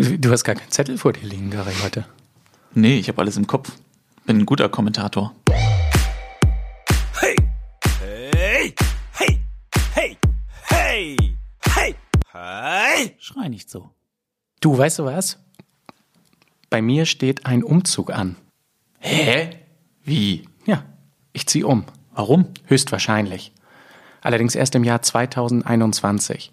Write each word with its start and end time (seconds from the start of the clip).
Du 0.00 0.30
hast 0.30 0.44
gar 0.44 0.54
keinen 0.54 0.70
Zettel 0.70 0.96
vor 0.96 1.12
dir 1.12 1.26
liegen, 1.26 1.50
Gary, 1.50 1.74
heute. 1.82 2.06
Nee, 2.72 2.98
ich 2.98 3.08
habe 3.08 3.20
alles 3.20 3.36
im 3.36 3.46
Kopf. 3.46 3.70
Bin 4.24 4.38
ein 4.38 4.46
guter 4.46 4.70
Kommentator. 4.70 5.34
Hey! 7.20 7.36
Hey! 8.00 8.74
Hey! 9.12 9.40
Hey! 9.94 10.16
Hey! 10.62 11.16
Hey! 11.60 11.94
Hey! 12.32 13.16
Schrei 13.18 13.48
nicht 13.48 13.68
so. 13.68 13.90
Du, 14.60 14.78
weißt 14.78 15.00
du 15.00 15.04
was? 15.04 15.38
Bei 16.70 16.80
mir 16.80 17.04
steht 17.04 17.44
ein 17.44 17.62
Umzug 17.62 18.10
an. 18.10 18.36
Hä? 19.00 19.50
Wie? 20.02 20.48
Ja, 20.64 20.82
ich 21.34 21.46
ziehe 21.46 21.66
um. 21.66 21.84
Warum? 22.12 22.46
Höchstwahrscheinlich. 22.64 23.52
Allerdings 24.22 24.54
erst 24.54 24.74
im 24.74 24.84
Jahr 24.84 25.02
2021. 25.02 26.52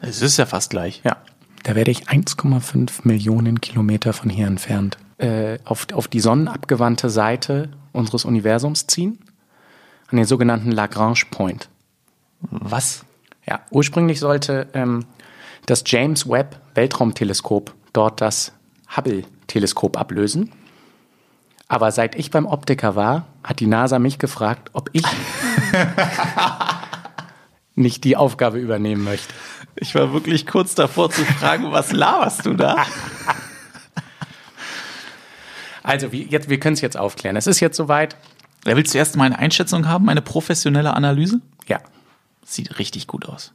Es 0.00 0.22
ist 0.22 0.38
ja 0.38 0.46
fast 0.46 0.70
gleich. 0.70 1.02
Ja, 1.04 1.22
da 1.62 1.74
werde 1.74 1.90
ich 1.90 2.08
1,5 2.08 3.00
Millionen 3.04 3.60
Kilometer 3.60 4.12
von 4.12 4.30
hier 4.30 4.46
entfernt 4.46 4.98
äh, 5.18 5.58
auf, 5.64 5.86
auf 5.92 6.08
die 6.08 6.20
sonnenabgewandte 6.20 7.10
Seite 7.10 7.70
unseres 7.92 8.24
Universums 8.24 8.86
ziehen, 8.86 9.18
an 10.08 10.16
den 10.16 10.26
sogenannten 10.26 10.72
Lagrange 10.72 11.22
Point. 11.30 11.68
Was? 12.40 13.04
Ja, 13.46 13.60
ursprünglich 13.70 14.20
sollte 14.20 14.68
ähm, 14.74 15.04
das 15.66 15.82
James 15.86 16.28
Webb 16.28 16.60
Weltraumteleskop 16.74 17.74
dort 17.92 18.20
das 18.20 18.52
Hubble-Teleskop 18.96 19.98
ablösen. 19.98 20.52
Aber 21.68 21.92
seit 21.92 22.16
ich 22.16 22.30
beim 22.30 22.46
Optiker 22.46 22.96
war, 22.96 23.26
hat 23.44 23.60
die 23.60 23.66
NASA 23.66 23.98
mich 23.98 24.18
gefragt, 24.18 24.70
ob 24.72 24.90
ich 24.92 25.04
nicht 27.74 28.04
die 28.04 28.16
Aufgabe 28.16 28.58
übernehmen 28.58 29.04
möchte. 29.04 29.32
Ich 29.76 29.94
war 29.94 30.12
wirklich 30.12 30.46
kurz 30.46 30.74
davor 30.74 31.10
zu 31.10 31.24
fragen, 31.24 31.72
was 31.72 31.92
laberst 31.92 32.46
du 32.46 32.54
da? 32.54 32.84
Also, 35.82 36.12
wie, 36.12 36.24
jetzt, 36.24 36.48
wir 36.48 36.60
können 36.60 36.74
es 36.74 36.80
jetzt 36.80 36.96
aufklären. 36.96 37.36
Es 37.36 37.46
ist 37.46 37.60
jetzt 37.60 37.76
soweit. 37.76 38.16
Ja, 38.66 38.76
willst 38.76 38.92
du 38.92 38.98
erst 38.98 39.16
mal 39.16 39.24
eine 39.24 39.38
Einschätzung 39.38 39.88
haben, 39.88 40.08
eine 40.10 40.20
professionelle 40.20 40.94
Analyse? 40.94 41.40
Ja. 41.66 41.80
Sieht 42.44 42.78
richtig 42.78 43.06
gut 43.06 43.26
aus. 43.26 43.54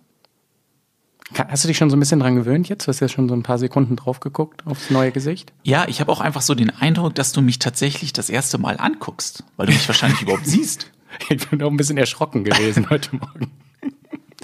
Hast 1.33 1.63
du 1.63 1.67
dich 1.67 1.77
schon 1.77 1.89
so 1.89 1.97
ein 1.97 1.99
bisschen 1.99 2.19
dran 2.19 2.35
gewöhnt 2.35 2.69
jetzt? 2.69 2.85
Du 2.85 2.89
hast 2.89 2.99
ja 2.99 3.07
schon 3.07 3.27
so 3.27 3.35
ein 3.35 3.43
paar 3.43 3.57
Sekunden 3.57 3.95
drauf 3.95 4.19
geguckt 4.19 4.65
aufs 4.65 4.89
neue 4.89 5.11
Gesicht. 5.11 5.53
Ja, 5.63 5.87
ich 5.87 5.99
habe 5.99 6.11
auch 6.11 6.21
einfach 6.21 6.41
so 6.41 6.53
den 6.53 6.69
Eindruck, 6.69 7.15
dass 7.15 7.31
du 7.31 7.41
mich 7.41 7.59
tatsächlich 7.59 8.13
das 8.13 8.29
erste 8.29 8.57
Mal 8.57 8.77
anguckst, 8.79 9.43
weil 9.57 9.65
du 9.65 9.73
mich 9.73 9.87
wahrscheinlich 9.87 10.21
überhaupt 10.21 10.47
siehst. 10.47 10.91
Ich 11.29 11.47
bin 11.47 11.63
auch 11.63 11.71
ein 11.71 11.77
bisschen 11.77 11.97
erschrocken 11.97 12.43
gewesen 12.43 12.89
heute 12.89 13.15
Morgen. 13.15 13.49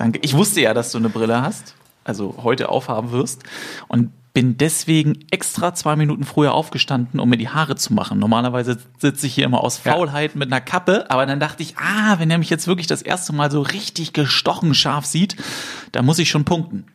Danke. 0.02 0.18
Ich 0.24 0.34
wusste 0.34 0.62
ja, 0.62 0.74
dass 0.74 0.92
du 0.92 0.98
eine 0.98 1.10
Brille 1.10 1.44
hast, 1.44 1.76
also 2.04 2.40
heute 2.42 2.70
aufhaben 2.70 3.12
wirst 3.12 3.44
und 3.88 4.10
bin 4.34 4.58
deswegen 4.58 5.20
extra 5.30 5.76
zwei 5.76 5.96
Minuten 5.96 6.24
früher 6.24 6.54
aufgestanden, 6.56 7.20
um 7.20 7.30
mir 7.30 7.38
die 7.38 7.50
Haare 7.50 7.76
zu 7.76 7.94
machen. 7.94 8.18
Normalerweise 8.18 8.80
sitze 8.98 9.28
ich 9.28 9.36
hier 9.36 9.46
immer 9.46 9.62
aus 9.64 9.80
Ja. 9.84 9.94
Faulheit 9.94 10.36
mit 10.36 10.52
einer 10.52 10.60
Kappe, 10.60 11.06
aber 11.12 11.28
dann 11.28 11.40
dachte 11.40 11.62
ich, 11.62 11.78
ah, 11.78 12.18
wenn 12.18 12.32
er 12.32 12.40
mich 12.40 12.50
jetzt 12.50 12.66
wirklich 12.66 12.88
das 12.88 13.04
erste 13.04 13.32
Mal 13.32 13.52
so 13.52 13.62
richtig 13.62 14.12
gestochen 14.14 14.74
scharf 14.74 15.06
sieht, 15.06 15.36
dann 15.92 16.04
muss 16.04 16.18
ich 16.18 16.32
schon 16.32 16.46
punkten. 16.46 16.86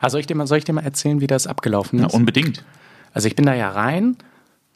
Also 0.00 0.14
soll 0.14 0.20
ich 0.22 0.26
dir 0.26 0.34
mal, 0.34 0.48
soll 0.48 0.58
ich 0.58 0.64
dir 0.64 0.72
mal 0.72 0.82
erzählen, 0.84 1.20
wie 1.20 1.28
das 1.28 1.46
abgelaufen 1.46 2.00
Na, 2.00 2.08
ist? 2.08 2.14
unbedingt. 2.14 2.64
Also 3.14 3.28
ich 3.28 3.36
bin 3.36 3.46
da 3.46 3.54
ja 3.54 3.70
rein 3.70 4.16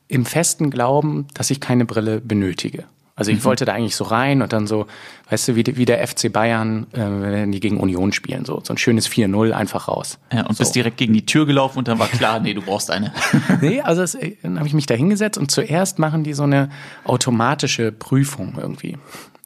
im 0.07 0.27
festen 0.27 0.71
Glauben, 0.71 1.27
dass 1.35 1.51
ich 1.51 1.59
keine 1.59 1.87
Brille 1.87 2.21
benötige. 2.21 2.85
Also 3.17 3.31
Mhm. 3.31 3.39
ich 3.39 3.45
wollte 3.45 3.65
da 3.65 3.73
eigentlich 3.73 3.95
so 3.95 4.05
rein 4.05 4.43
und 4.43 4.53
dann 4.53 4.67
so, 4.67 4.87
weißt 5.31 5.49
du, 5.49 5.55
wie, 5.57 5.65
wie 5.77 5.85
der 5.85 6.07
FC 6.07 6.33
Bayern, 6.33 6.87
äh, 6.93 6.99
wenn 6.99 7.53
die 7.53 7.61
gegen 7.61 7.79
Union 7.79 8.13
spielen, 8.13 8.45
so, 8.45 8.61
so 8.65 8.73
ein 8.75 8.77
schönes 8.79 9.09
4-0 9.09 9.53
einfach 9.53 9.87
raus. 9.87 10.19
Ja, 10.33 10.47
und 10.47 10.57
so. 10.57 10.63
bist 10.63 10.75
direkt 10.75 10.97
gegen 10.97 11.13
die 11.13 11.25
Tür 11.25 11.47
gelaufen 11.47 11.79
und 11.79 11.87
dann 11.89 11.99
war 12.01 12.09
klar, 12.09 12.41
nee, 12.41 12.55
du 12.55 12.61
brauchst 12.63 12.91
eine. 12.91 13.13
Nee, 13.61 13.81
also 13.83 14.03
es, 14.03 14.15
äh, 14.17 14.37
dann 14.43 14.59
habe 14.59 14.67
ich 14.67 14.75
mich 14.75 14.87
da 14.87 14.95
hingesetzt 14.95 15.39
und 15.39 15.51
zuerst 15.51 15.99
machen 16.01 16.25
die 16.25 16.33
so 16.35 16.43
eine 16.43 16.71
automatische 17.05 17.93
Prüfung 17.93 18.55
irgendwie. 18.59 18.99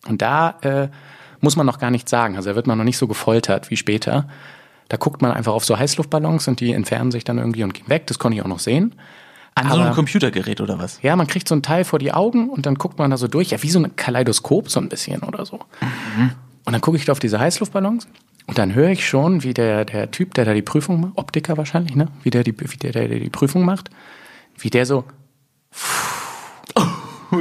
Und 0.09 0.23
da 0.23 0.57
äh, 0.63 0.89
muss 1.41 1.57
man 1.57 1.67
noch 1.67 1.79
gar 1.79 1.91
nichts 1.91 2.11
sagen. 2.11 2.37
Also 2.37 2.49
da 2.51 2.57
wird 2.57 2.67
man 2.67 2.79
noch 2.79 2.85
nicht 2.85 2.99
so 2.99 3.07
gefoltert 3.07 3.71
wie 3.71 3.77
später. 3.77 4.29
Da 4.89 4.97
guckt 4.97 5.21
man 5.21 5.33
einfach 5.33 5.53
auf 5.53 5.67
so 5.67 5.79
Heißluftballons 5.79 6.49
und 6.49 6.61
die 6.61 6.73
entfernen 6.73 7.11
sich 7.11 7.25
dann 7.25 7.37
irgendwie 7.37 7.63
und 7.65 7.75
gehen 7.75 7.89
weg. 7.91 8.07
Das 8.07 8.19
konnte 8.19 8.37
ich 8.39 8.43
auch 8.43 8.49
noch 8.49 8.59
sehen. 8.61 8.95
An 9.59 9.71
so 9.71 9.81
einem 9.81 9.95
Computergerät 9.95 10.61
oder 10.61 10.79
was? 10.79 11.01
Ja, 11.03 11.17
man 11.17 11.27
kriegt 11.27 11.49
so 11.49 11.55
ein 11.55 11.63
Teil 11.63 11.85
vor 11.85 11.99
die 11.99 12.13
Augen 12.13 12.49
und 12.49 12.67
dann 12.67 12.77
guckt 12.77 12.99
man 12.99 13.11
da 13.11 13.17
so 13.17 13.29
durch, 13.29 13.51
ja, 13.51 13.63
wie 13.63 13.71
so 13.71 13.79
ein 13.79 13.97
Kaleidoskop 13.97 14.71
so 14.71 14.81
ein 14.81 14.89
bisschen 14.89 15.23
oder 15.23 15.45
so. 15.45 15.61
Und 16.65 16.73
dann 16.73 16.81
gucke 16.81 16.97
ich 16.97 17.05
da 17.05 17.13
auf 17.13 17.19
diese 17.19 17.39
Heißluftballons 17.41 18.09
und 18.47 18.59
dann 18.59 18.75
höre 18.75 18.91
ich 18.91 19.07
schon, 19.07 19.43
wie 19.43 19.55
der, 19.55 19.85
der 19.85 20.11
Typ, 20.11 20.35
der 20.35 20.45
da 20.45 20.55
die 20.55 20.63
Prüfung 20.63 21.01
macht, 21.01 21.13
Optiker 21.17 21.57
wahrscheinlich, 21.57 21.97
ne? 21.97 22.09
Wie 22.23 22.31
der 22.31 22.45
die, 22.45 22.55
wie 22.59 22.77
der, 22.77 22.93
der, 22.93 23.09
der 23.09 23.21
die 23.21 23.31
Prüfung 23.31 23.65
macht, 23.65 23.91
wie 24.59 24.71
der 24.71 24.87
so, 24.87 25.05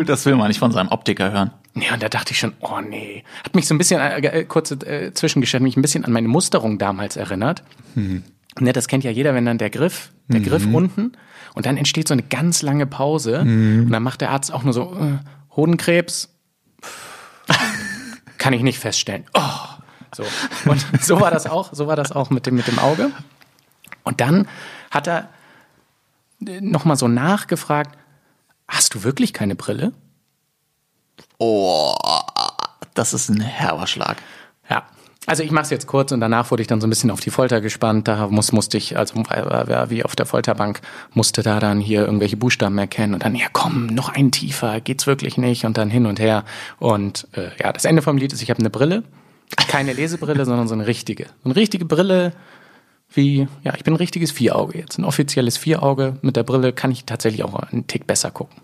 Das 0.05 0.25
will 0.25 0.35
man 0.35 0.47
nicht 0.49 0.59
von 0.59 0.71
seinem 0.71 0.89
Optiker 0.89 1.31
hören. 1.31 1.51
ja, 1.75 1.93
und 1.93 2.03
da 2.03 2.09
dachte 2.09 2.33
ich 2.33 2.39
schon, 2.39 2.53
oh 2.59 2.79
nee. 2.81 3.23
Hat 3.43 3.55
mich 3.55 3.67
so 3.67 3.73
ein 3.73 3.77
bisschen, 3.77 3.99
äh, 4.01 4.19
äh, 4.19 4.43
kurze 4.45 4.75
äh, 4.85 5.13
Zwischengestellt, 5.13 5.63
mich 5.63 5.77
ein 5.77 5.81
bisschen 5.81 6.05
an 6.05 6.11
meine 6.11 6.27
Musterung 6.27 6.77
damals 6.77 7.15
erinnert. 7.15 7.63
Ne, 7.95 8.73
das 8.73 8.87
kennt 8.87 9.03
ja 9.03 9.11
jeder, 9.11 9.33
wenn 9.33 9.45
dann 9.45 9.57
der 9.57 9.69
Griff, 9.69 10.11
der 10.27 10.41
Griff 10.41 10.65
unten 10.65 11.13
und 11.57 11.65
dann 11.65 11.75
entsteht 11.75 12.07
so 12.07 12.13
eine 12.13 12.21
ganz 12.21 12.61
lange 12.61 12.85
Pause 12.85 13.39
und 13.39 13.89
dann 13.89 14.03
macht 14.03 14.21
der 14.21 14.29
Arzt 14.29 14.53
auch 14.53 14.61
nur 14.61 14.73
so 14.73 14.95
äh, 14.95 15.17
Hodenkrebs. 15.55 16.29
Kann 18.37 18.53
ich 18.53 18.61
nicht 18.61 18.77
feststellen. 18.77 19.25
Oh, 19.33 19.41
so. 20.15 20.23
Und 20.69 20.85
so 21.01 21.19
war 21.19 21.31
das 21.31 21.47
auch, 21.47 21.73
so 21.73 21.87
war 21.87 21.95
das 21.95 22.11
auch 22.11 22.29
mit 22.29 22.45
dem, 22.45 22.53
mit 22.53 22.67
dem 22.67 22.77
Auge. 22.77 23.09
Und 24.03 24.21
dann 24.21 24.47
hat 24.91 25.07
er 25.07 25.29
nochmal 26.39 26.95
so 26.95 27.07
nachgefragt, 27.07 27.97
hast 28.67 28.93
du 28.93 29.01
wirklich 29.01 29.33
keine 29.33 29.55
Brille? 29.55 29.93
Oh, 31.39 31.95
das 32.93 33.15
ist 33.15 33.29
ein 33.29 33.41
herber 33.41 33.87
Schlag. 33.87 34.17
Ja. 34.69 34.83
Also 35.27 35.43
ich 35.43 35.51
mache 35.51 35.63
es 35.63 35.69
jetzt 35.71 35.87
kurz 35.87 36.13
und 36.13 36.21
danach 36.21 36.51
wurde 36.51 36.61
ich 36.61 36.67
dann 36.67 36.79
so 36.79 36.87
ein 36.87 36.89
bisschen 36.89 37.11
auf 37.11 37.19
die 37.19 37.31
Folter 37.31 37.59
gespannt. 37.59 38.07
Da 38.07 38.27
muss, 38.27 38.53
musste 38.53 38.77
ich, 38.77 38.97
also 38.97 39.19
äh, 39.29 39.89
wie 39.89 40.05
auf 40.05 40.15
der 40.15 40.25
Folterbank, 40.25 40.79
musste 41.13 41.43
da 41.43 41.59
dann 41.59 41.81
hier 41.81 42.05
irgendwelche 42.05 42.37
Buchstaben 42.37 42.77
erkennen 42.77 43.13
und 43.13 43.25
dann, 43.25 43.35
ja 43.35 43.47
komm, 43.51 43.87
noch 43.87 44.07
einen 44.07 44.31
tiefer, 44.31 44.79
geht's 44.79 45.05
wirklich 45.05 45.37
nicht 45.37 45.65
und 45.65 45.77
dann 45.77 45.89
hin 45.89 46.05
und 46.05 46.21
her. 46.21 46.45
Und 46.79 47.27
äh, 47.33 47.49
ja, 47.61 47.73
das 47.73 47.83
Ende 47.83 48.01
vom 48.01 48.17
Lied 48.17 48.31
ist, 48.31 48.41
ich 48.41 48.49
habe 48.49 48.61
eine 48.61 48.69
Brille, 48.69 49.03
keine 49.67 49.91
Lesebrille, 49.91 50.45
sondern 50.45 50.69
so 50.69 50.75
eine 50.75 50.87
richtige. 50.87 51.25
So 51.43 51.49
eine 51.49 51.57
richtige 51.57 51.83
Brille, 51.83 52.31
wie, 53.13 53.49
ja, 53.63 53.73
ich 53.75 53.83
bin 53.83 53.95
ein 53.95 53.97
richtiges 53.97 54.31
Vierauge 54.31 54.77
jetzt. 54.77 54.97
Ein 54.97 55.03
offizielles 55.03 55.57
Vierauge. 55.57 56.17
Mit 56.21 56.37
der 56.37 56.43
Brille 56.43 56.71
kann 56.71 56.91
ich 56.91 57.03
tatsächlich 57.03 57.43
auch 57.43 57.53
einen 57.53 57.85
Tick 57.87 58.07
besser 58.07 58.31
gucken. 58.31 58.61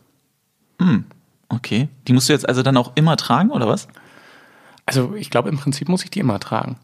Okay. 1.49 1.89
Die 2.07 2.13
musst 2.13 2.29
du 2.29 2.33
jetzt 2.33 2.47
also 2.47 2.63
dann 2.63 2.77
auch 2.77 2.93
immer 2.95 3.17
tragen, 3.17 3.51
oder 3.51 3.67
was? 3.67 3.89
Also 4.85 5.15
ich 5.15 5.29
glaube, 5.29 5.49
im 5.49 5.57
Prinzip 5.57 5.89
muss 5.89 6.03
ich 6.03 6.11
die 6.11 6.19
immer 6.19 6.39
tragen. 6.39 6.77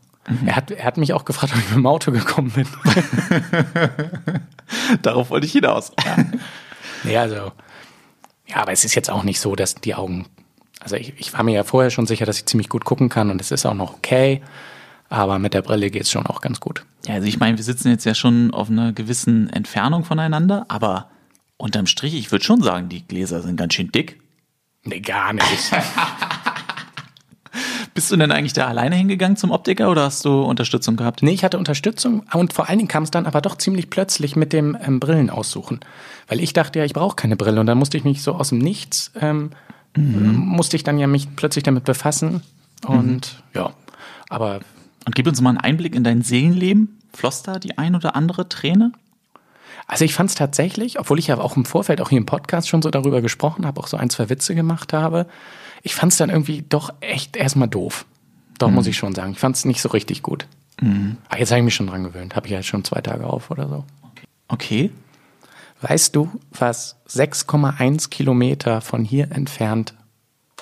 Er, 0.45 0.55
hat, 0.55 0.69
er 0.69 0.85
hat 0.85 0.97
mich 0.97 1.13
auch 1.13 1.25
gefragt, 1.25 1.53
ob 1.53 1.59
ich 1.59 1.69
mit 1.69 1.77
dem 1.77 1.87
Auto 1.87 2.11
gekommen 2.11 2.51
bin. 2.51 2.67
Darauf 5.01 5.31
wollte 5.31 5.47
ich 5.47 5.53
hinaus. 5.53 5.91
Nee, 7.03 7.17
also, 7.17 7.51
ja, 8.45 8.57
aber 8.57 8.71
es 8.71 8.85
ist 8.85 8.93
jetzt 8.93 9.09
auch 9.09 9.23
nicht 9.23 9.39
so, 9.39 9.55
dass 9.55 9.75
die 9.75 9.95
Augen, 9.95 10.27
also 10.81 10.97
ich, 10.97 11.13
ich 11.17 11.33
war 11.33 11.43
mir 11.43 11.53
ja 11.53 11.63
vorher 11.63 11.89
schon 11.89 12.05
sicher, 12.05 12.25
dass 12.25 12.37
ich 12.37 12.45
ziemlich 12.45 12.69
gut 12.69 12.85
gucken 12.85 13.09
kann 13.09 13.31
und 13.31 13.41
es 13.41 13.49
ist 13.49 13.65
auch 13.65 13.73
noch 13.73 13.95
okay, 13.95 14.41
aber 15.09 15.39
mit 15.39 15.55
der 15.55 15.63
Brille 15.63 15.89
geht's 15.89 16.11
schon 16.11 16.27
auch 16.27 16.41
ganz 16.41 16.59
gut. 16.59 16.85
Ja, 17.07 17.15
also 17.15 17.27
ich 17.27 17.39
meine, 17.39 17.57
wir 17.57 17.63
sitzen 17.63 17.89
jetzt 17.89 18.05
ja 18.05 18.13
schon 18.13 18.53
auf 18.53 18.69
einer 18.69 18.93
gewissen 18.93 19.49
Entfernung 19.49 20.03
voneinander, 20.03 20.65
aber 20.67 21.09
unterm 21.57 21.87
Strich, 21.87 22.13
ich 22.13 22.31
würde 22.31 22.45
schon 22.45 22.61
sagen, 22.61 22.89
die 22.89 23.05
Gläser 23.05 23.41
sind 23.41 23.57
ganz 23.57 23.73
schön 23.73 23.91
dick. 23.91 24.21
Nee, 24.83 24.99
gar 24.99 25.33
nicht. 25.33 25.43
Bist 27.99 28.13
du 28.13 28.15
denn 28.15 28.31
eigentlich 28.31 28.53
da 28.53 28.65
alleine 28.65 28.95
hingegangen 28.95 29.35
zum 29.35 29.51
Optiker 29.51 29.91
oder 29.91 30.03
hast 30.03 30.23
du 30.23 30.43
Unterstützung 30.43 30.95
gehabt? 30.95 31.21
nee, 31.21 31.31
ich 31.31 31.43
hatte 31.43 31.57
Unterstützung 31.57 32.23
und 32.33 32.53
vor 32.53 32.69
allen 32.69 32.77
Dingen 32.77 32.87
kam 32.87 33.03
es 33.03 33.11
dann 33.11 33.25
aber 33.25 33.41
doch 33.41 33.57
ziemlich 33.57 33.89
plötzlich 33.89 34.37
mit 34.37 34.53
dem 34.53 34.77
ähm, 34.81 35.01
Brillen 35.01 35.29
aussuchen. 35.29 35.81
Weil 36.29 36.39
ich 36.39 36.53
dachte 36.53 36.79
ja, 36.79 36.85
ich 36.85 36.93
brauche 36.93 37.17
keine 37.17 37.35
Brille 37.35 37.59
und 37.59 37.65
dann 37.65 37.77
musste 37.77 37.97
ich 37.97 38.05
mich 38.05 38.23
so 38.23 38.35
aus 38.35 38.49
dem 38.49 38.59
Nichts, 38.59 39.11
ähm, 39.19 39.49
musste 39.97 40.77
ich 40.77 40.85
dann 40.85 40.97
ja 40.97 41.07
mich 41.07 41.35
plötzlich 41.35 41.63
damit 41.63 41.83
befassen 41.83 42.41
und 42.87 43.43
ja, 43.53 43.73
aber 44.29 44.61
Und 45.05 45.15
gib 45.15 45.27
uns 45.27 45.41
mal 45.41 45.49
einen 45.49 45.57
Einblick 45.57 45.93
in 45.93 46.05
dein 46.05 46.21
Seelenleben. 46.21 47.01
Floss 47.13 47.43
da 47.43 47.59
die 47.59 47.77
ein 47.77 47.97
oder 47.97 48.15
andere 48.15 48.47
Träne? 48.47 48.93
Also 49.87 50.05
ich 50.05 50.13
fand 50.13 50.29
es 50.29 50.37
tatsächlich, 50.37 51.01
obwohl 51.01 51.19
ich 51.19 51.27
ja 51.27 51.37
auch 51.37 51.57
im 51.57 51.65
Vorfeld 51.65 51.99
auch 51.99 52.07
hier 52.07 52.19
im 52.19 52.25
Podcast 52.25 52.69
schon 52.69 52.81
so 52.81 52.91
darüber 52.91 53.21
gesprochen 53.21 53.65
habe, 53.65 53.81
auch 53.81 53.87
so 53.87 53.97
ein, 53.97 54.09
zwei 54.09 54.29
Witze 54.29 54.55
gemacht 54.55 54.93
habe, 54.93 55.25
ich 55.81 55.95
fand 55.95 56.11
es 56.11 56.17
dann 56.17 56.29
irgendwie 56.29 56.63
doch 56.67 56.93
echt 57.01 57.35
erstmal 57.35 57.67
doof. 57.67 58.05
Doch, 58.57 58.69
muss 58.69 58.87
ich 58.87 58.97
schon 58.97 59.15
sagen. 59.15 59.31
Ich 59.31 59.39
fand 59.39 59.55
es 59.55 59.65
nicht 59.65 59.81
so 59.81 59.89
richtig 59.89 60.21
gut. 60.21 60.45
Aber 61.29 61.39
jetzt 61.39 61.51
habe 61.51 61.59
ich 61.59 61.65
mich 61.65 61.75
schon 61.75 61.87
dran 61.87 62.03
gewöhnt. 62.03 62.35
Habe 62.35 62.47
ich 62.47 62.51
ja 62.51 62.57
jetzt 62.59 62.67
schon 62.67 62.83
zwei 62.83 63.01
Tage 63.01 63.25
auf 63.25 63.51
oder 63.51 63.67
so. 63.67 63.85
Okay. 64.47 64.91
Weißt 65.81 66.15
du, 66.15 66.29
was 66.51 66.97
6,1 67.07 68.09
Kilometer 68.09 68.81
von 68.81 69.05
hier 69.05 69.31
entfernt 69.31 69.93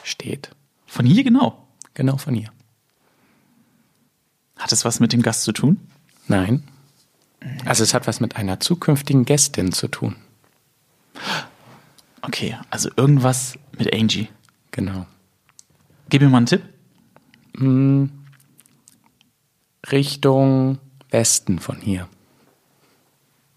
steht? 0.03 0.51
Von 0.85 1.05
hier 1.05 1.23
genau. 1.23 1.67
Genau 1.95 2.17
von 2.17 2.35
hier. 2.35 2.51
Hat 4.57 4.71
es 4.71 4.85
was 4.85 4.99
mit 4.99 5.13
dem 5.13 5.23
Gast 5.23 5.43
zu 5.43 5.51
tun? 5.51 5.79
Nein. 6.27 6.63
Also 7.65 7.83
es 7.83 7.93
hat 7.93 8.07
was 8.07 8.19
mit 8.19 8.35
einer 8.35 8.59
zukünftigen 8.59 9.25
Gästin 9.25 9.71
zu 9.71 9.87
tun. 9.87 10.15
Okay, 12.21 12.57
also 12.69 12.89
irgendwas 12.95 13.57
mit 13.77 13.93
Angie. 13.93 14.29
Genau. 14.77 15.07
Gib 16.09 16.21
mir 16.21 16.29
mal 16.29 16.37
einen 16.37 16.45
Tipp. 16.45 16.61
Richtung 19.91 20.77
Westen 21.09 21.57
von 21.57 21.77
hier. 21.81 22.07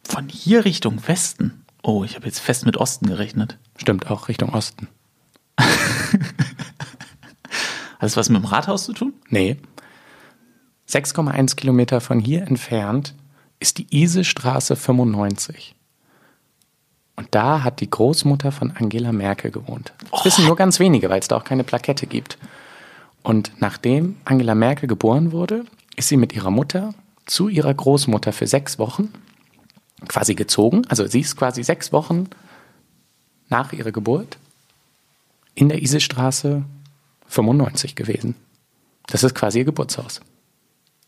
Von 0.02 0.30
hier 0.30 0.64
Richtung 0.64 1.06
Westen. 1.06 1.66
Oh, 1.82 2.04
ich 2.04 2.16
habe 2.16 2.24
jetzt 2.24 2.38
fest 2.38 2.64
mit 2.64 2.78
Osten 2.78 3.06
gerechnet. 3.06 3.58
Stimmt 3.76 4.10
auch 4.10 4.28
Richtung 4.28 4.54
Osten. 4.54 4.88
Hat 5.58 5.68
das 8.00 8.16
was 8.16 8.30
mit 8.30 8.42
dem 8.42 8.46
Rathaus 8.46 8.84
zu 8.84 8.94
tun? 8.94 9.12
Nee. 9.28 9.58
6,1 10.88 11.54
Kilometer 11.54 12.00
von 12.00 12.18
hier 12.18 12.46
entfernt 12.46 13.14
ist 13.58 13.76
die 13.76 13.94
Isestraße 13.94 14.74
95. 14.74 15.76
Und 17.16 17.28
da 17.32 17.62
hat 17.62 17.80
die 17.80 17.90
Großmutter 17.90 18.50
von 18.52 18.70
Angela 18.70 19.12
Merkel 19.12 19.50
gewohnt. 19.50 19.92
Das 20.10 20.24
wissen 20.24 20.46
nur 20.46 20.56
ganz 20.56 20.80
wenige, 20.80 21.10
weil 21.10 21.20
es 21.20 21.28
da 21.28 21.36
auch 21.36 21.44
keine 21.44 21.64
Plakette 21.64 22.06
gibt. 22.06 22.38
Und 23.22 23.52
nachdem 23.58 24.16
Angela 24.24 24.54
Merkel 24.54 24.88
geboren 24.88 25.32
wurde, 25.32 25.64
ist 25.96 26.08
sie 26.08 26.16
mit 26.16 26.32
ihrer 26.32 26.50
Mutter 26.50 26.94
zu 27.26 27.48
ihrer 27.48 27.74
Großmutter 27.74 28.32
für 28.32 28.46
sechs 28.46 28.78
Wochen 28.78 29.12
quasi 30.08 30.34
gezogen. 30.34 30.82
Also 30.88 31.06
sie 31.06 31.20
ist 31.20 31.36
quasi 31.36 31.62
sechs 31.62 31.92
Wochen 31.92 32.28
nach 33.48 33.72
ihrer 33.72 33.92
Geburt 33.92 34.38
in 35.54 35.68
der 35.68 35.82
Isestraße 35.82 36.64
95 37.26 37.94
gewesen. 37.94 38.34
Das 39.06 39.22
ist 39.22 39.34
quasi 39.34 39.58
ihr 39.58 39.64
Geburtshaus. 39.64 40.20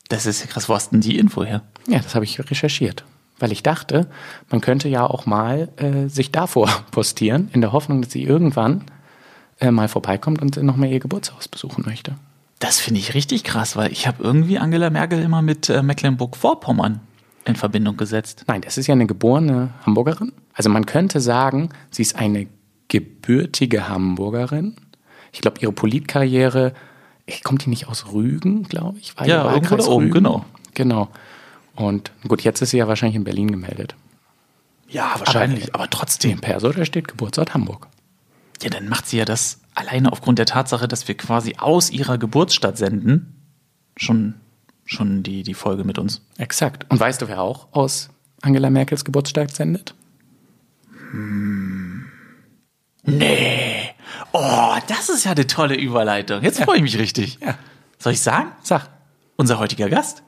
Das 0.08 0.26
ist 0.26 0.40
ja 0.40 0.46
krass. 0.46 0.69
Wo 0.69 0.75
hast 0.75 0.90
denn 0.93 1.00
die 1.00 1.16
Info 1.19 1.44
her? 1.44 1.62
Ja, 1.87 2.00
das 2.00 2.14
habe 2.14 2.25
ich 2.25 2.38
recherchiert. 2.38 3.05
Weil 3.38 3.52
ich 3.52 3.62
dachte, 3.62 4.08
man 4.50 4.61
könnte 4.61 4.88
ja 4.88 5.06
auch 5.06 5.26
mal 5.26 5.69
äh, 5.76 6.08
sich 6.08 6.31
davor 6.32 6.69
postieren, 6.90 7.50
in 7.52 7.61
der 7.61 7.73
Hoffnung, 7.73 8.02
dass 8.02 8.12
sie 8.12 8.23
irgendwann 8.23 8.84
äh, 9.61 9.70
mal 9.70 9.88
vorbeikommt 9.88 10.43
und 10.43 10.56
nochmal 10.62 10.90
ihr 10.90 11.00
Geburtshaus 11.00 11.49
besuchen 11.49 11.84
möchte. 11.87 12.14
Das 12.58 12.79
finde 12.79 13.00
ich 13.00 13.14
richtig 13.14 13.43
krass, 13.43 13.75
weil 13.75 13.90
ich 13.90 14.06
habe 14.06 14.23
irgendwie 14.23 14.58
Angela 14.58 14.90
Merkel 14.90 15.20
immer 15.20 15.43
mit 15.43 15.69
äh, 15.69 15.82
Mecklenburg-Vorpommern 15.82 17.00
in 17.44 17.56
Verbindung 17.56 17.96
gesetzt. 17.96 18.44
Nein, 18.46 18.61
das 18.61 18.79
ist 18.79 18.87
ja 18.87 18.93
eine 18.93 19.06
geborene 19.06 19.70
Hamburgerin. 19.84 20.32
Also 20.55 20.70
man 20.70 20.87
könnte 20.87 21.20
sagen, 21.20 21.70
sie 21.90 22.02
ist 22.02 22.17
eine 22.17 22.46
gebürtige 22.88 23.88
Hamburgerin. 23.88 24.76
Ich 25.32 25.40
glaube, 25.40 25.58
ihre 25.61 25.73
Politkarriere, 25.73 26.73
kommt 27.43 27.64
die 27.64 27.70
nicht 27.70 27.88
aus 27.88 28.12
Rügen, 28.12 28.64
glaube 28.64 28.99
ich? 28.99 29.17
War 29.17 29.26
Ja, 29.26 29.50
irgendwo 29.52 29.76
da 29.76 29.84
oben, 29.87 30.05
Rügen? 30.05 30.12
genau. 30.14 30.44
Genau. 30.75 31.08
Und 31.74 32.12
gut, 32.28 32.42
jetzt 32.42 32.60
ist 32.62 32.70
sie 32.70 32.78
ja 32.78 32.88
wahrscheinlich 32.88 33.16
in 33.16 33.24
Berlin 33.24 33.50
gemeldet. 33.50 33.94
Ja, 34.88 35.14
wahrscheinlich, 35.19 35.74
Aber 35.74 35.84
Im 35.84 35.90
trotzdem. 35.90 36.40
Perso, 36.40 36.70
da 36.70 36.84
steht 36.84 37.08
Geburtsort 37.08 37.54
Hamburg. 37.54 37.88
Ja, 38.62 38.70
dann 38.70 38.88
macht 38.88 39.06
sie 39.06 39.16
ja 39.16 39.24
das 39.24 39.60
alleine 39.74 40.12
aufgrund 40.12 40.38
der 40.38 40.46
Tatsache, 40.46 40.86
dass 40.86 41.08
wir 41.08 41.16
quasi 41.16 41.54
aus 41.58 41.90
ihrer 41.90 42.19
Geburtsstadt 42.19 42.76
senden, 42.76 43.34
schon, 43.96 44.34
schon 44.84 45.22
die, 45.22 45.42
die 45.42 45.54
Folge 45.54 45.84
mit 45.84 45.98
uns. 45.98 46.20
Exakt. 46.36 46.86
Und 46.90 47.00
weißt 47.00 47.22
du, 47.22 47.28
wer 47.28 47.40
auch 47.40 47.69
aus 47.72 48.10
Angela 48.42 48.69
Merkels 48.70 49.04
Geburtsstadt 49.04 49.54
sendet? 49.54 49.94
Nee. 53.04 53.90
Oh, 54.32 54.74
das 54.88 55.08
ist 55.08 55.24
ja 55.24 55.32
eine 55.32 55.46
tolle 55.46 55.74
Überleitung. 55.76 56.42
Jetzt 56.42 56.62
freue 56.62 56.76
ich 56.76 56.82
mich 56.82 56.98
richtig. 56.98 57.38
Ja. 57.40 57.56
Soll 57.98 58.12
ich 58.12 58.20
sagen? 58.20 58.52
Sag. 58.62 58.88
Unser 59.36 59.58
heutiger 59.58 59.88
Gast, 59.88 60.22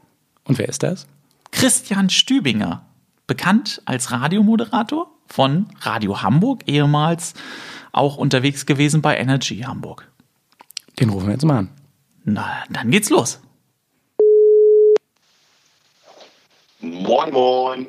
Und 0.45 0.59
wer 0.59 0.69
ist 0.69 0.83
das? 0.83 1.07
Christian 1.55 2.11
Stübinger, 2.11 2.85
bekannt 3.29 3.81
als 3.85 4.11
Radiomoderator 4.11 5.07
von 5.27 5.67
Radio 5.81 6.21
Hamburg, 6.21 6.65
ehemals 6.67 7.33
auch 7.93 8.17
unterwegs 8.17 8.67
gewesen 8.67 9.01
bei 9.01 9.17
Energy 9.17 9.61
Hamburg. 9.61 10.11
Den 10.99 11.11
rufen 11.11 11.29
wir 11.29 11.35
jetzt 11.35 11.45
mal 11.45 11.59
an. 11.59 11.71
Na, 12.25 12.65
dann 12.71 12.91
geht's 12.91 13.09
los. 13.09 13.41
Moin, 16.81 17.33
moin. 17.33 17.87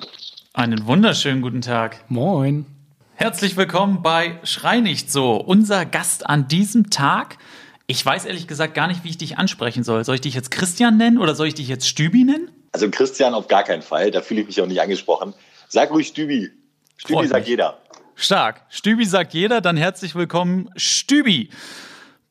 Einen 0.53 0.85
wunderschönen 0.85 1.41
guten 1.41 1.61
Tag. 1.61 2.05
Moin. 2.07 2.67
Herzlich 3.15 3.57
willkommen 3.57 4.03
bei 4.03 4.39
Schrei 4.43 4.79
nicht 4.79 5.11
so. 5.11 5.35
Unser 5.35 5.85
Gast 5.85 6.29
an 6.29 6.47
diesem 6.47 6.91
Tag. 6.91 7.39
Ich 7.87 8.05
weiß 8.05 8.25
ehrlich 8.25 8.47
gesagt 8.47 8.75
gar 8.75 8.87
nicht, 8.87 9.03
wie 9.03 9.09
ich 9.09 9.17
dich 9.17 9.37
ansprechen 9.39 9.83
soll. 9.83 10.05
Soll 10.05 10.15
ich 10.15 10.21
dich 10.21 10.35
jetzt 10.35 10.51
Christian 10.51 10.97
nennen 10.97 11.17
oder 11.17 11.33
soll 11.33 11.47
ich 11.47 11.55
dich 11.55 11.67
jetzt 11.67 11.89
Stübi 11.89 12.23
nennen? 12.23 12.51
Also 12.75 12.89
Christian 12.89 13.33
auf 13.33 13.47
gar 13.47 13.63
keinen 13.63 13.81
Fall, 13.81 14.11
da 14.11 14.21
fühle 14.21 14.41
ich 14.41 14.47
mich 14.47 14.61
auch 14.61 14.65
nicht 14.65 14.81
angesprochen. 14.81 15.33
Sag 15.69 15.91
ruhig 15.91 16.07
Stübi. 16.07 16.51
Stübi 16.97 17.13
Freut 17.13 17.29
sagt 17.29 17.43
mich. 17.43 17.51
jeder. 17.51 17.77
Stark. 18.15 18.65
Stübi 18.67 19.05
sagt 19.05 19.33
jeder. 19.33 19.61
Dann 19.61 19.77
herzlich 19.77 20.13
willkommen, 20.13 20.69
Stübi, 20.75 21.51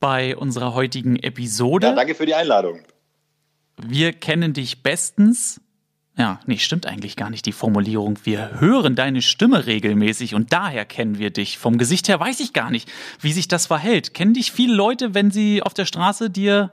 bei 0.00 0.36
unserer 0.36 0.74
heutigen 0.74 1.16
Episode. 1.16 1.86
Ja, 1.86 1.94
danke 1.94 2.14
für 2.14 2.26
die 2.26 2.34
Einladung. 2.34 2.82
Wir 3.82 4.12
kennen 4.12 4.52
dich 4.52 4.82
bestens. 4.82 5.62
Ja, 6.18 6.40
nee, 6.44 6.58
stimmt 6.58 6.84
eigentlich 6.84 7.16
gar 7.16 7.30
nicht 7.30 7.46
die 7.46 7.52
Formulierung. 7.52 8.18
Wir 8.24 8.60
hören 8.60 8.96
deine 8.96 9.22
Stimme 9.22 9.64
regelmäßig 9.64 10.34
und 10.34 10.52
daher 10.52 10.84
kennen 10.84 11.18
wir 11.18 11.30
dich. 11.30 11.56
Vom 11.56 11.78
Gesicht 11.78 12.06
her 12.08 12.20
weiß 12.20 12.40
ich 12.40 12.52
gar 12.52 12.70
nicht, 12.70 12.92
wie 13.18 13.32
sich 13.32 13.48
das 13.48 13.64
verhält. 13.64 14.12
Kennen 14.12 14.34
dich 14.34 14.52
viele 14.52 14.74
Leute, 14.74 15.14
wenn 15.14 15.30
sie 15.30 15.62
auf 15.62 15.72
der 15.72 15.86
Straße 15.86 16.28
dir 16.28 16.70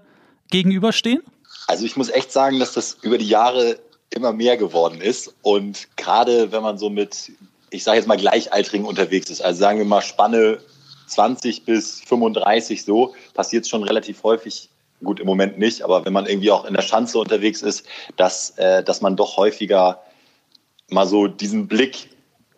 gegenüberstehen? 0.49 1.21
Also 1.67 1.85
ich 1.85 1.95
muss 1.95 2.09
echt 2.09 2.31
sagen, 2.31 2.59
dass 2.59 2.73
das 2.73 2.97
über 3.01 3.17
die 3.17 3.27
Jahre 3.27 3.79
immer 4.09 4.33
mehr 4.33 4.57
geworden 4.57 5.01
ist. 5.01 5.33
Und 5.41 5.87
gerade 5.95 6.51
wenn 6.51 6.61
man 6.61 6.77
so 6.77 6.89
mit, 6.89 7.31
ich 7.69 7.83
sage 7.83 7.97
jetzt 7.97 8.07
mal 8.07 8.17
Gleichaltrigen 8.17 8.85
unterwegs 8.85 9.29
ist, 9.29 9.41
also 9.41 9.59
sagen 9.59 9.79
wir 9.79 9.85
mal 9.85 10.01
Spanne 10.01 10.59
20 11.07 11.65
bis 11.65 12.01
35 12.01 12.83
so, 12.83 13.15
passiert 13.33 13.63
es 13.65 13.69
schon 13.69 13.83
relativ 13.83 14.23
häufig. 14.23 14.69
Gut, 15.03 15.19
im 15.19 15.25
Moment 15.25 15.57
nicht, 15.57 15.81
aber 15.81 16.05
wenn 16.05 16.13
man 16.13 16.27
irgendwie 16.27 16.51
auch 16.51 16.65
in 16.65 16.75
der 16.75 16.83
Schanze 16.83 17.17
unterwegs 17.17 17.63
ist, 17.63 17.85
dass, 18.17 18.51
äh, 18.57 18.83
dass 18.83 19.01
man 19.01 19.15
doch 19.15 19.35
häufiger 19.35 19.99
mal 20.89 21.07
so 21.07 21.27
diesen 21.27 21.67
Blick 21.67 22.09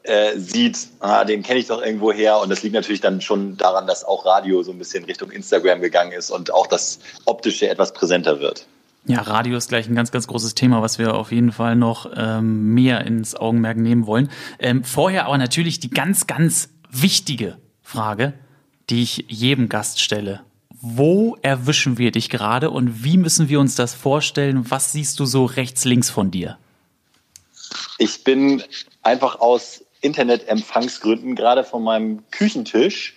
äh, 0.04 0.38
sieht, 0.38 0.78
ah, 1.00 1.24
den 1.24 1.44
kenne 1.44 1.60
ich 1.60 1.68
doch 1.68 1.82
irgendwo 1.82 2.12
her. 2.12 2.40
Und 2.40 2.50
das 2.50 2.62
liegt 2.62 2.76
natürlich 2.76 3.00
dann 3.00 3.22
schon 3.22 3.56
daran, 3.56 3.88
dass 3.88 4.04
auch 4.04 4.26
Radio 4.26 4.62
so 4.62 4.72
ein 4.72 4.78
bisschen 4.78 5.06
Richtung 5.06 5.32
Instagram 5.32 5.80
gegangen 5.80 6.12
ist 6.12 6.32
und 6.32 6.52
auch 6.52 6.68
das 6.68 7.00
Optische 7.24 7.70
etwas 7.70 7.94
präsenter 7.94 8.42
wird. 8.42 8.68
Ja, 9.06 9.22
Radio 9.22 9.58
ist 9.58 9.68
gleich 9.68 9.88
ein 9.88 9.96
ganz, 9.96 10.12
ganz 10.12 10.28
großes 10.28 10.56
Thema, 10.56 10.82
was 10.82 10.98
wir 10.98 11.16
auf 11.16 11.34
jeden 11.34 11.52
Fall 11.52 11.76
noch 11.76 12.10
ähm, 12.16 12.74
mehr 12.74 13.06
ins 13.06 13.36
Augenmerk 13.36 13.78
nehmen 13.78 14.08
wollen. 14.08 14.30
Ähm, 14.60 14.86
vorher 14.86 15.26
aber 15.26 15.38
natürlich 15.38 15.82
die 15.82 15.90
ganz, 15.90 16.26
ganz 16.26 16.70
wichtige 16.90 17.58
Frage, 17.82 18.34
die 18.90 19.04
ich 19.04 19.26
jedem 19.28 19.68
Gast 19.68 20.00
stelle. 20.00 20.42
Wo 20.70 21.38
erwischen 21.42 21.98
wir 21.98 22.12
dich 22.12 22.30
gerade 22.30 22.70
und 22.70 23.04
wie 23.04 23.18
müssen 23.18 23.50
wir 23.50 23.60
uns 23.60 23.76
das 23.76 23.94
vorstellen? 23.94 24.70
Was 24.72 24.94
siehst 24.94 25.20
du 25.20 25.26
so 25.26 25.46
rechts, 25.46 25.84
links 25.84 26.10
von 26.10 26.32
dir? 26.32 26.58
Ich 27.98 28.24
bin 28.24 28.64
einfach 29.02 29.40
aus 29.40 29.84
Internetempfangsgründen 30.00 31.36
gerade 31.36 31.64
von 31.66 31.84
meinem 31.84 32.24
Küchentisch 32.32 33.16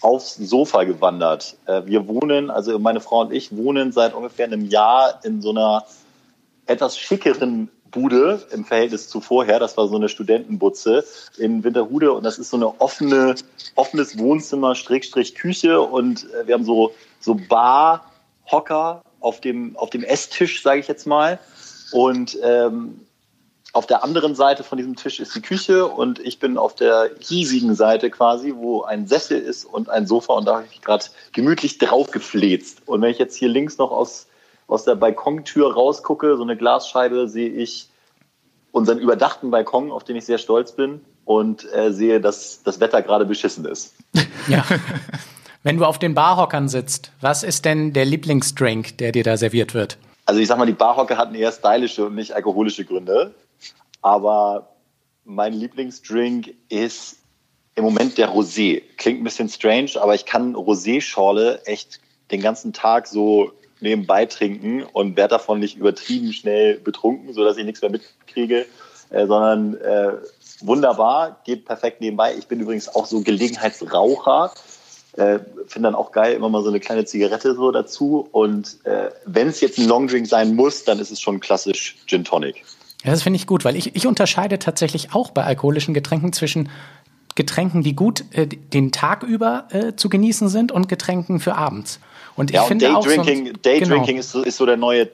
aufs 0.00 0.36
Sofa 0.36 0.84
gewandert. 0.84 1.56
Äh, 1.66 1.82
Wir 1.86 2.08
wohnen, 2.08 2.50
also 2.50 2.78
meine 2.78 3.00
Frau 3.00 3.20
und 3.20 3.32
ich 3.32 3.56
wohnen 3.56 3.92
seit 3.92 4.14
ungefähr 4.14 4.46
einem 4.46 4.64
Jahr 4.64 5.20
in 5.24 5.42
so 5.42 5.50
einer 5.50 5.84
etwas 6.66 6.98
schickeren 6.98 7.68
Bude 7.90 8.46
im 8.52 8.64
Verhältnis 8.64 9.08
zu 9.08 9.20
vorher. 9.20 9.58
Das 9.58 9.76
war 9.76 9.88
so 9.88 9.96
eine 9.96 10.08
Studentenbutze 10.08 11.04
in 11.38 11.64
Winterhude 11.64 12.12
und 12.12 12.24
das 12.24 12.38
ist 12.38 12.50
so 12.50 12.56
eine 12.56 12.80
offene, 12.80 13.34
offenes 13.74 14.18
Wohnzimmer, 14.18 14.74
Schrägstrich 14.74 15.34
Küche 15.34 15.80
und 15.80 16.24
äh, 16.32 16.46
wir 16.46 16.54
haben 16.54 16.64
so, 16.64 16.92
so 17.18 17.34
Barhocker 17.34 19.02
auf 19.20 19.40
dem, 19.40 19.76
auf 19.76 19.90
dem 19.90 20.04
Esstisch, 20.04 20.62
sage 20.62 20.80
ich 20.80 20.88
jetzt 20.88 21.06
mal. 21.06 21.38
Und 21.92 22.38
ähm, 22.42 23.00
auf 23.72 23.86
der 23.86 24.02
anderen 24.02 24.34
Seite 24.34 24.64
von 24.64 24.78
diesem 24.78 24.96
Tisch 24.96 25.20
ist 25.20 25.34
die 25.34 25.42
Küche 25.42 25.86
und 25.86 26.18
ich 26.18 26.38
bin 26.38 26.58
auf 26.58 26.74
der 26.74 27.10
hiesigen 27.20 27.74
Seite 27.74 28.10
quasi, 28.10 28.54
wo 28.56 28.82
ein 28.82 29.06
Sessel 29.06 29.38
ist 29.38 29.64
und 29.64 29.88
ein 29.88 30.06
Sofa 30.06 30.32
und 30.32 30.46
da 30.46 30.56
habe 30.56 30.66
ich 30.70 30.82
gerade 30.82 31.04
gemütlich 31.32 31.78
drauf 31.78 32.10
gefläzt. 32.10 32.82
Und 32.86 33.02
wenn 33.02 33.10
ich 33.10 33.18
jetzt 33.18 33.36
hier 33.36 33.48
links 33.48 33.78
noch 33.78 33.92
aus, 33.92 34.26
aus 34.66 34.84
der 34.84 34.96
Balkontür 34.96 35.72
rausgucke, 35.72 36.36
so 36.36 36.42
eine 36.42 36.56
Glasscheibe, 36.56 37.28
sehe 37.28 37.48
ich 37.48 37.88
unseren 38.72 38.98
überdachten 38.98 39.50
Balkon, 39.50 39.92
auf 39.92 40.04
den 40.04 40.16
ich 40.16 40.24
sehr 40.24 40.38
stolz 40.38 40.72
bin 40.72 41.00
und 41.24 41.72
äh, 41.72 41.92
sehe, 41.92 42.20
dass 42.20 42.62
das 42.64 42.80
Wetter 42.80 43.02
gerade 43.02 43.24
beschissen 43.24 43.64
ist. 43.64 43.94
Ja. 44.48 44.64
Wenn 45.62 45.76
du 45.76 45.84
auf 45.84 45.98
den 45.98 46.14
Barhockern 46.14 46.68
sitzt, 46.68 47.12
was 47.20 47.42
ist 47.42 47.66
denn 47.66 47.92
der 47.92 48.06
Lieblingsdrink, 48.06 48.96
der 48.98 49.12
dir 49.12 49.22
da 49.22 49.36
serviert 49.36 49.74
wird? 49.74 49.98
Also 50.24 50.40
ich 50.40 50.48
sag 50.48 50.56
mal, 50.58 50.66
die 50.66 50.72
Barhocke 50.72 51.18
hatten 51.18 51.34
eher 51.34 51.52
stylische 51.52 52.06
und 52.06 52.14
nicht 52.14 52.32
alkoholische 52.32 52.84
Gründe. 52.84 53.34
Aber 54.02 54.76
mein 55.24 55.52
Lieblingsdrink 55.52 56.54
ist 56.68 57.16
im 57.74 57.84
Moment 57.84 58.18
der 58.18 58.34
Rosé. 58.34 58.82
Klingt 58.96 59.20
ein 59.20 59.24
bisschen 59.24 59.48
strange, 59.48 59.92
aber 60.00 60.14
ich 60.14 60.26
kann 60.26 60.54
Rosé-Schorle 60.54 61.62
echt 61.64 62.00
den 62.30 62.40
ganzen 62.40 62.72
Tag 62.72 63.06
so 63.06 63.52
nebenbei 63.80 64.26
trinken 64.26 64.82
und 64.82 65.16
werde 65.16 65.32
davon 65.32 65.58
nicht 65.58 65.76
übertrieben 65.76 66.32
schnell 66.32 66.78
betrunken, 66.78 67.32
sodass 67.32 67.56
ich 67.56 67.64
nichts 67.64 67.80
mehr 67.80 67.90
mitkriege. 67.90 68.66
äh, 69.10 69.26
sondern 69.26 69.74
äh, 69.80 70.12
wunderbar, 70.60 71.40
geht 71.44 71.64
perfekt 71.64 72.00
nebenbei. 72.00 72.34
Ich 72.36 72.46
bin 72.46 72.60
übrigens 72.60 72.88
auch 72.94 73.06
so 73.06 73.20
Gelegenheitsraucher. 73.22 74.52
Äh, 75.16 75.40
Finde 75.66 75.88
dann 75.88 75.94
auch 75.94 76.12
geil, 76.12 76.34
immer 76.34 76.48
mal 76.48 76.62
so 76.62 76.68
eine 76.68 76.80
kleine 76.80 77.04
Zigarette 77.04 77.54
so 77.54 77.70
dazu. 77.72 78.28
Und 78.30 78.84
äh, 78.84 79.10
wenn 79.26 79.48
es 79.48 79.60
jetzt 79.60 79.78
ein 79.78 79.88
Longdrink 79.88 80.26
sein 80.26 80.54
muss, 80.54 80.84
dann 80.84 80.98
ist 80.98 81.10
es 81.10 81.20
schon 81.20 81.40
klassisch 81.40 81.96
Gin 82.06 82.24
Tonic. 82.24 82.64
Ja, 83.04 83.10
das 83.12 83.22
finde 83.22 83.38
ich 83.38 83.46
gut, 83.46 83.64
weil 83.64 83.76
ich, 83.76 83.96
ich 83.96 84.06
unterscheide 84.06 84.58
tatsächlich 84.58 85.14
auch 85.14 85.30
bei 85.30 85.44
alkoholischen 85.44 85.94
Getränken 85.94 86.32
zwischen 86.32 86.68
Getränken, 87.34 87.82
die 87.82 87.94
gut 87.94 88.24
äh, 88.32 88.46
den 88.46 88.92
Tag 88.92 89.22
über 89.22 89.68
äh, 89.70 89.96
zu 89.96 90.08
genießen 90.08 90.48
sind 90.48 90.72
und 90.72 90.88
Getränken 90.88 91.40
für 91.40 91.54
abends. 91.54 92.00
Und 92.36 92.50
ich 92.50 92.56
ja, 92.56 92.64
finde 92.64 92.96
auch 92.96 93.06
Daydrinking, 93.06 93.46
so, 93.46 93.52
Daydrinking 93.62 94.06
genau. 94.06 94.20
ist, 94.20 94.30
so, 94.32 94.42
ist 94.42 94.56
so 94.56 94.66
der 94.66 94.76
neue, 94.76 95.02
äh, 95.02 95.08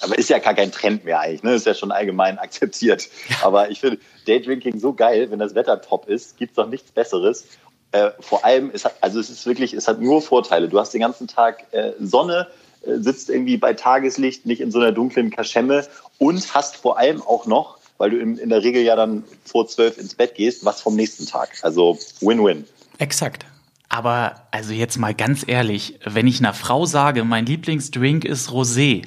aber 0.00 0.18
ist 0.18 0.30
ja 0.30 0.38
gar 0.38 0.54
kein 0.54 0.72
Trend 0.72 1.04
mehr 1.04 1.20
eigentlich, 1.20 1.42
ne? 1.42 1.54
Ist 1.54 1.66
ja 1.66 1.74
schon 1.74 1.92
allgemein 1.92 2.38
akzeptiert. 2.38 3.08
Aber 3.42 3.70
ich 3.70 3.80
finde 3.80 3.98
Daydrinking 4.26 4.78
so 4.78 4.92
geil, 4.92 5.30
wenn 5.30 5.38
das 5.38 5.54
Wetter 5.54 5.80
top 5.80 6.08
ist, 6.08 6.36
gibt's 6.38 6.56
doch 6.56 6.68
nichts 6.68 6.90
Besseres. 6.90 7.46
Äh, 7.92 8.10
vor 8.20 8.44
allem, 8.44 8.70
es 8.72 8.84
hat, 8.84 8.94
also 9.00 9.18
es 9.18 9.30
ist 9.30 9.46
wirklich, 9.46 9.72
es 9.72 9.88
hat 9.88 10.00
nur 10.00 10.20
Vorteile. 10.22 10.68
Du 10.68 10.78
hast 10.78 10.92
den 10.92 11.00
ganzen 11.00 11.26
Tag 11.26 11.64
äh, 11.72 11.92
Sonne, 11.98 12.46
äh, 12.46 12.67
sitzt 12.84 13.30
irgendwie 13.30 13.56
bei 13.56 13.74
Tageslicht, 13.74 14.46
nicht 14.46 14.60
in 14.60 14.70
so 14.70 14.78
einer 14.78 14.92
dunklen 14.92 15.30
Kaschemme 15.30 15.86
und 16.18 16.54
hast 16.54 16.76
vor 16.76 16.98
allem 16.98 17.22
auch 17.22 17.46
noch, 17.46 17.78
weil 17.98 18.10
du 18.10 18.18
in, 18.18 18.38
in 18.38 18.48
der 18.48 18.62
Regel 18.62 18.82
ja 18.82 18.96
dann 18.96 19.24
vor 19.44 19.66
zwölf 19.66 19.98
ins 19.98 20.14
Bett 20.14 20.34
gehst, 20.34 20.64
was 20.64 20.80
vom 20.80 20.96
nächsten 20.96 21.26
Tag. 21.26 21.50
Also 21.62 21.98
Win-Win. 22.20 22.64
Exakt. 22.98 23.46
Aber 23.88 24.42
also 24.50 24.72
jetzt 24.72 24.98
mal 24.98 25.14
ganz 25.14 25.44
ehrlich, 25.46 25.98
wenn 26.04 26.26
ich 26.26 26.40
einer 26.40 26.54
Frau 26.54 26.84
sage, 26.84 27.24
mein 27.24 27.46
Lieblingsdrink 27.46 28.24
ist 28.24 28.50
Rosé, 28.50 29.04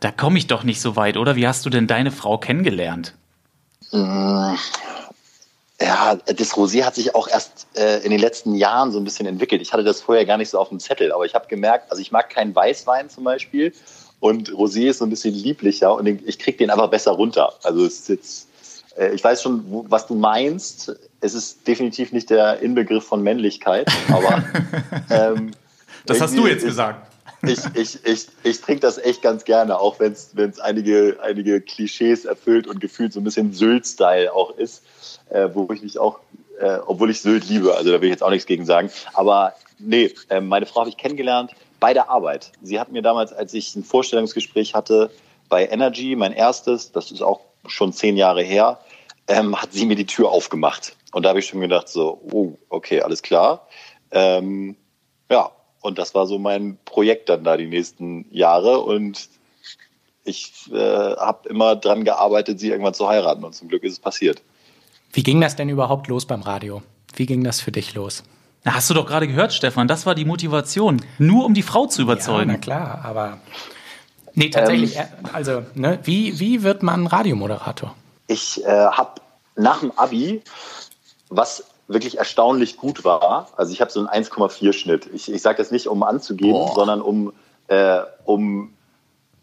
da 0.00 0.10
komme 0.10 0.38
ich 0.38 0.46
doch 0.46 0.62
nicht 0.62 0.80
so 0.80 0.96
weit, 0.96 1.16
oder? 1.16 1.36
Wie 1.36 1.46
hast 1.46 1.66
du 1.66 1.70
denn 1.70 1.86
deine 1.86 2.10
Frau 2.10 2.38
kennengelernt? 2.38 3.14
Ja, 5.80 6.16
das 6.16 6.54
Rosé 6.54 6.82
hat 6.84 6.96
sich 6.96 7.14
auch 7.14 7.28
erst 7.28 7.68
äh, 7.76 7.98
in 8.00 8.10
den 8.10 8.18
letzten 8.18 8.54
Jahren 8.56 8.90
so 8.90 8.98
ein 8.98 9.04
bisschen 9.04 9.26
entwickelt. 9.26 9.62
Ich 9.62 9.72
hatte 9.72 9.84
das 9.84 10.00
vorher 10.00 10.24
gar 10.26 10.36
nicht 10.36 10.48
so 10.50 10.58
auf 10.58 10.70
dem 10.70 10.80
Zettel, 10.80 11.12
aber 11.12 11.24
ich 11.24 11.34
habe 11.34 11.46
gemerkt, 11.46 11.90
also 11.90 12.00
ich 12.02 12.10
mag 12.10 12.30
keinen 12.30 12.52
Weißwein 12.54 13.08
zum 13.10 13.22
Beispiel 13.24 13.72
und 14.18 14.50
Rosé 14.50 14.88
ist 14.88 14.98
so 14.98 15.04
ein 15.04 15.10
bisschen 15.10 15.34
lieblicher 15.34 15.94
und 15.94 16.06
ich 16.06 16.38
kriege 16.40 16.58
den 16.58 16.70
aber 16.70 16.88
besser 16.88 17.12
runter. 17.12 17.52
Also 17.62 17.84
es 17.86 18.00
ist 18.00 18.08
jetzt, 18.08 18.48
äh, 18.96 19.10
ich 19.14 19.22
weiß 19.22 19.40
schon, 19.40 19.64
wo, 19.70 19.84
was 19.88 20.08
du 20.08 20.16
meinst. 20.16 20.96
Es 21.20 21.34
ist 21.34 21.66
definitiv 21.68 22.10
nicht 22.10 22.28
der 22.30 22.58
Inbegriff 22.60 23.04
von 23.04 23.22
Männlichkeit, 23.22 23.88
aber 24.08 24.42
ähm, 25.10 25.52
Das 26.06 26.20
hast 26.20 26.36
du 26.36 26.48
jetzt 26.48 26.58
ist- 26.64 26.70
gesagt. 26.70 27.07
Ich, 27.42 27.58
ich, 27.74 28.04
ich, 28.04 28.26
ich 28.42 28.60
trinke 28.60 28.80
das 28.80 28.98
echt 28.98 29.22
ganz 29.22 29.44
gerne, 29.44 29.78
auch 29.78 30.00
wenn 30.00 30.12
es 30.12 30.60
einige, 30.60 31.18
einige 31.22 31.60
Klischees 31.60 32.24
erfüllt 32.24 32.66
und 32.66 32.80
gefühlt 32.80 33.12
so 33.12 33.20
ein 33.20 33.24
bisschen 33.24 33.52
Sylt-Style 33.52 34.32
auch 34.32 34.56
ist, 34.56 34.82
äh, 35.30 35.48
wo 35.52 35.68
ich 35.72 35.82
mich 35.82 35.98
auch, 35.98 36.20
äh, 36.60 36.78
obwohl 36.86 37.10
ich 37.10 37.20
Sylt 37.20 37.48
liebe, 37.48 37.74
also 37.74 37.90
da 37.90 38.00
will 38.00 38.08
ich 38.08 38.12
jetzt 38.12 38.22
auch 38.22 38.30
nichts 38.30 38.46
gegen 38.46 38.64
sagen. 38.64 38.90
Aber 39.14 39.54
nee, 39.78 40.14
äh, 40.28 40.40
meine 40.40 40.66
Frau 40.66 40.80
habe 40.80 40.90
ich 40.90 40.96
kennengelernt 40.96 41.52
bei 41.80 41.94
der 41.94 42.10
Arbeit. 42.10 42.52
Sie 42.62 42.80
hat 42.80 42.90
mir 42.90 43.02
damals, 43.02 43.32
als 43.32 43.54
ich 43.54 43.74
ein 43.76 43.84
Vorstellungsgespräch 43.84 44.74
hatte 44.74 45.10
bei 45.48 45.66
Energy, 45.66 46.16
mein 46.16 46.32
erstes, 46.32 46.92
das 46.92 47.10
ist 47.10 47.22
auch 47.22 47.40
schon 47.66 47.92
zehn 47.92 48.16
Jahre 48.16 48.42
her, 48.42 48.80
ähm, 49.28 49.60
hat 49.60 49.72
sie 49.72 49.86
mir 49.86 49.96
die 49.96 50.06
Tür 50.06 50.30
aufgemacht. 50.30 50.96
Und 51.12 51.24
da 51.24 51.30
habe 51.30 51.38
ich 51.38 51.46
schon 51.46 51.60
gedacht, 51.60 51.88
so, 51.88 52.20
oh, 52.32 52.58
okay, 52.68 53.00
alles 53.00 53.22
klar. 53.22 53.66
Ähm, 54.10 54.76
ja, 55.30 55.50
und 55.80 55.98
das 55.98 56.14
war 56.14 56.26
so 56.26 56.38
mein 56.38 56.78
Projekt 56.84 57.28
dann 57.28 57.44
da 57.44 57.56
die 57.56 57.66
nächsten 57.66 58.26
Jahre. 58.30 58.80
Und 58.80 59.28
ich 60.24 60.52
äh, 60.72 60.76
habe 61.16 61.48
immer 61.48 61.76
dran 61.76 62.04
gearbeitet, 62.04 62.60
sie 62.60 62.70
irgendwann 62.70 62.94
zu 62.94 63.08
heiraten. 63.08 63.44
Und 63.44 63.54
zum 63.54 63.68
Glück 63.68 63.82
ist 63.84 63.92
es 63.92 63.98
passiert. 64.00 64.42
Wie 65.12 65.22
ging 65.22 65.40
das 65.40 65.56
denn 65.56 65.68
überhaupt 65.68 66.08
los 66.08 66.26
beim 66.26 66.42
Radio? 66.42 66.82
Wie 67.14 67.26
ging 67.26 67.42
das 67.44 67.60
für 67.60 67.72
dich 67.72 67.94
los? 67.94 68.22
Na, 68.64 68.74
hast 68.74 68.90
du 68.90 68.94
doch 68.94 69.06
gerade 69.06 69.26
gehört, 69.28 69.52
Stefan, 69.52 69.88
das 69.88 70.04
war 70.04 70.14
die 70.14 70.24
Motivation. 70.24 71.00
Nur 71.18 71.44
um 71.46 71.54
die 71.54 71.62
Frau 71.62 71.86
zu 71.86 72.02
Ja, 72.02 72.04
überzeugen. 72.04 72.50
na 72.50 72.58
klar, 72.58 73.02
aber 73.04 73.38
nee, 74.34 74.50
tatsächlich. 74.50 74.96
äh, 74.98 75.06
also, 75.32 75.62
ne, 75.74 76.00
wie, 76.02 76.38
wie 76.40 76.62
wird 76.62 76.82
man 76.82 77.06
Radiomoderator? 77.06 77.94
Ich 78.26 78.62
äh, 78.64 78.68
habe 78.68 79.20
nach 79.56 79.80
dem 79.80 79.92
Abi, 79.96 80.42
was 81.30 81.64
wirklich 81.88 82.18
erstaunlich 82.18 82.76
gut 82.76 83.04
war, 83.04 83.48
also 83.56 83.72
ich 83.72 83.80
habe 83.80 83.90
so 83.90 83.98
einen 84.00 84.24
1,4 84.24 84.72
Schnitt. 84.72 85.08
Ich, 85.12 85.32
ich 85.32 85.42
sage 85.42 85.58
das 85.58 85.70
nicht, 85.70 85.88
um 85.88 86.02
anzugeben, 86.02 86.52
Boah. 86.52 86.74
sondern 86.74 87.00
um, 87.00 87.32
äh, 87.68 88.00
um 88.24 88.74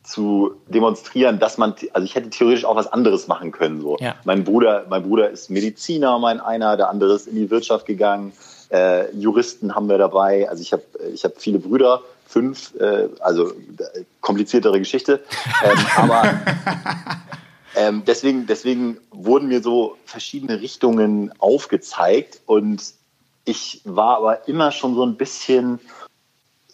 zu 0.04 0.56
demonstrieren, 0.68 1.40
dass 1.40 1.58
man, 1.58 1.74
also 1.94 2.06
ich 2.06 2.14
hätte 2.14 2.30
theoretisch 2.30 2.66
auch 2.66 2.76
was 2.76 2.92
anderes 2.92 3.28
machen 3.28 3.52
können. 3.52 3.82
So. 3.82 3.98
Ja. 4.00 4.16
Mein 4.24 4.44
Bruder, 4.44 4.86
mein 4.90 5.02
Bruder 5.04 5.32
ist 5.32 5.50
Mediziner, 5.50 6.20
mein 6.20 6.40
einer, 6.40 6.78
der 6.78 6.90
andere 6.90 7.16
ist 7.16 7.28
in 7.28 7.36
die 7.36 7.50
Wirtschaft 7.50 7.88
gegangen. 7.88 8.32
Äh, 8.72 9.12
Juristen 9.16 9.74
haben 9.74 9.90
wir 9.90 9.98
dabei. 9.98 10.48
Also 10.48 10.62
ich 10.62 10.72
habe, 10.72 10.84
ich 11.14 11.24
habe 11.24 11.34
viele 11.38 11.58
Brüder, 11.58 12.02
fünf, 12.28 12.76
äh, 12.76 13.10
also 13.20 13.50
äh, 13.50 14.04
kompliziertere 14.22 14.78
Geschichte. 14.78 15.22
Ähm, 15.64 15.80
aber 15.98 16.24
ähm, 17.76 18.04
deswegen, 18.06 18.48
deswegen 18.48 18.98
wurden 19.12 19.48
mir 19.48 19.62
so 19.62 19.98
verschiedene 20.06 20.62
Richtungen 20.62 21.32
aufgezeigt 21.40 22.42
und 22.46 22.82
ich 23.46 23.82
war 23.84 24.18
aber 24.18 24.48
immer 24.48 24.72
schon 24.72 24.96
so 24.96 25.06
ein 25.06 25.16
bisschen 25.16 25.80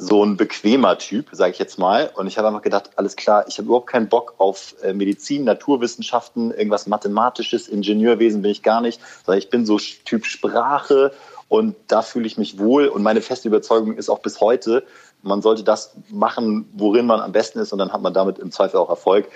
so 0.02 0.26
ein 0.26 0.36
bequemer 0.36 0.98
Typ, 0.98 1.28
sage 1.32 1.52
ich 1.52 1.60
jetzt 1.60 1.78
mal. 1.78 2.12
Und 2.16 2.26
ich 2.26 2.40
habe 2.40 2.48
einfach 2.48 2.64
gedacht, 2.64 2.92
alles 2.96 3.16
klar, 3.16 3.46
ich 3.48 3.60
habe 3.60 3.68
überhaupt 3.68 3.88
keinen 3.88 4.10
Bock 4.10 4.34
auf 4.40 4.76
äh, 4.82 4.94
Medizin, 4.94 5.44
Naturwissenschaften, 5.44 6.50
irgendwas 6.50 6.88
Mathematisches, 6.88 7.68
Ingenieurwesen 7.68 8.42
bin 8.42 8.50
ich 8.50 8.64
gar 8.64 8.82
nicht, 8.82 9.00
sondern 9.24 9.38
ich 9.38 9.52
bin 9.52 9.66
so 9.66 9.78
Typ 9.78 10.26
Sprache 10.26 11.14
und 11.50 11.76
da 11.88 12.02
fühle 12.02 12.26
ich 12.26 12.38
mich 12.38 12.58
wohl. 12.58 12.88
Und 12.88 13.04
meine 13.04 13.22
feste 13.22 13.48
Überzeugung 13.48 13.96
ist 13.96 14.10
auch 14.10 14.20
bis 14.20 14.42
heute, 14.42 14.84
man 15.22 15.44
sollte 15.44 15.64
das 15.64 15.94
machen, 16.10 16.68
worin 16.74 17.06
man 17.06 17.20
am 17.20 17.32
besten 17.32 17.60
ist 17.60 17.72
und 17.72 17.78
dann 17.78 17.94
hat 17.94 18.02
man 18.02 18.14
damit 18.14 18.40
im 18.40 18.52
Zweifel 18.52 18.78
auch 18.78 18.90
Erfolg. 18.90 19.28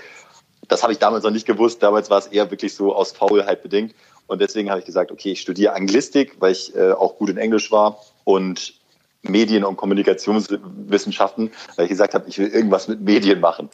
Das 0.67 0.83
habe 0.83 0.93
ich 0.93 0.99
damals 0.99 1.23
noch 1.23 1.31
nicht 1.31 1.45
gewusst. 1.45 1.81
Damals 1.83 2.09
war 2.09 2.19
es 2.19 2.27
eher 2.27 2.49
wirklich 2.51 2.73
so 2.73 2.95
aus 2.95 3.11
Faulheit 3.11 3.63
bedingt. 3.63 3.93
Und 4.27 4.41
deswegen 4.41 4.69
habe 4.69 4.79
ich 4.79 4.85
gesagt, 4.85 5.11
okay, 5.11 5.31
ich 5.31 5.41
studiere 5.41 5.73
Anglistik, 5.73 6.35
weil 6.39 6.51
ich 6.51 6.75
äh, 6.75 6.91
auch 6.91 7.17
gut 7.17 7.29
in 7.29 7.37
Englisch 7.37 7.71
war 7.71 7.99
und 8.23 8.73
Medien- 9.21 9.63
und 9.63 9.77
Kommunikationswissenschaften, 9.77 11.51
weil 11.75 11.85
ich 11.85 11.89
gesagt 11.89 12.13
habe, 12.13 12.27
ich 12.27 12.37
will 12.37 12.47
irgendwas 12.47 12.87
mit 12.87 13.01
Medien 13.01 13.39
machen. 13.39 13.69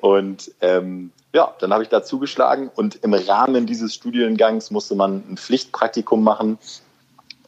Und 0.00 0.50
ähm, 0.60 1.10
ja, 1.32 1.54
dann 1.58 1.72
habe 1.72 1.82
ich 1.82 1.88
da 1.88 2.02
zugeschlagen 2.02 2.70
und 2.74 2.96
im 2.96 3.14
Rahmen 3.14 3.66
dieses 3.66 3.94
Studiengangs 3.94 4.70
musste 4.70 4.94
man 4.94 5.24
ein 5.28 5.36
Pflichtpraktikum 5.36 6.22
machen. 6.22 6.58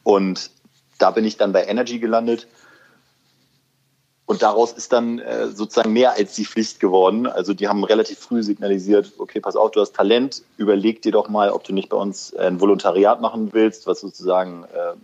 Und 0.03 0.51
da 0.97 1.11
bin 1.11 1.25
ich 1.25 1.37
dann 1.37 1.51
bei 1.51 1.65
Energy 1.65 1.99
gelandet. 1.99 2.47
Und 4.27 4.41
daraus 4.41 4.73
ist 4.73 4.91
dann 4.91 5.19
äh, 5.19 5.47
sozusagen 5.47 5.93
mehr 5.93 6.11
als 6.11 6.35
die 6.35 6.43
Pflicht 6.43 6.81
geworden. 6.81 7.27
Also 7.27 7.53
die 7.53 7.69
haben 7.69 7.85
relativ 7.85 8.19
früh 8.19 8.43
signalisiert, 8.43 9.13
okay, 9.19 9.39
pass 9.39 9.55
auf, 9.55 9.71
du 9.71 9.79
hast 9.79 9.95
Talent, 9.95 10.43
überleg 10.57 11.01
dir 11.01 11.13
doch 11.13 11.29
mal, 11.29 11.49
ob 11.49 11.63
du 11.63 11.73
nicht 11.73 11.87
bei 11.87 11.95
uns 11.95 12.33
äh, 12.33 12.41
ein 12.41 12.59
Volontariat 12.59 13.21
machen 13.21 13.53
willst, 13.53 13.87
was 13.87 14.01
sozusagen 14.01 14.65
äh, 14.65 14.95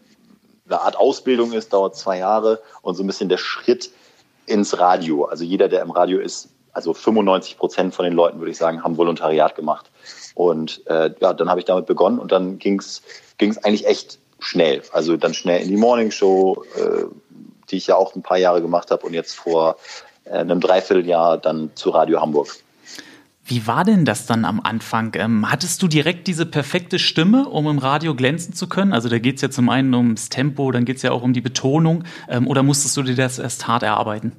eine 0.67 0.81
Art 0.81 0.97
Ausbildung 0.97 1.53
ist, 1.53 1.71
dauert 1.71 1.95
zwei 1.95 2.17
Jahre 2.17 2.61
und 2.81 2.95
so 2.95 3.03
ein 3.03 3.07
bisschen 3.07 3.29
der 3.29 3.37
Schritt 3.37 3.91
ins 4.45 4.77
Radio. 4.77 5.23
Also 5.23 5.45
jeder, 5.45 5.69
der 5.69 5.83
im 5.83 5.91
Radio 5.91 6.19
ist, 6.19 6.49
also 6.73 6.93
95 6.93 7.57
Prozent 7.57 7.95
von 7.95 8.03
den 8.03 8.13
Leuten, 8.13 8.39
würde 8.39 8.51
ich 8.51 8.57
sagen, 8.57 8.83
haben 8.83 8.97
Volontariat 8.97 9.55
gemacht. 9.55 9.89
Und 10.35 10.85
äh, 10.87 11.11
ja, 11.21 11.31
dann 11.33 11.49
habe 11.49 11.61
ich 11.61 11.65
damit 11.65 11.85
begonnen 11.85 12.19
und 12.19 12.33
dann 12.33 12.59
ging 12.59 12.79
es 12.79 13.01
eigentlich 13.39 13.87
echt 13.87 14.19
schnell. 14.39 14.81
Also 14.91 15.15
dann 15.15 15.33
schnell 15.33 15.61
in 15.61 15.69
die 15.69 15.77
Morningshow, 15.77 16.65
äh, 16.75 17.05
die 17.69 17.77
ich 17.77 17.87
ja 17.87 17.95
auch 17.95 18.15
ein 18.15 18.23
paar 18.23 18.37
Jahre 18.37 18.61
gemacht 18.61 18.91
habe 18.91 19.05
und 19.05 19.13
jetzt 19.13 19.35
vor 19.35 19.77
äh, 20.25 20.37
einem 20.37 20.59
Dreivierteljahr 20.59 21.37
dann 21.37 21.71
zu 21.75 21.89
Radio 21.89 22.21
Hamburg. 22.21 22.57
Wie 23.45 23.67
war 23.67 23.83
denn 23.83 24.05
das 24.05 24.25
dann 24.25 24.45
am 24.45 24.61
Anfang? 24.61 25.13
Ähm, 25.15 25.51
hattest 25.51 25.81
du 25.81 25.87
direkt 25.87 26.27
diese 26.27 26.45
perfekte 26.45 26.97
Stimme, 26.97 27.49
um 27.49 27.67
im 27.67 27.77
Radio 27.77 28.15
glänzen 28.15 28.53
zu 28.53 28.69
können? 28.69 28.93
Also 28.93 29.09
da 29.09 29.19
geht 29.19 29.35
es 29.35 29.41
ja 29.41 29.49
zum 29.49 29.67
einen 29.67 29.93
ums 29.93 30.29
Tempo, 30.29 30.71
dann 30.71 30.85
geht 30.85 30.97
es 30.97 31.01
ja 31.01 31.11
auch 31.11 31.23
um 31.23 31.33
die 31.33 31.41
Betonung. 31.41 32.05
Ähm, 32.29 32.47
oder 32.47 32.63
musstest 32.63 32.95
du 32.95 33.03
dir 33.03 33.15
das 33.15 33.39
erst 33.39 33.67
hart 33.67 33.83
erarbeiten? 33.83 34.31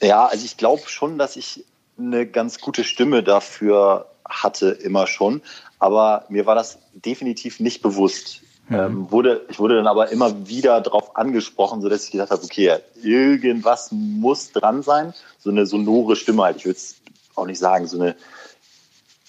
Ja, 0.00 0.24
also 0.26 0.44
ich 0.44 0.56
glaube 0.56 0.82
schon, 0.86 1.18
dass 1.18 1.36
ich 1.36 1.64
eine 1.98 2.26
ganz 2.26 2.60
gute 2.60 2.82
Stimme 2.82 3.22
dafür 3.22 4.06
hatte, 4.24 4.70
immer 4.70 5.06
schon. 5.06 5.42
Aber 5.78 6.24
mir 6.30 6.46
war 6.46 6.54
das 6.54 6.78
definitiv 6.94 7.60
nicht 7.60 7.82
bewusst. 7.82 8.40
Mhm. 8.68 8.76
Ähm, 8.76 9.10
wurde, 9.10 9.42
ich 9.50 9.58
wurde 9.58 9.76
dann 9.76 9.86
aber 9.86 10.10
immer 10.10 10.48
wieder 10.48 10.80
darauf 11.12 11.16
angesprochen, 11.16 11.80
sodass 11.80 12.04
ich 12.04 12.10
gedacht 12.10 12.30
habe, 12.30 12.42
okay, 12.42 12.78
irgendwas 13.02 13.90
muss 13.92 14.52
dran 14.52 14.82
sein. 14.82 15.14
So 15.38 15.50
eine 15.50 15.66
sonore 15.66 16.16
Stimme 16.16 16.42
halt. 16.42 16.56
Ich 16.56 16.64
würde 16.64 16.76
es 16.76 16.96
auch 17.34 17.46
nicht 17.46 17.58
sagen, 17.58 17.86
so 17.86 18.00
eine 18.00 18.16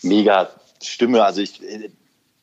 mega 0.02 0.50
Stimme. 0.82 1.24
Also 1.24 1.42
ich, 1.42 1.62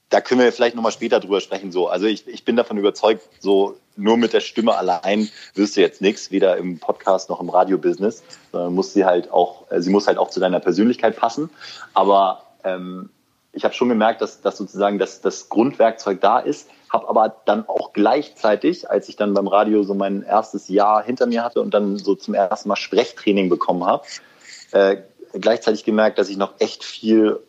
da 0.09 0.21
können 0.21 0.41
wir 0.41 0.53
vielleicht 0.53 0.77
nochmal 0.77 0.93
später 0.93 1.21
drüber 1.21 1.41
sprechen. 1.41 1.73
So, 1.73 1.89
also 1.89 2.07
ich, 2.07 2.27
ich 2.27 2.45
bin 2.45 2.57
davon 2.57 2.79
überzeugt, 2.79 3.23
so 3.41 3.77
nur 3.97 4.17
mit 4.17 4.33
der 4.33 4.41
Stimme 4.41 4.77
allein 4.77 5.29
wirst 5.55 5.77
du 5.77 5.81
jetzt 5.81 6.01
nichts, 6.01 6.31
weder 6.31 6.57
im 6.57 6.79
Podcast 6.79 7.29
noch 7.29 7.41
im 7.41 7.51
Radiobusiness. 7.51 8.23
Sondern 8.53 8.75
muss 8.75 8.93
sie 8.93 9.05
halt 9.05 9.31
auch, 9.31 9.67
sie 9.77 9.91
muss 9.91 10.07
halt 10.07 10.19
auch 10.19 10.31
zu 10.31 10.41
deiner 10.41 10.61
Persönlichkeit 10.61 11.17
passen. 11.17 11.51
Aber 11.95 12.45
ähm, 12.65 13.11
ich 13.53 13.65
habe 13.65 13.75
schon 13.75 13.89
gemerkt, 13.89 14.23
dass, 14.23 14.41
dass 14.41 14.57
sozusagen 14.57 14.99
das, 14.99 15.21
das 15.21 15.49
Grundwerkzeug 15.49 16.21
da 16.21 16.39
ist, 16.39 16.69
habe 16.91 17.09
aber 17.09 17.37
dann 17.47 17.69
auch 17.69 17.93
gleichzeitig, 17.93 18.91
als 18.91 19.09
ich 19.09 19.17
dann 19.17 19.33
beim 19.33 19.47
Radio 19.47 19.83
so 19.85 19.95
mein 19.95 20.23
erstes 20.23 20.69
Jahr 20.69 21.03
hinter 21.03 21.27
mir 21.27 21.45
hatte 21.45 21.61
und 21.61 21.73
dann 21.73 21.97
so 21.97 22.15
zum 22.15 22.35
ersten 22.35 22.69
Mal 22.69 22.77
Sprechtraining 22.77 23.49
bekommen 23.49 23.85
habe, 23.85 24.05
äh, 24.73 24.97
gleichzeitig 25.33 25.85
gemerkt, 25.85 26.19
dass 26.19 26.29
ich 26.29 26.37
noch 26.37 26.55
echt 26.59 26.85
viel 26.85 27.41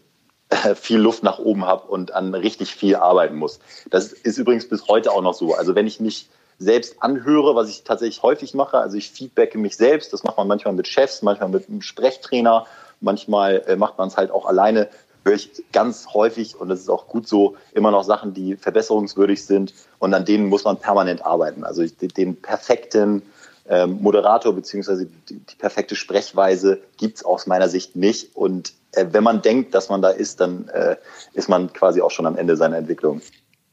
äh, 0.52 0.76
viel 0.76 1.00
Luft 1.00 1.24
nach 1.24 1.40
oben 1.40 1.66
habe 1.66 1.88
und 1.88 2.14
an 2.14 2.36
richtig 2.36 2.76
viel 2.76 2.98
arbeiten 2.98 3.36
muss. 3.36 3.60
Das 3.90 4.12
ist 4.12 4.38
übrigens 4.38 4.68
bis 4.68 4.88
heute 4.88 5.12
auch 5.12 5.22
noch 5.22 5.34
so. 5.34 5.56
Also 5.56 5.76
wenn 5.76 5.88
ich 5.88 6.00
mich 6.00 6.28
selbst 6.60 7.02
anhöre, 7.02 7.56
was 7.56 7.70
ich 7.70 7.84
tatsächlich 7.84 8.22
häufig 8.22 8.54
mache, 8.54 8.78
also 8.78 8.98
ich 8.98 9.10
feedbacke 9.12 9.58
mich 9.58 9.78
selbst, 9.78 10.14
das 10.14 10.24
macht 10.24 10.38
man 10.38 10.48
manchmal 10.48 10.74
mit 10.74 10.88
Chefs, 10.88 11.22
manchmal 11.22 11.50
mit 11.50 11.70
einem 11.70 11.82
Sprechtrainer, 11.82 12.68
manchmal 13.00 13.64
äh, 13.66 13.76
macht 13.78 13.98
man 13.98 14.10
es 14.10 14.18
halt 14.18 14.30
auch 14.30 14.46
alleine, 14.46 14.90
höre 15.24 15.34
ich 15.34 15.64
ganz 15.72 16.08
häufig, 16.14 16.60
und 16.60 16.70
das 16.70 16.80
ist 16.80 16.90
auch 16.90 17.08
gut 17.08 17.28
so, 17.28 17.56
immer 17.74 17.92
noch 17.92 18.04
Sachen, 18.04 18.34
die 18.34 18.56
verbesserungswürdig 18.56 19.46
sind 19.46 19.74
und 20.00 20.14
an 20.14 20.26
denen 20.26 20.48
muss 20.48 20.64
man 20.64 20.78
permanent 20.78 21.26
arbeiten. 21.26 21.64
Also 21.64 21.86
den 21.86 22.36
perfekten 22.42 23.22
ähm, 23.70 24.00
Moderator 24.02 24.54
beziehungsweise 24.54 25.08
die, 25.30 25.42
perfekte 25.58 25.96
Sprechweise 25.96 26.82
gibt's 26.98 27.24
aus 27.24 27.48
meiner 27.48 27.70
Sicht 27.70 27.96
nicht. 27.96 28.36
Und 28.36 28.74
äh, 28.94 29.06
wenn 29.12 29.24
man 29.24 29.42
denkt, 29.42 29.76
dass 29.76 29.90
man 29.90 30.02
da 30.02 30.10
ist, 30.10 30.42
dann 30.42 30.68
äh, 30.70 30.98
ist 31.34 31.48
man 31.48 31.72
quasi 31.72 32.02
auch 32.02 32.12
schon 32.12 32.26
am 32.26 32.38
Ende 32.38 32.58
seiner 32.58 32.78
Entwicklung. 32.78 33.22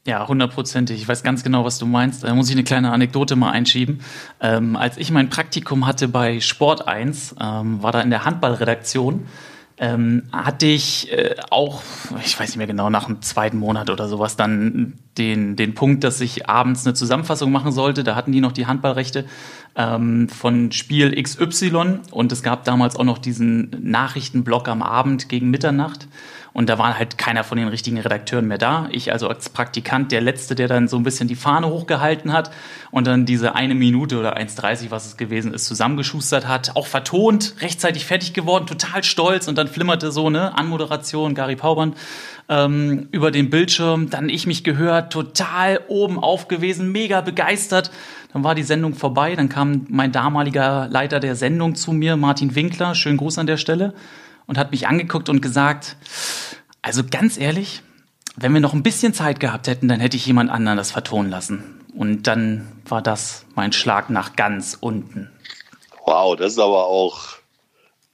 Ja, 0.05 0.27
hundertprozentig. 0.27 1.01
Ich 1.01 1.07
weiß 1.07 1.23
ganz 1.23 1.43
genau, 1.43 1.65
was 1.65 1.77
du 1.77 1.85
meinst. 1.85 2.23
Da 2.23 2.33
muss 2.33 2.47
ich 2.47 2.55
eine 2.55 2.63
kleine 2.63 2.91
Anekdote 2.91 3.35
mal 3.35 3.51
einschieben. 3.51 4.01
Ähm, 4.39 4.75
als 4.75 4.97
ich 4.97 5.11
mein 5.11 5.29
Praktikum 5.29 5.85
hatte 5.85 6.07
bei 6.07 6.39
Sport 6.39 6.87
1, 6.87 7.35
ähm, 7.39 7.83
war 7.83 7.91
da 7.91 8.01
in 8.01 8.09
der 8.09 8.25
Handballredaktion 8.25 9.27
ähm, 9.79 10.23
hatte 10.33 10.65
ich 10.65 11.11
äh, 11.11 11.35
auch, 11.51 11.81
ich 12.25 12.37
weiß 12.37 12.49
nicht 12.49 12.57
mehr 12.57 12.67
genau, 12.67 12.89
nach 12.89 13.07
einem 13.07 13.21
zweiten 13.21 13.57
Monat 13.57 13.89
oder 13.89 14.09
sowas 14.09 14.35
dann 14.35 14.93
den, 15.17 15.55
den 15.55 15.73
Punkt, 15.73 16.03
dass 16.03 16.19
ich 16.19 16.49
abends 16.49 16.85
eine 16.85 16.93
Zusammenfassung 16.93 17.51
machen 17.51 17.71
sollte. 17.71 18.03
Da 18.03 18.15
hatten 18.15 18.33
die 18.33 18.41
noch 18.41 18.51
die 18.51 18.67
Handballrechte 18.67 19.25
ähm, 19.75 20.27
von 20.27 20.73
Spiel 20.73 21.21
XY 21.21 21.99
und 22.11 22.31
es 22.33 22.43
gab 22.43 22.65
damals 22.65 22.97
auch 22.97 23.05
noch 23.05 23.17
diesen 23.17 23.69
Nachrichtenblock 23.81 24.67
am 24.67 24.81
Abend 24.81 25.29
gegen 25.29 25.49
Mitternacht. 25.49 26.07
Und 26.59 26.67
da 26.67 26.77
war 26.77 26.99
halt 26.99 27.17
keiner 27.17 27.45
von 27.45 27.57
den 27.57 27.69
richtigen 27.69 27.99
Redakteuren 27.99 28.45
mehr 28.45 28.57
da. 28.57 28.89
Ich 28.91 29.13
also 29.13 29.29
als 29.29 29.47
Praktikant 29.47 30.11
der 30.11 30.19
Letzte, 30.19 30.55
der 30.55 30.67
dann 30.67 30.89
so 30.89 30.97
ein 30.97 31.03
bisschen 31.03 31.29
die 31.29 31.37
Fahne 31.37 31.67
hochgehalten 31.67 32.33
hat 32.33 32.51
und 32.91 33.07
dann 33.07 33.25
diese 33.25 33.55
eine 33.55 33.75
Minute 33.75 34.19
oder 34.19 34.35
1,30, 34.35 34.91
was 34.91 35.05
es 35.05 35.15
gewesen 35.15 35.53
ist, 35.53 35.67
zusammengeschustert 35.67 36.49
hat. 36.49 36.75
Auch 36.75 36.85
vertont, 36.85 37.55
rechtzeitig 37.61 38.03
fertig 38.03 38.33
geworden, 38.33 38.67
total 38.67 39.05
stolz. 39.05 39.47
Und 39.47 39.57
dann 39.57 39.69
flimmerte 39.69 40.11
so, 40.11 40.29
ne, 40.29 40.57
Anmoderation, 40.57 41.33
Gary 41.33 41.55
Paubern 41.55 41.93
ähm, 42.49 43.07
über 43.13 43.31
den 43.31 43.49
Bildschirm. 43.49 44.09
Dann 44.09 44.27
ich 44.27 44.45
mich 44.45 44.65
gehört, 44.65 45.13
total 45.13 45.79
oben 45.87 46.19
auf 46.19 46.49
gewesen, 46.49 46.91
mega 46.91 47.21
begeistert. 47.21 47.89
Dann 48.33 48.43
war 48.43 48.53
die 48.53 48.63
Sendung 48.63 48.95
vorbei. 48.95 49.33
Dann 49.33 49.47
kam 49.47 49.85
mein 49.87 50.11
damaliger 50.11 50.89
Leiter 50.89 51.21
der 51.21 51.37
Sendung 51.37 51.75
zu 51.75 51.93
mir, 51.93 52.17
Martin 52.17 52.53
Winkler. 52.53 52.95
Schönen 52.95 53.15
Gruß 53.15 53.37
an 53.37 53.47
der 53.47 53.55
Stelle 53.55 53.93
und 54.49 54.57
hat 54.57 54.71
mich 54.71 54.87
angeguckt 54.87 55.29
und 55.29 55.41
gesagt, 55.41 55.95
also 56.81 57.03
ganz 57.09 57.37
ehrlich, 57.37 57.83
wenn 58.35 58.51
wir 58.51 58.59
noch 58.59 58.73
ein 58.73 58.81
bisschen 58.81 59.13
Zeit 59.13 59.39
gehabt 59.39 59.67
hätten, 59.67 59.87
dann 59.87 59.99
hätte 59.99 60.17
ich 60.17 60.25
jemand 60.25 60.49
anderen 60.49 60.75
das 60.75 60.91
vertonen 60.91 61.29
lassen. 61.29 61.85
Und 61.95 62.23
dann 62.23 62.67
war 62.85 63.03
das 63.03 63.45
mein 63.53 63.71
Schlag 63.73 64.09
nach 64.09 64.35
ganz 64.35 64.75
unten. 64.79 65.29
Wow, 66.03 66.35
das 66.35 66.53
ist 66.53 66.59
aber 66.59 66.87
auch. 66.87 67.37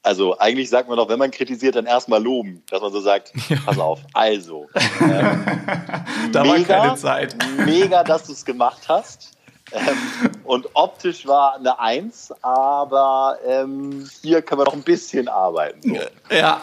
Also 0.04 0.38
eigentlich 0.38 0.70
sagt 0.70 0.90
man 0.90 0.98
doch, 0.98 1.08
wenn 1.08 1.20
man 1.20 1.32
kritisiert, 1.32 1.78
dann 1.78 1.86
erstmal 1.86 2.22
loben, 2.22 2.64
dass 2.70 2.82
man 2.82 2.92
so 2.92 3.00
sagt, 3.00 3.32
pass 3.66 3.80
auf, 3.80 4.02
also. 4.14 4.68
Ähm, 5.02 6.32
da 6.32 6.44
mega, 6.44 6.58
war 6.58 6.64
keine 6.66 6.96
Zeit. 6.96 7.36
Mega, 7.66 8.04
dass 8.04 8.24
du 8.24 8.34
es 8.34 8.44
gemacht 8.44 8.90
hast. 8.90 9.35
Ähm, 9.72 9.98
und 10.44 10.68
optisch 10.74 11.26
war 11.26 11.56
eine 11.56 11.80
Eins, 11.80 12.34
aber 12.42 13.38
ähm, 13.46 14.08
hier 14.22 14.42
können 14.42 14.62
wir 14.62 14.66
noch 14.66 14.74
ein 14.74 14.84
bisschen 14.84 15.28
arbeiten. 15.28 15.96
So. 15.96 16.36
Ja. 16.36 16.62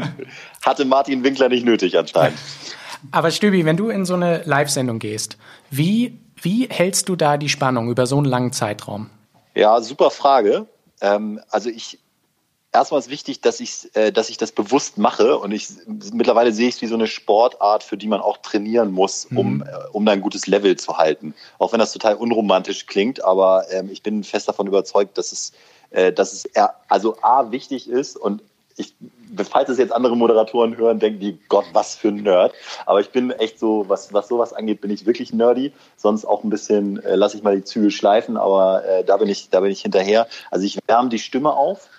Hatte 0.64 0.84
Martin 0.84 1.22
Winkler 1.22 1.48
nicht 1.48 1.64
nötig 1.64 1.98
anscheinend. 1.98 2.38
Aber 3.12 3.30
Stübi, 3.30 3.64
wenn 3.64 3.76
du 3.76 3.88
in 3.88 4.04
so 4.04 4.14
eine 4.14 4.42
Live-Sendung 4.44 4.98
gehst, 4.98 5.36
wie, 5.70 6.18
wie 6.40 6.68
hältst 6.68 7.08
du 7.08 7.16
da 7.16 7.36
die 7.36 7.48
Spannung 7.48 7.90
über 7.90 8.06
so 8.06 8.16
einen 8.16 8.26
langen 8.26 8.52
Zeitraum? 8.52 9.10
Ja, 9.54 9.80
super 9.80 10.10
Frage. 10.10 10.66
Ähm, 11.00 11.40
also 11.50 11.70
ich 11.70 11.98
erstmal 12.72 13.00
ist 13.00 13.10
wichtig, 13.10 13.40
dass 13.40 13.60
ich, 13.60 13.90
äh, 13.94 14.12
dass 14.12 14.30
ich 14.30 14.36
das 14.36 14.52
bewusst 14.52 14.98
mache 14.98 15.38
und 15.38 15.52
ich 15.52 15.68
mittlerweile 16.12 16.52
sehe 16.52 16.68
ich 16.68 16.76
es 16.76 16.82
wie 16.82 16.86
so 16.86 16.94
eine 16.94 17.06
Sportart, 17.06 17.82
für 17.82 17.96
die 17.96 18.06
man 18.06 18.20
auch 18.20 18.38
trainieren 18.38 18.92
muss, 18.92 19.26
um, 19.34 19.56
mhm. 19.56 19.62
äh, 19.62 19.88
um 19.92 20.06
da 20.06 20.12
ein 20.12 20.20
gutes 20.20 20.46
Level 20.46 20.76
zu 20.76 20.96
halten. 20.98 21.34
Auch 21.58 21.72
wenn 21.72 21.80
das 21.80 21.92
total 21.92 22.14
unromantisch 22.14 22.86
klingt, 22.86 23.24
aber 23.24 23.64
ähm, 23.70 23.90
ich 23.90 24.02
bin 24.02 24.24
fest 24.24 24.48
davon 24.48 24.66
überzeugt, 24.66 25.18
dass 25.18 25.32
es, 25.32 25.52
äh, 25.90 26.12
dass 26.12 26.32
es 26.32 26.44
eher, 26.44 26.74
also 26.88 27.16
A 27.22 27.50
wichtig 27.50 27.88
ist 27.88 28.16
und 28.16 28.42
ich, 28.76 28.94
falls 29.50 29.68
es 29.68 29.76
jetzt 29.76 29.92
andere 29.92 30.16
Moderatoren 30.16 30.76
hören, 30.76 31.00
denken 31.00 31.20
die, 31.20 31.38
Gott, 31.48 31.66
was 31.74 31.96
für 31.96 32.08
ein 32.08 32.22
Nerd. 32.22 32.54
Aber 32.86 33.00
ich 33.00 33.10
bin 33.10 33.30
echt 33.30 33.58
so, 33.58 33.84
was, 33.88 34.14
was 34.14 34.28
sowas 34.28 34.54
angeht, 34.54 34.80
bin 34.80 34.90
ich 34.90 35.04
wirklich 35.04 35.34
nerdy. 35.34 35.72
Sonst 35.98 36.24
auch 36.24 36.44
ein 36.44 36.50
bisschen, 36.50 37.02
äh, 37.04 37.14
lasse 37.14 37.36
ich 37.36 37.42
mal 37.42 37.56
die 37.56 37.64
Züge 37.64 37.90
schleifen, 37.90 38.38
aber 38.38 38.82
äh, 38.86 39.04
da 39.04 39.18
bin 39.18 39.28
ich, 39.28 39.50
da 39.50 39.60
bin 39.60 39.70
ich 39.70 39.82
hinterher. 39.82 40.28
Also 40.50 40.64
ich 40.64 40.78
wärme 40.86 41.10
die 41.10 41.18
Stimme 41.18 41.52
auf 41.52 41.90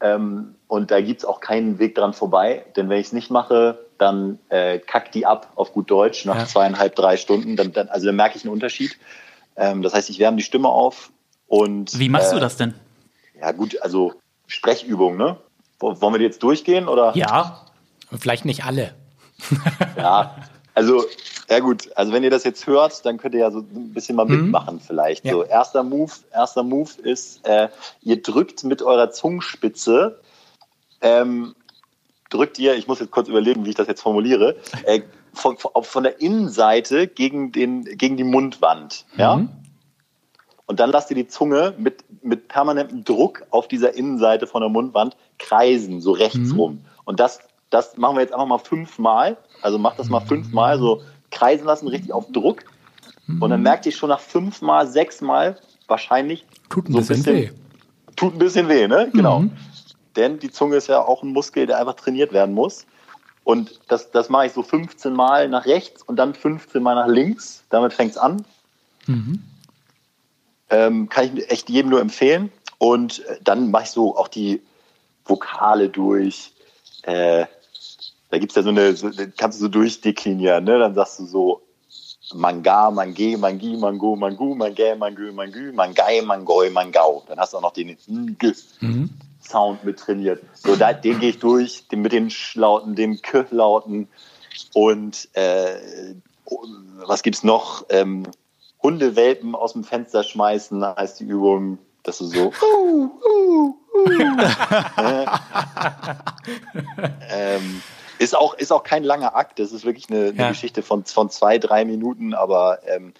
ähm, 0.00 0.54
und 0.66 0.90
da 0.90 1.00
gibt's 1.00 1.24
auch 1.24 1.40
keinen 1.40 1.78
Weg 1.78 1.94
dran 1.94 2.14
vorbei, 2.14 2.64
denn 2.76 2.88
wenn 2.88 2.98
ich 2.98 3.08
es 3.08 3.12
nicht 3.12 3.30
mache, 3.30 3.78
dann 3.98 4.38
äh, 4.48 4.78
kackt 4.78 5.14
die 5.14 5.26
ab 5.26 5.52
auf 5.56 5.72
gut 5.72 5.90
Deutsch 5.90 6.24
nach 6.24 6.36
ja. 6.36 6.46
zweieinhalb, 6.46 6.94
drei 6.96 7.16
Stunden. 7.16 7.56
Dann, 7.56 7.72
dann, 7.72 7.88
also 7.88 8.06
dann 8.06 8.16
merke 8.16 8.36
ich 8.36 8.44
einen 8.44 8.52
Unterschied. 8.52 8.96
Ähm, 9.56 9.82
das 9.82 9.92
heißt, 9.92 10.08
ich 10.08 10.18
wärme 10.18 10.38
die 10.38 10.42
Stimme 10.42 10.68
auf 10.68 11.10
und. 11.46 11.98
Wie 11.98 12.08
machst 12.08 12.32
äh, 12.32 12.36
du 12.36 12.40
das 12.40 12.56
denn? 12.56 12.74
Ja, 13.38 13.52
gut, 13.52 13.80
also 13.82 14.14
Sprechübung, 14.46 15.16
ne? 15.16 15.36
Wollen 15.78 16.14
wir 16.14 16.18
die 16.18 16.24
jetzt 16.24 16.42
durchgehen 16.42 16.88
oder? 16.88 17.16
Ja, 17.16 17.64
vielleicht 18.18 18.44
nicht 18.44 18.64
alle. 18.64 18.94
ja, 19.96 20.36
also 20.74 21.04
ja 21.50 21.58
gut, 21.58 21.90
also 21.96 22.12
wenn 22.12 22.22
ihr 22.22 22.30
das 22.30 22.44
jetzt 22.44 22.66
hört, 22.68 23.04
dann 23.04 23.18
könnt 23.18 23.34
ihr 23.34 23.40
ja 23.40 23.50
so 23.50 23.58
ein 23.58 23.92
bisschen 23.92 24.14
mal 24.14 24.24
mhm. 24.24 24.42
mitmachen 24.42 24.80
vielleicht. 24.80 25.24
Ja. 25.24 25.32
So 25.32 25.42
erster 25.42 25.82
Move, 25.82 26.12
erster 26.32 26.62
Move 26.62 26.90
ist, 27.02 27.44
äh, 27.44 27.68
ihr 28.02 28.22
drückt 28.22 28.62
mit 28.62 28.82
eurer 28.82 29.10
Zungenspitze, 29.10 30.20
ähm, 31.00 31.56
drückt 32.30 32.58
ihr, 32.60 32.76
ich 32.76 32.86
muss 32.86 33.00
jetzt 33.00 33.10
kurz 33.10 33.28
überlegen, 33.28 33.64
wie 33.64 33.70
ich 33.70 33.74
das 33.74 33.88
jetzt 33.88 34.00
formuliere, 34.00 34.56
äh, 34.84 35.00
von, 35.32 35.56
von 35.58 36.02
der 36.02 36.20
Innenseite 36.20 37.08
gegen 37.08 37.50
den 37.50 37.84
gegen 37.84 38.16
die 38.16 38.24
Mundwand, 38.24 39.04
ja. 39.16 39.36
Mhm. 39.36 39.50
Und 40.66 40.78
dann 40.78 40.90
lasst 40.90 41.10
ihr 41.10 41.16
die 41.16 41.26
Zunge 41.26 41.74
mit, 41.78 42.04
mit 42.22 42.46
permanentem 42.46 43.02
Druck 43.02 43.44
auf 43.50 43.66
dieser 43.66 43.94
Innenseite 43.94 44.46
von 44.46 44.60
der 44.60 44.70
Mundwand 44.70 45.16
kreisen, 45.40 46.00
so 46.00 46.12
rechts 46.12 46.52
mhm. 46.52 46.60
rum. 46.60 46.84
Und 47.04 47.18
das, 47.18 47.40
das 47.70 47.96
machen 47.96 48.14
wir 48.14 48.20
jetzt 48.20 48.32
einfach 48.32 48.46
mal 48.46 48.58
fünfmal. 48.58 49.36
Also 49.62 49.80
macht 49.80 49.98
das 49.98 50.08
mal 50.08 50.20
fünfmal, 50.20 50.78
so 50.78 51.02
kreisen 51.30 51.66
lassen, 51.66 51.88
richtig 51.88 52.12
auf 52.12 52.30
Druck. 52.32 52.64
Und 53.38 53.50
dann 53.50 53.62
merkt 53.62 53.86
ihr 53.86 53.92
schon 53.92 54.08
nach 54.08 54.20
fünfmal, 54.20 54.88
sechsmal 54.88 55.56
wahrscheinlich. 55.86 56.46
Tut 56.68 56.88
ein 56.88 56.92
so 56.92 56.98
bisschen, 56.98 57.16
bisschen, 57.16 57.36
weh. 57.36 57.50
Tut 58.16 58.34
ein 58.34 58.38
bisschen 58.38 58.68
weh, 58.68 58.88
ne? 58.88 59.08
Genau. 59.12 59.40
Mhm. 59.40 59.52
Denn 60.16 60.38
die 60.38 60.50
Zunge 60.50 60.76
ist 60.76 60.88
ja 60.88 61.00
auch 61.02 61.22
ein 61.22 61.32
Muskel, 61.32 61.66
der 61.66 61.78
einfach 61.78 61.94
trainiert 61.94 62.32
werden 62.32 62.54
muss. 62.54 62.86
Und 63.44 63.80
das, 63.88 64.10
das 64.10 64.28
mache 64.28 64.46
ich 64.46 64.52
so 64.52 64.62
15 64.62 65.12
Mal 65.12 65.48
nach 65.48 65.66
rechts 65.66 66.02
und 66.02 66.16
dann 66.16 66.34
15 66.34 66.82
Mal 66.82 66.94
nach 66.94 67.06
links. 67.06 67.64
Damit 67.70 67.92
fängt 67.92 68.12
es 68.12 68.18
an. 68.18 68.44
Mhm. 69.06 69.42
Ähm, 70.68 71.08
kann 71.08 71.36
ich 71.36 71.50
echt 71.50 71.70
jedem 71.70 71.90
nur 71.90 72.00
empfehlen. 72.00 72.50
Und 72.78 73.24
äh, 73.26 73.38
dann 73.42 73.70
mache 73.70 73.84
ich 73.84 73.90
so 73.90 74.16
auch 74.16 74.28
die 74.28 74.62
Vokale 75.24 75.88
durch. 75.88 76.52
Äh, 77.02 77.46
da 78.30 78.38
gibt's 78.38 78.54
ja 78.54 78.62
so 78.62 78.70
eine, 78.70 78.94
so, 78.94 79.10
kannst 79.36 79.58
du 79.58 79.64
so 79.64 79.68
durchdeklinieren, 79.68 80.64
ne? 80.64 80.78
Dann 80.78 80.94
sagst 80.94 81.18
du 81.18 81.26
so 81.26 81.62
Manga, 82.34 82.90
Mange, 82.90 83.36
Mangi, 83.36 83.76
Mango, 83.76 84.16
Mangu, 84.16 84.54
Mangä, 84.54 84.94
Mangü, 84.94 85.32
Mangü, 85.32 85.72
Mangai, 85.72 86.22
Mangoi, 86.22 86.70
Mangau. 86.70 87.24
Dann 87.26 87.38
hast 87.38 87.52
du 87.52 87.58
auch 87.58 87.62
noch 87.62 87.72
den 87.72 87.96
Ng 88.08 88.36
mhm. 88.80 89.10
Sound 89.42 89.84
mit 89.84 89.98
trainiert. 89.98 90.42
So, 90.54 90.76
da, 90.76 90.92
den 90.92 91.18
gehe 91.18 91.30
ich 91.30 91.38
durch, 91.38 91.88
den 91.88 92.02
mit 92.02 92.12
den 92.12 92.30
Schlauten, 92.30 92.94
den 92.94 93.20
K-Lauten 93.20 94.08
und 94.74 95.28
äh, 95.34 95.76
was 97.06 97.22
gibt's 97.22 97.42
noch? 97.42 97.84
Ähm, 97.88 98.26
Hundewelpen 98.82 99.54
aus 99.54 99.72
dem 99.74 99.84
Fenster 99.84 100.22
schmeißen 100.22 100.84
heißt 100.84 101.20
die 101.20 101.24
Übung, 101.24 101.78
dass 102.02 102.18
du 102.18 102.26
so 102.26 102.52
uh, 102.62 103.10
uh, 103.24 103.74
uh, 103.94 104.34
ähm, 107.30 107.82
ist 108.20 108.36
auch, 108.36 108.54
ist 108.54 108.70
auch 108.70 108.82
kein 108.82 109.02
langer 109.02 109.34
Akt. 109.34 109.58
Das 109.58 109.72
ist 109.72 109.84
wirklich 109.84 110.10
eine, 110.10 110.28
eine 110.28 110.38
ja. 110.38 110.48
Geschichte 110.50 110.82
von, 110.82 111.04
von 111.04 111.30
zwei, 111.30 111.58
drei 111.58 111.84
Minuten, 111.84 112.34
aber 112.34 112.80
ähm, 112.86 113.14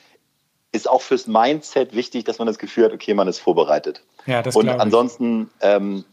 ist 0.73 0.89
auch 0.89 1.01
fürs 1.01 1.27
Mindset 1.27 1.95
wichtig, 1.97 2.25
dass 2.25 2.39
man 2.39 2.47
das 2.47 2.59
Gefühl 2.59 2.85
hat, 2.85 2.93
okay, 2.93 3.15
man 3.15 3.27
ist 3.27 3.39
vorbereitet. 3.39 4.03
Ja, 4.27 4.43
das 4.43 4.55
Und 4.55 4.69
ansonsten 4.69 5.51
ähm, 5.63 6.05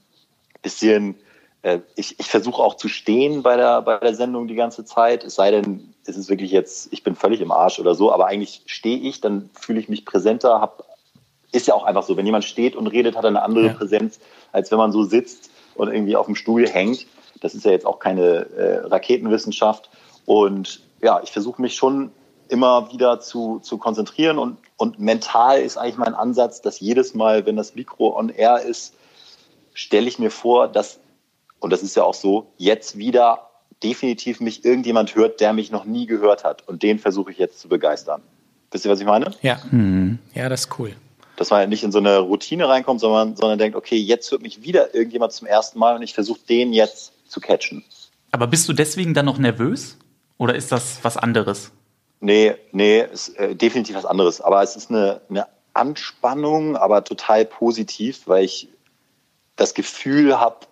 bisschen 0.62 1.15
äh, 1.63 1.80
ich, 1.95 2.17
ich 2.17 2.28
versuche 2.28 2.62
auch 2.62 2.76
zu 2.76 2.88
stehen 2.88 3.43
bei 3.43 3.58
der, 3.58 3.82
bei 3.82 3.97
der 3.97 4.15
Sendung 4.15 4.47
die 4.47 4.56
ganze 4.56 4.86
Zeit. 4.86 5.26
Es 5.26 5.36
sei 5.36 5.52
denn, 5.52 5.93
es 6.06 6.15
ist 6.15 6.30
wirklich 6.30 6.52
jetzt, 6.52 6.88
ich 6.91 7.04
bin 7.04 7.15
völlig 7.15 7.41
im 7.41 7.52
Arsch 7.52 7.80
oder 7.80 7.93
so, 7.93 8.13
aber 8.13 8.28
eigentlich 8.28 8.62
stehe 8.67 8.97
ich, 8.97 9.19
dann 9.19 9.50
fühle 9.54 9.82
ich 9.82 9.89
mich 9.89 10.06
präsenter, 10.06 10.62
hab, 10.62 10.86
ist 11.52 11.67
ja 11.67 11.73
auch 11.73 11.84
einfach 11.84 12.04
so, 12.04 12.15
wenn 12.15 12.26
jemand 12.26 12.45
steht 12.45 12.76
und 12.76 12.88
redet, 12.88 13.17
hat 13.17 13.26
er 13.26 13.30
eine 13.30 13.41
andere 13.41 13.67
ja. 13.67 13.73
Präsenz, 13.73 14.19
als 14.54 14.71
wenn 14.71 14.78
man 14.78 14.93
so 14.93 15.04
sitzt 15.04 15.52
und 15.76 15.91
irgendwie 15.91 16.15
auf 16.15 16.26
dem 16.26 16.36
Stuhl 16.36 16.67
hängt. 16.67 17.06
Das 17.41 17.56
ist 17.56 17.65
ja 17.65 17.71
jetzt 17.71 17.86
auch 17.86 18.00
keine 18.00 18.45
äh, 18.56 18.78
Raketenwissenschaft. 18.88 19.89
Und 20.26 20.82
ja, 21.02 21.21
ich 21.23 21.32
versuche 21.32 21.62
mich 21.62 21.76
schon 21.76 22.12
immer 22.50 22.91
wieder 22.91 23.19
zu, 23.19 23.60
zu 23.60 23.78
konzentrieren 23.78 24.38
und, 24.38 24.58
und 24.78 25.00
mental 25.00 25.60
ist 25.60 25.78
eigentlich 25.78 25.97
mein 25.97 26.13
Ansatz, 26.13 26.62
dass 26.62 26.80
jedes 26.80 27.13
Mal, 27.13 27.45
wenn 27.45 27.56
das 27.56 27.76
Mikro 27.76 28.17
on 28.17 28.30
air 28.30 28.62
ist, 28.62 28.93
stelle 29.73 30.08
ich 30.08 30.19
mir 30.19 30.32
vor, 30.32 30.67
dass, 30.67 31.00
und 31.60 31.71
das 31.71 31.84
ist 31.84 31.95
ja 31.95 32.04
auch 32.04 32.13
so, 32.13 32.47
jetzt 32.58 32.97
wieder 32.97 33.50
definitiv 33.84 34.39
mich 34.39 34.65
irgendjemand 34.65 35.15
hört, 35.15 35.39
der 35.39 35.54
mich 35.54 35.71
noch 35.71 35.86
nie 35.86 36.08
gehört 36.08 36.43
hat. 36.43 36.67
Und 36.67 36.84
den 36.84 37.00
versuche 37.00 37.32
ich 37.32 37.38
jetzt 37.38 37.60
zu 37.60 37.69
begeistern. 37.69 38.21
Wisst 38.71 38.86
ihr, 38.86 38.91
was 38.91 39.00
ich 39.00 39.06
meine? 39.06 39.32
Ja, 39.41 39.60
mhm. 39.69 40.19
ja, 40.34 40.50
das 40.50 40.62
ist 40.62 40.80
cool. 40.80 40.93
Dass 41.36 41.52
man 41.52 41.69
nicht 41.69 41.84
in 41.84 41.91
so 41.91 42.00
eine 42.00 42.17
Routine 42.17 42.67
reinkommt, 42.67 43.00
sondern, 43.00 43.36
sondern 43.36 43.60
denkt, 43.60 43.78
okay, 43.78 43.97
jetzt 43.97 44.32
hört 44.32 44.41
mich 44.41 44.63
wieder 44.63 44.95
irgendjemand 44.95 45.32
zum 45.32 45.47
ersten 45.47 45.78
Mal 45.78 45.95
und 45.95 46.02
ich 46.02 46.13
versuche 46.13 46.39
den 46.50 46.73
jetzt 46.73 47.13
zu 47.30 47.40
catchen. 47.40 47.84
Aber 48.32 48.48
bist 48.48 48.68
du 48.68 48.74
deswegen 48.74 49.13
dann 49.13 49.26
noch 49.26 49.38
nervös? 49.38 49.98
Oder 50.38 50.56
ist 50.56 50.72
das 50.72 51.00
was 51.04 51.18
anderes? 51.18 51.72
Nee, 52.20 52.56
nee, 52.72 53.02
ist 53.02 53.30
äh, 53.38 53.56
definitiv 53.56 53.96
was 53.96 54.06
anderes. 54.06 54.42
Aber 54.42 54.62
es 54.62 54.76
ist 54.76 54.90
eine, 54.90 55.22
eine 55.30 55.48
Anspannung, 55.74 56.76
aber 56.76 57.04
total 57.04 57.46
positiv, 57.46 58.24
weil 58.28 58.46
ich 58.46 58.70
das 59.56 59.74
Gefühl 59.74 60.40
habe, 60.40 60.68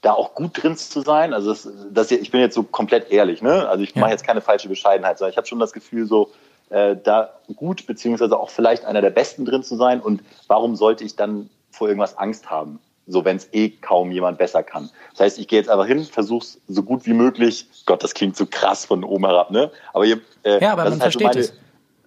da 0.00 0.12
auch 0.12 0.34
gut 0.34 0.60
drin 0.60 0.76
zu 0.76 1.00
sein. 1.00 1.32
Also 1.32 1.50
das, 1.50 1.68
das, 1.90 2.10
ich 2.10 2.30
bin 2.30 2.40
jetzt 2.40 2.54
so 2.54 2.64
komplett 2.64 3.10
ehrlich, 3.10 3.40
ne? 3.40 3.68
Also 3.68 3.84
ich 3.84 3.94
ja. 3.94 4.00
mache 4.00 4.10
jetzt 4.10 4.24
keine 4.24 4.40
falsche 4.40 4.68
Bescheidenheit, 4.68 5.18
sondern 5.18 5.30
ich 5.30 5.36
habe 5.36 5.46
schon 5.46 5.60
das 5.60 5.72
Gefühl, 5.72 6.06
so 6.06 6.32
äh, 6.70 6.96
da 6.96 7.38
gut 7.54 7.86
beziehungsweise 7.86 8.38
auch 8.38 8.50
vielleicht 8.50 8.84
einer 8.84 9.00
der 9.00 9.10
Besten 9.10 9.44
drin 9.44 9.62
zu 9.62 9.76
sein. 9.76 10.00
Und 10.00 10.22
warum 10.48 10.74
sollte 10.74 11.04
ich 11.04 11.14
dann 11.14 11.48
vor 11.70 11.88
irgendwas 11.88 12.18
Angst 12.18 12.50
haben? 12.50 12.80
So, 13.06 13.24
wenn 13.24 13.36
es 13.36 13.48
eh 13.52 13.70
kaum 13.70 14.12
jemand 14.12 14.38
besser 14.38 14.62
kann. 14.62 14.88
Das 15.10 15.20
heißt, 15.20 15.38
ich 15.38 15.48
gehe 15.48 15.58
jetzt 15.58 15.68
einfach 15.68 15.86
hin, 15.86 16.04
versuche 16.04 16.44
es 16.44 16.60
so 16.68 16.82
gut 16.82 17.04
wie 17.04 17.12
möglich. 17.12 17.66
Gott, 17.84 18.02
das 18.02 18.14
klingt 18.14 18.36
so 18.36 18.46
krass 18.46 18.84
von 18.84 19.02
oben 19.02 19.26
herab, 19.26 19.50
ne? 19.50 19.72
Aber, 19.92 20.04
ihr, 20.04 20.20
äh, 20.44 20.62
ja, 20.62 20.72
aber 20.72 20.84
man 20.84 20.92
halt 20.92 21.02
versteht 21.02 21.22
so 21.22 21.28
meine, 21.28 21.40
es. 21.40 21.52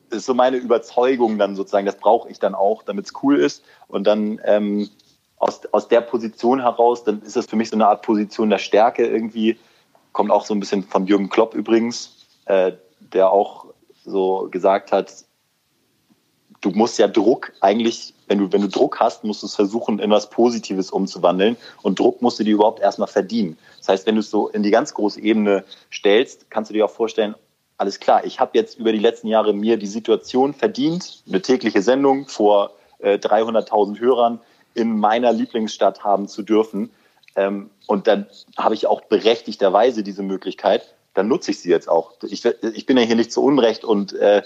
Das 0.10 0.20
ist 0.20 0.26
so 0.26 0.34
meine 0.34 0.58
Überzeugung 0.58 1.38
dann 1.38 1.56
sozusagen. 1.56 1.86
Das 1.86 1.98
brauche 1.98 2.30
ich 2.30 2.40
dann 2.40 2.56
auch, 2.56 2.84
damit 2.84 3.08
es 3.08 3.14
cool 3.24 3.38
ist. 3.38 3.64
Und 3.88 4.06
dann 4.06 4.40
ähm, 4.46 4.90
aus, 5.38 5.62
aus 5.72 5.88
der 5.88 6.02
Position 6.02 6.62
heraus, 6.62 7.04
dann 7.04 7.22
ist 7.22 7.36
das 7.36 7.46
für 7.46 7.56
mich 7.56 7.70
so 7.70 7.76
eine 7.76 7.88
Art 7.88 8.02
Position 8.02 8.50
der 8.50 8.58
Stärke 8.58 9.06
irgendwie. 9.06 9.58
Kommt 10.14 10.32
auch 10.32 10.46
so 10.46 10.54
ein 10.54 10.60
bisschen 10.60 10.84
von 10.84 11.08
Jürgen 11.08 11.30
Klopp 11.30 11.54
übrigens, 11.54 12.26
äh, 12.46 12.72
der 13.00 13.32
auch 13.32 13.66
so 14.06 14.48
gesagt 14.50 14.92
hat, 14.92 15.12
du 16.62 16.72
musst 16.72 16.98
ja 16.98 17.08
Druck 17.08 17.52
eigentlich, 17.62 18.15
wenn 18.28 18.40
du, 18.40 18.52
wenn 18.52 18.62
du 18.62 18.68
Druck 18.68 19.00
hast, 19.00 19.24
musst 19.24 19.44
du 19.44 19.48
es 19.48 19.56
versuchen, 19.56 20.00
in 20.00 20.10
was 20.12 20.30
Positives 20.30 20.92
umzuwandeln. 20.92 21.58
Und 21.82 22.00
Druck 22.00 22.22
musst 22.22 22.40
du 22.40 22.44
dir 22.44 22.56
überhaupt 22.56 22.80
erstmal 22.80 23.08
verdienen. 23.08 23.58
Das 23.80 23.90
heißt, 23.90 24.08
wenn 24.08 24.16
du 24.16 24.22
es 24.22 24.30
so 24.30 24.48
in 24.50 24.64
die 24.64 24.72
ganz 24.72 24.94
große 24.94 25.22
Ebene 25.22 25.64
stellst, 25.92 26.50
kannst 26.50 26.70
du 26.70 26.74
dir 26.74 26.86
auch 26.86 26.92
vorstellen, 26.92 27.36
alles 27.78 28.00
klar, 28.00 28.26
ich 28.26 28.40
habe 28.40 28.52
jetzt 28.54 28.80
über 28.80 28.92
die 28.92 29.00
letzten 29.00 29.28
Jahre 29.28 29.54
mir 29.54 29.78
die 29.78 29.88
Situation 29.88 30.54
verdient, 30.54 31.24
eine 31.28 31.42
tägliche 31.42 31.82
Sendung 31.82 32.28
vor 32.28 32.72
äh, 33.00 33.18
300.000 33.18 34.00
Hörern 34.00 34.40
in 34.74 34.98
meiner 34.98 35.34
Lieblingsstadt 35.34 36.04
haben 36.04 36.28
zu 36.28 36.42
dürfen. 36.42 36.92
Ähm, 37.36 37.70
und 37.86 38.08
dann 38.08 38.28
habe 38.58 38.76
ich 38.76 38.88
auch 38.88 39.02
berechtigterweise 39.02 40.04
diese 40.04 40.24
Möglichkeit, 40.24 40.95
dann 41.16 41.28
nutze 41.28 41.52
ich 41.52 41.60
sie 41.60 41.70
jetzt 41.70 41.90
auch. 41.90 42.14
Ich, 42.24 42.46
ich 42.46 42.86
bin 42.86 42.98
ja 42.98 43.04
hier 43.04 43.16
nicht 43.16 43.32
zu 43.32 43.42
Unrecht 43.42 43.84
und 43.84 44.14
äh, 44.14 44.44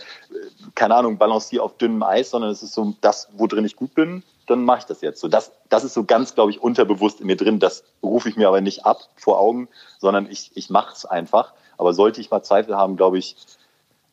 keine 0.76 0.96
Ahnung, 0.96 1.18
balanciere 1.18 1.64
auf 1.64 1.78
dünnem 1.78 2.04
Eis, 2.04 2.30
sondern 2.30 2.52
es 2.52 2.64
ist 2.64 2.74
so 2.74 2.96
das, 3.02 3.28
wo 3.34 3.48
drin 3.48 3.66
ich 3.66 3.76
gut 3.76 3.96
bin, 3.96 4.24
dann 4.46 4.64
mache 4.64 4.80
ich 4.80 4.86
das 4.86 5.02
jetzt. 5.02 5.20
So, 5.20 5.28
das, 5.28 5.52
das 5.70 5.84
ist 5.84 5.96
so 5.96 6.04
ganz, 6.04 6.36
glaube 6.36 6.52
ich, 6.52 6.62
unterbewusst 6.62 7.22
in 7.22 7.28
mir 7.28 7.36
drin. 7.36 7.60
Das 7.60 7.84
rufe 8.04 8.30
ich 8.30 8.36
mir 8.36 8.48
aber 8.48 8.62
nicht 8.62 8.86
ab 8.86 9.02
vor 9.16 9.40
Augen, 9.40 9.68
sondern 9.98 10.30
ich, 10.30 10.52
ich 10.54 10.70
mache 10.70 10.94
es 10.96 11.06
einfach. 11.06 11.54
Aber 11.78 11.94
sollte 11.94 12.22
ich 12.22 12.30
mal 12.30 12.44
Zweifel 12.44 12.78
haben, 12.78 12.98
glaube 12.98 13.18
ich, 13.18 13.36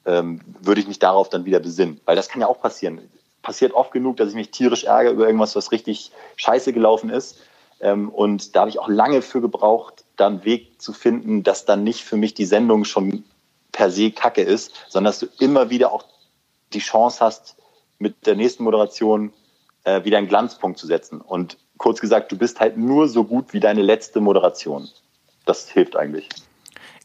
ähm, 0.06 0.40
würde 0.60 0.80
ich 0.80 0.88
mich 0.88 0.98
darauf 0.98 1.28
dann 1.28 1.44
wieder 1.44 1.60
besinnen. 1.60 2.00
Weil 2.06 2.16
das 2.16 2.28
kann 2.28 2.40
ja 2.40 2.46
auch 2.46 2.60
passieren. 2.60 3.00
Passiert 3.42 3.72
oft 3.74 3.92
genug, 3.92 4.16
dass 4.16 4.30
ich 4.30 4.34
mich 4.34 4.50
tierisch 4.50 4.84
ärgere 4.84 5.12
über 5.12 5.26
irgendwas, 5.26 5.56
was 5.56 5.72
richtig 5.72 6.10
scheiße 6.36 6.72
gelaufen 6.72 7.10
ist. 7.10 7.38
Ähm, 7.80 8.08
und 8.08 8.56
da 8.56 8.60
habe 8.60 8.70
ich 8.70 8.78
auch 8.78 8.88
lange 8.88 9.20
für 9.20 9.42
gebraucht, 9.42 10.05
da 10.16 10.26
einen 10.26 10.44
Weg 10.44 10.80
zu 10.80 10.92
finden, 10.92 11.42
dass 11.42 11.64
dann 11.64 11.84
nicht 11.84 12.04
für 12.04 12.16
mich 12.16 12.34
die 12.34 12.44
Sendung 12.44 12.84
schon 12.84 13.24
per 13.72 13.90
se 13.90 14.10
kacke 14.10 14.42
ist, 14.42 14.72
sondern 14.88 15.10
dass 15.10 15.20
du 15.20 15.26
immer 15.38 15.70
wieder 15.70 15.92
auch 15.92 16.04
die 16.72 16.78
Chance 16.78 17.20
hast, 17.20 17.56
mit 17.98 18.26
der 18.26 18.34
nächsten 18.34 18.64
Moderation 18.64 19.32
äh, 19.84 20.04
wieder 20.04 20.18
einen 20.18 20.28
Glanzpunkt 20.28 20.78
zu 20.78 20.86
setzen. 20.86 21.20
Und 21.20 21.58
kurz 21.78 22.00
gesagt, 22.00 22.32
du 22.32 22.36
bist 22.36 22.60
halt 22.60 22.76
nur 22.76 23.08
so 23.08 23.24
gut 23.24 23.52
wie 23.52 23.60
deine 23.60 23.82
letzte 23.82 24.20
Moderation. 24.20 24.88
Das 25.44 25.70
hilft 25.70 25.96
eigentlich. 25.96 26.28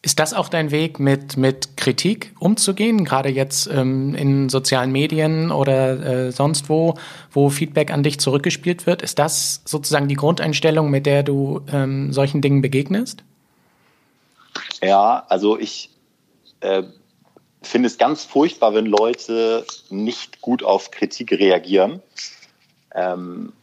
Ist 0.04 0.18
das 0.18 0.34
auch 0.34 0.50
dein 0.50 0.72
Weg, 0.72 1.00
mit, 1.00 1.38
mit 1.38 1.78
Kritik 1.78 2.34
umzugehen, 2.40 3.06
gerade 3.06 3.30
jetzt 3.30 3.68
ähm, 3.68 4.16
in 4.16 4.50
sozialen 4.50 4.92
Medien 4.92 5.52
oder 5.52 6.28
äh, 6.28 6.32
sonst 6.32 6.70
wo, 6.70 6.96
wo 7.32 7.50
Feedback 7.50 7.92
an 7.92 8.02
dich 8.02 8.20
zurückgespielt 8.20 8.88
wird? 8.88 9.04
Ist 9.04 9.20
das 9.20 9.62
sozusagen 9.64 10.08
die 10.08 10.16
Grundeinstellung, 10.16 10.90
mit 10.90 11.06
der 11.06 11.22
du 11.22 11.62
ähm, 11.72 12.12
solchen 12.14 12.42
Dingen 12.42 12.64
begegnest? 12.64 13.24
Ja, 14.82 15.24
also 15.30 15.60
ich 15.60 15.92
äh, 16.62 16.82
finde 17.62 17.86
es 17.86 18.00
ganz 18.00 18.26
furchtbar, 18.26 18.74
wenn 18.74 18.88
Leute 18.88 19.68
nicht 19.92 20.42
gut 20.42 20.64
auf 20.64 20.90
Kritik 20.90 21.32
reagieren. 21.32 22.02
Ähm, 22.96 23.54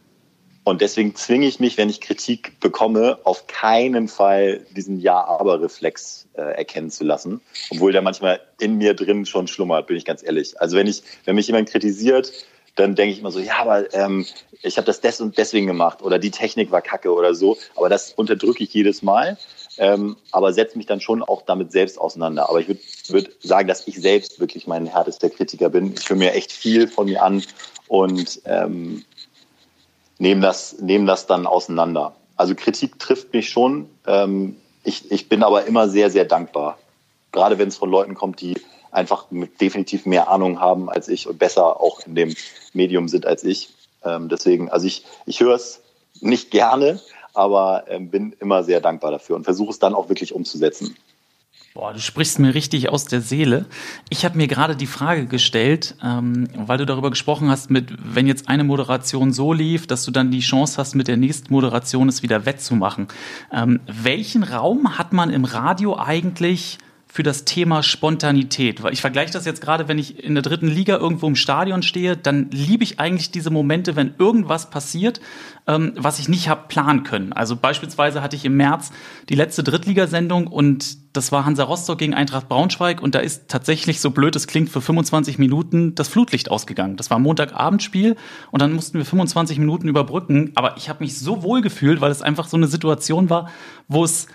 und 0.63 0.81
deswegen 0.81 1.15
zwinge 1.15 1.47
ich 1.47 1.59
mich, 1.59 1.77
wenn 1.77 1.89
ich 1.89 2.01
Kritik 2.01 2.59
bekomme, 2.59 3.19
auf 3.23 3.47
keinen 3.47 4.07
Fall 4.07 4.65
diesen 4.75 4.99
Ja-Aber-Reflex 4.99 6.27
äh, 6.33 6.41
erkennen 6.41 6.91
zu 6.91 7.03
lassen. 7.03 7.41
Obwohl 7.71 7.91
der 7.91 8.01
manchmal 8.01 8.39
in 8.59 8.77
mir 8.77 8.93
drin 8.93 9.25
schon 9.25 9.47
schlummert, 9.47 9.87
bin 9.87 9.97
ich 9.97 10.05
ganz 10.05 10.23
ehrlich. 10.23 10.59
Also 10.61 10.77
wenn 10.77 10.87
ich, 10.87 11.01
wenn 11.25 11.35
mich 11.35 11.47
jemand 11.47 11.69
kritisiert, 11.69 12.31
dann 12.75 12.95
denke 12.95 13.13
ich 13.13 13.19
immer 13.19 13.31
so, 13.31 13.39
ja, 13.39 13.57
aber 13.59 13.93
ähm, 13.93 14.25
ich 14.61 14.77
habe 14.77 14.85
das 14.85 15.01
des 15.01 15.21
und 15.21 15.37
deswegen 15.37 15.67
gemacht 15.67 16.01
oder 16.01 16.19
die 16.19 16.31
Technik 16.31 16.71
war 16.71 16.81
kacke 16.81 17.13
oder 17.13 17.33
so. 17.33 17.57
Aber 17.75 17.89
das 17.89 18.13
unterdrücke 18.13 18.63
ich 18.63 18.73
jedes 18.73 19.01
Mal. 19.01 19.37
Ähm, 19.77 20.17
aber 20.31 20.51
setze 20.51 20.77
mich 20.77 20.87
dann 20.87 20.99
schon 20.99 21.23
auch 21.23 21.41
damit 21.41 21.71
selbst 21.71 21.97
auseinander. 21.97 22.49
Aber 22.49 22.59
ich 22.59 22.67
würde 22.67 22.81
würd 23.07 23.31
sagen, 23.41 23.67
dass 23.67 23.87
ich 23.87 23.99
selbst 23.99 24.39
wirklich 24.39 24.67
mein 24.67 24.85
härtester 24.85 25.29
Kritiker 25.29 25.69
bin. 25.69 25.93
Ich 25.97 26.09
höre 26.09 26.17
mir 26.17 26.33
echt 26.33 26.51
viel 26.51 26.87
von 26.87 27.05
mir 27.05 27.23
an 27.23 27.43
und 27.87 28.41
ähm, 28.45 29.05
nehmen 30.19 30.41
das, 30.41 30.79
nehmen 30.79 31.07
das 31.07 31.25
dann 31.25 31.47
auseinander. 31.47 32.15
Also 32.35 32.53
Kritik 32.53 32.99
trifft 32.99 33.33
mich 33.33 33.49
schon. 33.49 33.89
Ähm, 34.05 34.55
ich, 34.83 35.11
ich 35.11 35.27
bin 35.27 35.43
aber 35.43 35.65
immer 35.65 35.89
sehr, 35.89 36.11
sehr 36.11 36.25
dankbar. 36.25 36.77
Gerade 37.31 37.57
wenn 37.57 37.69
es 37.69 37.77
von 37.77 37.89
Leuten 37.89 38.15
kommt, 38.15 38.41
die 38.41 38.55
einfach 38.91 39.25
definitiv 39.59 40.05
mehr 40.05 40.29
Ahnung 40.29 40.59
haben 40.59 40.89
als 40.89 41.07
ich 41.07 41.27
und 41.27 41.37
besser 41.39 41.79
auch 41.79 42.05
in 42.05 42.15
dem 42.15 42.35
Medium 42.73 43.07
sind 43.07 43.25
als 43.25 43.43
ich. 43.43 43.69
Ähm, 44.03 44.29
deswegen, 44.29 44.69
also 44.69 44.87
ich, 44.87 45.05
ich 45.25 45.39
höre 45.39 45.55
es 45.55 45.81
nicht 46.21 46.51
gerne, 46.51 46.99
aber 47.33 47.85
ähm, 47.87 48.09
bin 48.09 48.33
immer 48.39 48.63
sehr 48.63 48.81
dankbar 48.81 49.11
dafür 49.11 49.35
und 49.35 49.43
versuche 49.43 49.71
es 49.71 49.79
dann 49.79 49.93
auch 49.93 50.09
wirklich 50.09 50.33
umzusetzen. 50.33 50.95
Boah, 51.75 51.93
du 51.93 51.99
sprichst 51.99 52.39
mir 52.39 52.55
richtig 52.55 52.89
aus 52.89 53.05
der 53.05 53.21
Seele. 53.21 53.65
Ich 54.09 54.25
habe 54.25 54.37
mir 54.37 54.47
gerade 54.47 54.75
die 54.75 54.87
Frage 54.87 55.27
gestellt, 55.27 55.95
ähm, 56.03 56.47
weil 56.55 56.79
du 56.79 56.85
darüber 56.85 57.11
gesprochen 57.11 57.49
hast, 57.49 57.69
mit 57.69 57.93
wenn 58.03 58.25
jetzt 58.25 58.49
eine 58.49 58.63
Moderation 58.63 59.31
so 59.31 59.53
lief, 59.53 59.85
dass 59.85 60.03
du 60.03 60.09
dann 60.09 60.31
die 60.31 60.39
Chance 60.39 60.77
hast, 60.77 60.95
mit 60.95 61.07
der 61.07 61.17
nächsten 61.17 61.53
Moderation 61.53 62.09
es 62.09 62.23
wieder 62.23 62.47
wettzumachen. 62.47 63.07
Ähm, 63.53 63.81
welchen 63.85 64.43
Raum 64.43 64.97
hat 64.97 65.13
man 65.13 65.29
im 65.29 65.45
Radio 65.45 65.97
eigentlich 65.97 66.79
für 67.11 67.23
das 67.23 67.43
Thema 67.43 67.81
Spontanität. 67.81 68.83
Weil 68.83 68.93
ich 68.93 69.01
vergleiche 69.01 69.33
das 69.33 69.43
jetzt 69.43 69.61
gerade, 69.61 69.87
wenn 69.87 69.97
ich 69.97 70.23
in 70.23 70.35
der 70.35 70.43
dritten 70.43 70.67
Liga 70.67 70.95
irgendwo 70.95 71.27
im 71.27 71.35
Stadion 71.35 71.81
stehe, 71.81 72.15
dann 72.15 72.51
liebe 72.51 72.83
ich 72.83 72.99
eigentlich 72.99 73.31
diese 73.31 73.49
Momente, 73.49 73.95
wenn 73.95 74.13
irgendwas 74.19 74.69
passiert, 74.69 75.19
ähm, 75.65 75.93
was 75.95 76.19
ich 76.19 76.29
nicht 76.29 76.49
habe 76.49 76.67
planen 76.67 77.01
können. 77.01 77.33
Also 77.33 77.55
beispielsweise 77.55 78.21
hatte 78.21 78.35
ich 78.35 78.45
im 78.45 78.55
März 78.57 78.91
die 79.27 79.33
letzte 79.33 79.63
Drittligasendung 79.63 80.45
und 80.45 80.97
das 81.13 81.31
war 81.31 81.45
Hansa 81.45 81.63
Rostock 81.63 81.97
gegen 81.97 82.13
Eintracht 82.13 82.47
Braunschweig 82.47 83.01
und 83.01 83.15
da 83.15 83.19
ist 83.19 83.47
tatsächlich, 83.47 84.01
so 84.01 84.11
blöd 84.11 84.35
es 84.35 84.45
klingt, 84.45 84.69
für 84.69 84.79
25 84.79 85.39
Minuten 85.39 85.95
das 85.95 86.09
Flutlicht 86.09 86.51
ausgegangen. 86.51 86.95
Das 86.95 87.09
war 87.09 87.17
Montagabendspiel 87.17 88.17
und 88.51 88.61
dann 88.61 88.73
mussten 88.73 88.99
wir 88.99 89.05
25 89.05 89.57
Minuten 89.57 89.87
überbrücken. 89.87 90.51
Aber 90.53 90.77
ich 90.77 90.89
habe 90.89 91.03
mich 91.03 91.17
so 91.17 91.41
wohl 91.41 91.61
gefühlt, 91.61 92.01
weil 92.01 92.11
es 92.11 92.21
einfach 92.21 92.47
so 92.47 92.55
eine 92.55 92.67
Situation 92.67 93.31
war, 93.31 93.49
wo 93.87 94.03
es 94.03 94.27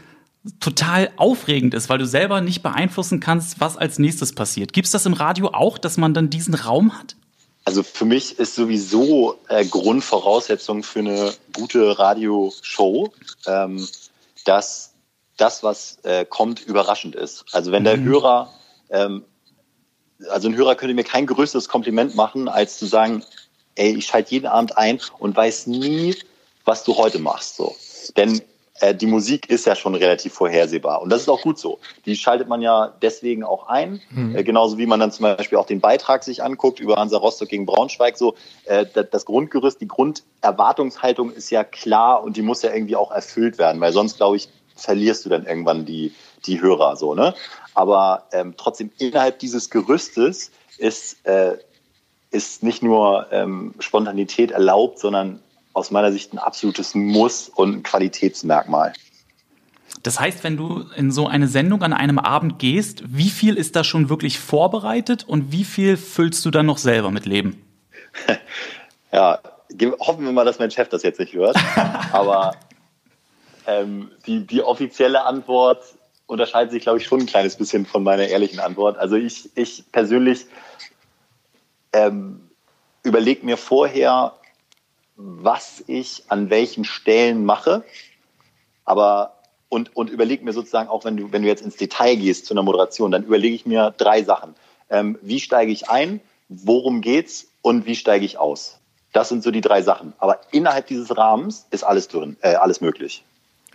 total 0.60 1.10
aufregend 1.16 1.74
ist, 1.74 1.88
weil 1.88 1.98
du 1.98 2.06
selber 2.06 2.40
nicht 2.40 2.62
beeinflussen 2.62 3.20
kannst, 3.20 3.60
was 3.60 3.76
als 3.76 3.98
nächstes 3.98 4.34
passiert. 4.34 4.72
Gibt 4.72 4.86
es 4.86 4.92
das 4.92 5.06
im 5.06 5.14
Radio 5.14 5.48
auch, 5.48 5.78
dass 5.78 5.96
man 5.96 6.14
dann 6.14 6.30
diesen 6.30 6.54
Raum 6.54 6.98
hat? 6.98 7.16
also 7.64 7.82
für 7.82 8.04
mich 8.04 8.38
ist 8.38 8.54
sowieso 8.54 9.38
äh, 9.48 9.64
Grundvoraussetzung 9.64 10.82
für 10.82 10.98
eine 11.00 11.32
gute 11.54 11.98
Radioshow, 11.98 13.12
ähm, 13.46 13.88
dass 14.44 14.92
das, 15.36 15.62
was 15.62 15.98
äh, 16.02 16.24
kommt, 16.24 16.60
überraschend 16.62 17.16
ist. 17.16 17.44
Also 17.52 17.72
wenn 17.72 17.84
der 17.84 17.96
mhm. 17.96 18.04
Hörer, 18.04 18.52
ähm, 18.90 19.24
also 20.28 20.48
ein 20.48 20.54
Hörer 20.54 20.74
könnte 20.76 20.94
mir 20.94 21.04
kein 21.04 21.26
größeres 21.26 21.68
Kompliment 21.68 22.14
machen, 22.14 22.48
als 22.48 22.78
zu 22.78 22.86
sagen, 22.86 23.24
ey, 23.74 23.96
ich 23.96 24.06
schalte 24.06 24.32
jeden 24.32 24.46
Abend 24.46 24.76
ein 24.76 25.00
und 25.18 25.34
weiß 25.34 25.66
nie, 25.66 26.14
was 26.64 26.84
du 26.84 26.96
heute 26.96 27.18
machst. 27.18 27.56
So. 27.56 27.74
Denn 28.16 28.42
äh, 28.80 28.94
die 28.94 29.06
Musik 29.06 29.48
ist 29.48 29.66
ja 29.66 29.76
schon 29.76 29.94
relativ 29.94 30.34
vorhersehbar. 30.34 31.00
Und 31.00 31.10
das 31.10 31.22
ist 31.22 31.28
auch 31.28 31.42
gut 31.42 31.58
so. 31.58 31.78
Die 32.06 32.16
schaltet 32.16 32.48
man 32.48 32.60
ja 32.60 32.92
deswegen 33.02 33.44
auch 33.44 33.68
ein. 33.68 34.00
Mhm. 34.10 34.36
Äh, 34.36 34.42
genauso 34.42 34.78
wie 34.78 34.86
man 34.86 35.00
dann 35.00 35.12
zum 35.12 35.24
Beispiel 35.24 35.58
auch 35.58 35.66
den 35.66 35.80
Beitrag 35.80 36.24
sich 36.24 36.42
anguckt 36.42 36.80
über 36.80 36.96
Hansa 36.96 37.18
Rostock 37.18 37.48
gegen 37.48 37.66
Braunschweig. 37.66 38.16
So, 38.16 38.34
äh, 38.64 38.84
das 39.10 39.24
Grundgerüst, 39.26 39.80
die 39.80 39.88
Grunderwartungshaltung 39.88 41.30
ist 41.30 41.50
ja 41.50 41.62
klar 41.62 42.22
und 42.24 42.36
die 42.36 42.42
muss 42.42 42.62
ja 42.62 42.72
irgendwie 42.72 42.96
auch 42.96 43.12
erfüllt 43.12 43.58
werden, 43.58 43.80
weil 43.80 43.92
sonst, 43.92 44.16
glaube 44.16 44.36
ich, 44.36 44.48
verlierst 44.74 45.24
du 45.24 45.28
dann 45.28 45.46
irgendwann 45.46 45.84
die, 45.84 46.12
die 46.46 46.60
Hörer 46.60 46.96
so, 46.96 47.14
ne? 47.14 47.34
Aber 47.74 48.26
ähm, 48.32 48.54
trotzdem 48.56 48.90
innerhalb 48.98 49.38
dieses 49.38 49.70
Gerüstes 49.70 50.50
ist, 50.78 51.24
äh, 51.26 51.56
ist 52.30 52.62
nicht 52.64 52.82
nur 52.82 53.28
ähm, 53.30 53.74
Spontanität 53.78 54.50
erlaubt, 54.50 54.98
sondern 54.98 55.40
aus 55.74 55.90
meiner 55.90 56.12
Sicht 56.12 56.32
ein 56.32 56.38
absolutes 56.38 56.94
Muss 56.94 57.48
und 57.48 57.76
ein 57.76 57.82
Qualitätsmerkmal. 57.82 58.94
Das 60.02 60.20
heißt, 60.20 60.44
wenn 60.44 60.56
du 60.56 60.84
in 60.96 61.10
so 61.10 61.28
eine 61.28 61.48
Sendung 61.48 61.82
an 61.82 61.92
einem 61.92 62.18
Abend 62.18 62.58
gehst, 62.58 63.02
wie 63.06 63.30
viel 63.30 63.56
ist 63.56 63.76
da 63.76 63.84
schon 63.84 64.08
wirklich 64.08 64.38
vorbereitet 64.38 65.24
und 65.24 65.52
wie 65.52 65.64
viel 65.64 65.96
füllst 65.96 66.44
du 66.44 66.50
dann 66.50 66.66
noch 66.66 66.78
selber 66.78 67.10
mit 67.10 67.26
Leben? 67.26 67.62
ja, 69.12 69.38
hoffen 70.00 70.24
wir 70.24 70.32
mal, 70.32 70.44
dass 70.44 70.58
mein 70.58 70.70
Chef 70.70 70.88
das 70.88 71.02
jetzt 71.02 71.20
nicht 71.20 71.32
hört. 71.32 71.56
Aber 72.12 72.54
ähm, 73.66 74.10
die, 74.26 74.46
die 74.46 74.62
offizielle 74.62 75.24
Antwort 75.24 75.82
unterscheidet 76.26 76.72
sich, 76.72 76.82
glaube 76.82 76.98
ich, 76.98 77.06
schon 77.06 77.20
ein 77.20 77.26
kleines 77.26 77.56
bisschen 77.56 77.86
von 77.86 78.02
meiner 78.02 78.26
ehrlichen 78.26 78.60
Antwort. 78.60 78.98
Also 78.98 79.16
ich, 79.16 79.50
ich 79.56 79.84
persönlich 79.90 80.46
ähm, 81.92 82.50
überlege 83.02 83.44
mir 83.44 83.56
vorher, 83.56 84.34
was 85.16 85.84
ich 85.86 86.24
an 86.28 86.50
welchen 86.50 86.84
Stellen 86.84 87.44
mache, 87.44 87.84
aber 88.84 89.34
und, 89.68 89.96
und 89.96 90.10
überlege 90.10 90.44
mir 90.44 90.52
sozusagen 90.52 90.88
auch, 90.88 91.04
wenn 91.04 91.16
du, 91.16 91.32
wenn 91.32 91.42
du 91.42 91.48
jetzt 91.48 91.62
ins 91.62 91.76
Detail 91.76 92.16
gehst 92.16 92.46
zu 92.46 92.54
einer 92.54 92.62
Moderation, 92.62 93.10
dann 93.10 93.24
überlege 93.24 93.56
ich 93.56 93.66
mir 93.66 93.92
drei 93.96 94.22
Sachen. 94.22 94.54
Ähm, 94.88 95.18
wie 95.20 95.40
steige 95.40 95.72
ich 95.72 95.88
ein? 95.88 96.20
Worum 96.48 97.00
geht's? 97.00 97.48
Und 97.62 97.86
wie 97.86 97.96
steige 97.96 98.24
ich 98.24 98.38
aus? 98.38 98.78
Das 99.12 99.28
sind 99.28 99.42
so 99.42 99.50
die 99.50 99.60
drei 99.60 99.82
Sachen. 99.82 100.12
Aber 100.18 100.40
innerhalb 100.52 100.86
dieses 100.86 101.16
Rahmens 101.16 101.66
ist 101.70 101.82
alles 101.82 102.08
drin, 102.08 102.36
äh, 102.42 102.54
alles 102.54 102.80
möglich. 102.80 103.24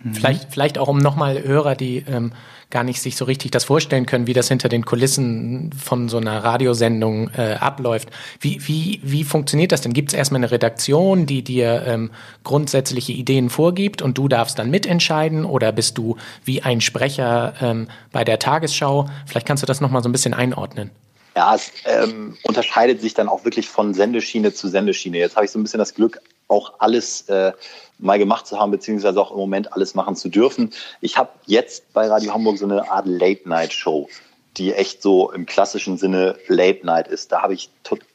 Mhm. 0.02 0.14
Vielleicht, 0.14 0.52
vielleicht 0.52 0.78
auch 0.78 0.88
um 0.88 0.98
nochmal 0.98 1.42
Hörer, 1.42 1.74
die 1.74 2.04
ähm, 2.06 2.32
gar 2.70 2.84
nicht 2.84 3.02
sich 3.02 3.16
so 3.16 3.24
richtig 3.24 3.50
das 3.50 3.64
vorstellen 3.64 4.06
können, 4.06 4.26
wie 4.26 4.32
das 4.32 4.48
hinter 4.48 4.68
den 4.68 4.84
Kulissen 4.84 5.72
von 5.72 6.08
so 6.08 6.18
einer 6.18 6.42
Radiosendung 6.42 7.30
äh, 7.36 7.54
abläuft. 7.54 8.08
Wie, 8.40 8.66
wie, 8.66 9.00
wie 9.02 9.24
funktioniert 9.24 9.72
das 9.72 9.80
denn? 9.80 9.92
Gibt 9.92 10.10
es 10.10 10.14
erstmal 10.14 10.38
eine 10.38 10.50
Redaktion, 10.50 11.26
die 11.26 11.42
dir 11.42 11.82
ähm, 11.86 12.10
grundsätzliche 12.44 13.12
Ideen 13.12 13.50
vorgibt 13.50 14.02
und 14.02 14.16
du 14.16 14.28
darfst 14.28 14.58
dann 14.58 14.70
mitentscheiden 14.70 15.44
oder 15.44 15.72
bist 15.72 15.98
du 15.98 16.16
wie 16.44 16.62
ein 16.62 16.80
Sprecher 16.80 17.54
ähm, 17.60 17.88
bei 18.12 18.24
der 18.24 18.38
Tagesschau? 18.38 19.06
Vielleicht 19.26 19.46
kannst 19.46 19.62
du 19.62 19.66
das 19.66 19.80
nochmal 19.80 20.02
so 20.02 20.08
ein 20.08 20.12
bisschen 20.12 20.34
einordnen. 20.34 20.90
Ja, 21.36 21.54
es 21.54 21.72
ähm, 21.84 22.36
unterscheidet 22.42 23.00
sich 23.00 23.14
dann 23.14 23.28
auch 23.28 23.44
wirklich 23.44 23.68
von 23.68 23.94
Sendeschiene 23.94 24.52
zu 24.52 24.68
Sendeschiene. 24.68 25.18
Jetzt 25.18 25.36
habe 25.36 25.44
ich 25.44 25.50
so 25.50 25.58
ein 25.58 25.62
bisschen 25.62 25.78
das 25.78 25.94
Glück, 25.94 26.20
auch 26.50 26.74
alles 26.78 27.22
äh, 27.28 27.52
mal 27.98 28.18
gemacht 28.18 28.46
zu 28.46 28.58
haben, 28.58 28.70
beziehungsweise 28.70 29.20
auch 29.20 29.30
im 29.30 29.38
Moment 29.38 29.72
alles 29.72 29.94
machen 29.94 30.16
zu 30.16 30.28
dürfen. 30.28 30.72
Ich 31.00 31.16
habe 31.16 31.30
jetzt 31.46 31.92
bei 31.92 32.08
Radio 32.08 32.34
Hamburg 32.34 32.58
so 32.58 32.64
eine 32.64 32.90
Art 32.90 33.06
Late-Night-Show, 33.06 34.08
die 34.56 34.72
echt 34.72 35.02
so 35.02 35.30
im 35.30 35.46
klassischen 35.46 35.96
Sinne 35.96 36.36
Late-Night 36.48 37.08
ist. 37.08 37.32
Da 37.32 37.42
habe 37.42 37.54
ich 37.54 37.70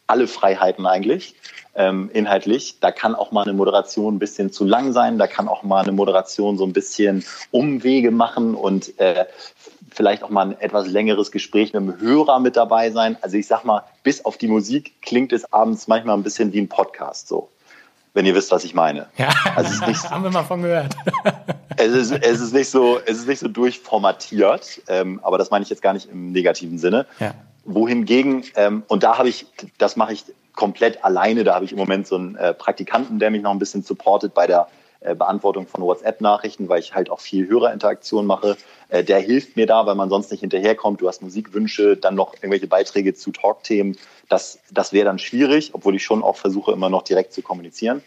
alle 0.07 0.27
Freiheiten 0.27 0.85
eigentlich. 0.85 1.35
Ähm, 1.77 2.09
inhaltlich. 2.13 2.79
Da 2.79 2.91
kann 2.91 3.15
auch 3.15 3.31
mal 3.33 3.43
eine 3.43 3.51
Moderation 3.51 4.15
ein 4.15 4.19
bisschen 4.19 4.49
zu 4.49 4.63
lang 4.63 4.93
sein, 4.93 5.17
da 5.17 5.27
kann 5.27 5.49
auch 5.49 5.63
mal 5.63 5.83
eine 5.83 5.91
Moderation 5.91 6.57
so 6.57 6.63
ein 6.63 6.71
bisschen 6.71 7.25
Umwege 7.51 8.11
machen 8.11 8.55
und 8.55 8.97
äh, 8.97 9.25
vielleicht 9.91 10.23
auch 10.23 10.29
mal 10.29 10.43
ein 10.47 10.61
etwas 10.61 10.87
längeres 10.87 11.33
Gespräch 11.33 11.73
mit 11.73 11.81
dem 11.81 11.99
Hörer 11.99 12.39
mit 12.39 12.55
dabei 12.55 12.91
sein. 12.91 13.17
Also 13.19 13.35
ich 13.35 13.47
sag 13.47 13.65
mal, 13.65 13.83
bis 14.03 14.23
auf 14.23 14.37
die 14.37 14.47
Musik 14.47 15.01
klingt 15.01 15.33
es 15.33 15.51
abends 15.51 15.89
manchmal 15.89 16.15
ein 16.15 16.23
bisschen 16.23 16.53
wie 16.53 16.61
ein 16.61 16.69
Podcast 16.69 17.27
so 17.27 17.49
wenn 18.15 18.25
ihr 18.25 18.33
wisst, 18.33 18.49
was 18.49 18.63
ich 18.63 18.73
meine. 18.73 19.07
Ja, 19.17 19.29
also 19.55 19.69
es 19.69 19.75
ist 19.75 19.87
nicht, 19.87 20.03
haben 20.09 20.23
wir 20.23 20.31
mal 20.31 20.43
von 20.43 20.63
gehört. 20.63 20.95
es, 21.77 21.91
ist, 21.91 22.11
es, 22.11 22.41
ist 22.41 22.53
nicht 22.53 22.69
so, 22.69 22.99
es 23.05 23.19
ist 23.19 23.27
nicht 23.27 23.39
so 23.39 23.47
durchformatiert, 23.47 24.81
ähm, 24.87 25.19
aber 25.21 25.37
das 25.37 25.51
meine 25.51 25.63
ich 25.63 25.69
jetzt 25.69 25.83
gar 25.83 25.93
nicht 25.93 26.09
im 26.09 26.31
negativen 26.31 26.79
Sinne. 26.79 27.05
Ja. 27.19 27.35
Wohingegen, 27.65 28.43
ähm, 28.55 28.83
und 28.87 29.03
da 29.03 29.17
habe 29.17 29.29
ich, 29.29 29.45
das 29.77 29.95
mache 29.95 30.13
ich 30.13 30.23
komplett 30.53 31.03
alleine, 31.03 31.43
da 31.43 31.55
habe 31.55 31.65
ich 31.65 31.73
im 31.73 31.77
Moment 31.77 32.07
so 32.07 32.15
einen 32.15 32.35
äh, 32.35 32.53
Praktikanten, 32.53 33.19
der 33.19 33.29
mich 33.31 33.41
noch 33.41 33.51
ein 33.51 33.59
bisschen 33.59 33.83
supportet 33.83 34.33
bei 34.33 34.47
der 34.47 34.69
äh, 35.01 35.13
Beantwortung 35.13 35.67
von 35.67 35.83
WhatsApp-Nachrichten, 35.83 36.69
weil 36.69 36.79
ich 36.79 36.95
halt 36.95 37.09
auch 37.09 37.19
viel 37.19 37.47
Hörerinteraktion 37.49 38.25
mache. 38.25 38.55
Äh, 38.89 39.03
der 39.03 39.19
hilft 39.19 39.57
mir 39.57 39.67
da, 39.67 39.85
weil 39.85 39.95
man 39.95 40.09
sonst 40.09 40.31
nicht 40.31 40.39
hinterherkommt. 40.39 41.01
Du 41.01 41.07
hast 41.07 41.21
Musikwünsche, 41.21 41.97
dann 41.97 42.15
noch 42.15 42.33
irgendwelche 42.35 42.67
Beiträge 42.67 43.13
zu 43.13 43.31
Talkthemen. 43.31 43.97
Das, 44.29 44.59
das 44.71 44.93
wäre 44.93 45.05
dann 45.05 45.19
schwierig, 45.19 45.71
obwohl 45.73 45.95
ich 45.95 46.03
schon 46.03 46.23
auch 46.23 46.37
versuche, 46.37 46.71
immer 46.71 46.89
noch 46.89 47.03
direkt 47.03 47.33
zu 47.33 47.41
kommunizieren. 47.41 48.03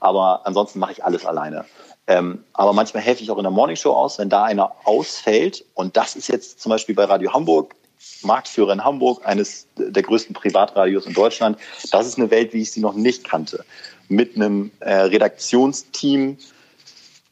Aber 0.00 0.46
ansonsten 0.46 0.78
mache 0.78 0.92
ich 0.92 1.04
alles 1.04 1.26
alleine. 1.26 1.64
Ähm, 2.06 2.44
aber 2.52 2.72
manchmal 2.72 3.02
helfe 3.02 3.22
ich 3.22 3.30
auch 3.30 3.36
in 3.36 3.42
der 3.42 3.50
Morningshow 3.50 3.92
aus, 3.92 4.18
wenn 4.18 4.30
da 4.30 4.44
einer 4.44 4.72
ausfällt. 4.84 5.64
Und 5.74 5.96
das 5.96 6.16
ist 6.16 6.28
jetzt 6.28 6.60
zum 6.60 6.70
Beispiel 6.70 6.94
bei 6.94 7.04
Radio 7.04 7.32
Hamburg, 7.32 7.74
Marktführer 8.22 8.72
in 8.72 8.84
Hamburg, 8.84 9.26
eines 9.26 9.66
der 9.76 10.02
größten 10.02 10.34
Privatradios 10.34 11.06
in 11.06 11.12
Deutschland. 11.12 11.58
Das 11.90 12.06
ist 12.06 12.18
eine 12.18 12.30
Welt, 12.30 12.54
wie 12.54 12.62
ich 12.62 12.72
sie 12.72 12.80
noch 12.80 12.94
nicht 12.94 13.24
kannte 13.24 13.64
mit 14.08 14.36
einem 14.36 14.70
äh, 14.80 14.94
Redaktionsteam 14.94 16.38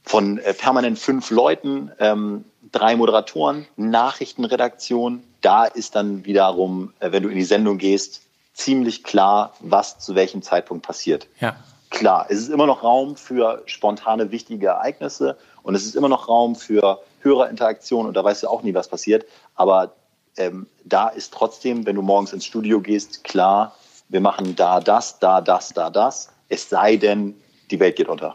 von 0.05 0.39
äh, 0.39 0.53
permanent 0.53 0.99
fünf 0.99 1.31
Leuten, 1.31 1.91
ähm, 1.99 2.45
drei 2.73 2.97
Moderatoren, 2.97 3.67
Nachrichtenredaktion. 3.77 5.23
Da 5.47 5.65
ist 5.65 5.95
dann 5.95 6.25
wiederum, 6.25 6.93
äh, 6.99 7.13
wenn 7.13 7.23
du 7.23 7.29
in 7.29 7.37
die 7.37 7.45
Sendung 7.45 7.79
gehst, 7.79 8.23
ziemlich 8.53 9.05
klar, 9.05 9.53
was 9.61 9.97
zu 10.01 10.17
welchem 10.17 10.43
Zeitpunkt 10.43 10.85
passiert. 10.85 11.29
Ja. 11.39 11.55
Klar, 11.91 12.27
es 12.29 12.41
ist 12.41 12.49
immer 12.49 12.67
noch 12.67 12.83
Raum 12.83 13.15
für 13.15 13.63
spontane, 13.67 14.33
wichtige 14.33 14.67
Ereignisse 14.67 15.39
und 15.63 15.77
es 15.77 15.85
ist 15.85 15.95
immer 15.95 16.09
noch 16.09 16.27
Raum 16.27 16.57
für 16.57 17.01
Hörerinteraktion 17.21 18.07
und 18.07 18.17
da 18.17 18.25
weißt 18.25 18.43
du 18.43 18.49
auch 18.49 18.65
nie, 18.65 18.75
was 18.75 18.89
passiert. 18.89 19.25
Aber 19.55 19.93
ähm, 20.37 20.67
da 20.85 21.07
ist 21.07 21.33
trotzdem, 21.33 21.87
wenn 21.87 21.95
du 21.95 22.03
morgens 22.03 22.33
ins 22.33 22.45
Studio 22.45 22.81
gehst, 22.81 23.23
klar, 23.23 23.73
wir 24.09 24.21
machen 24.21 24.57
da 24.57 24.81
das, 24.81 25.21
da 25.21 25.41
das, 25.41 25.69
da 25.69 25.91
das 25.91 26.31
es 26.49 26.69
sei 26.69 26.97
denn, 26.97 27.35
die 27.71 27.79
Welt 27.79 27.95
geht 27.95 28.09
unter. 28.09 28.35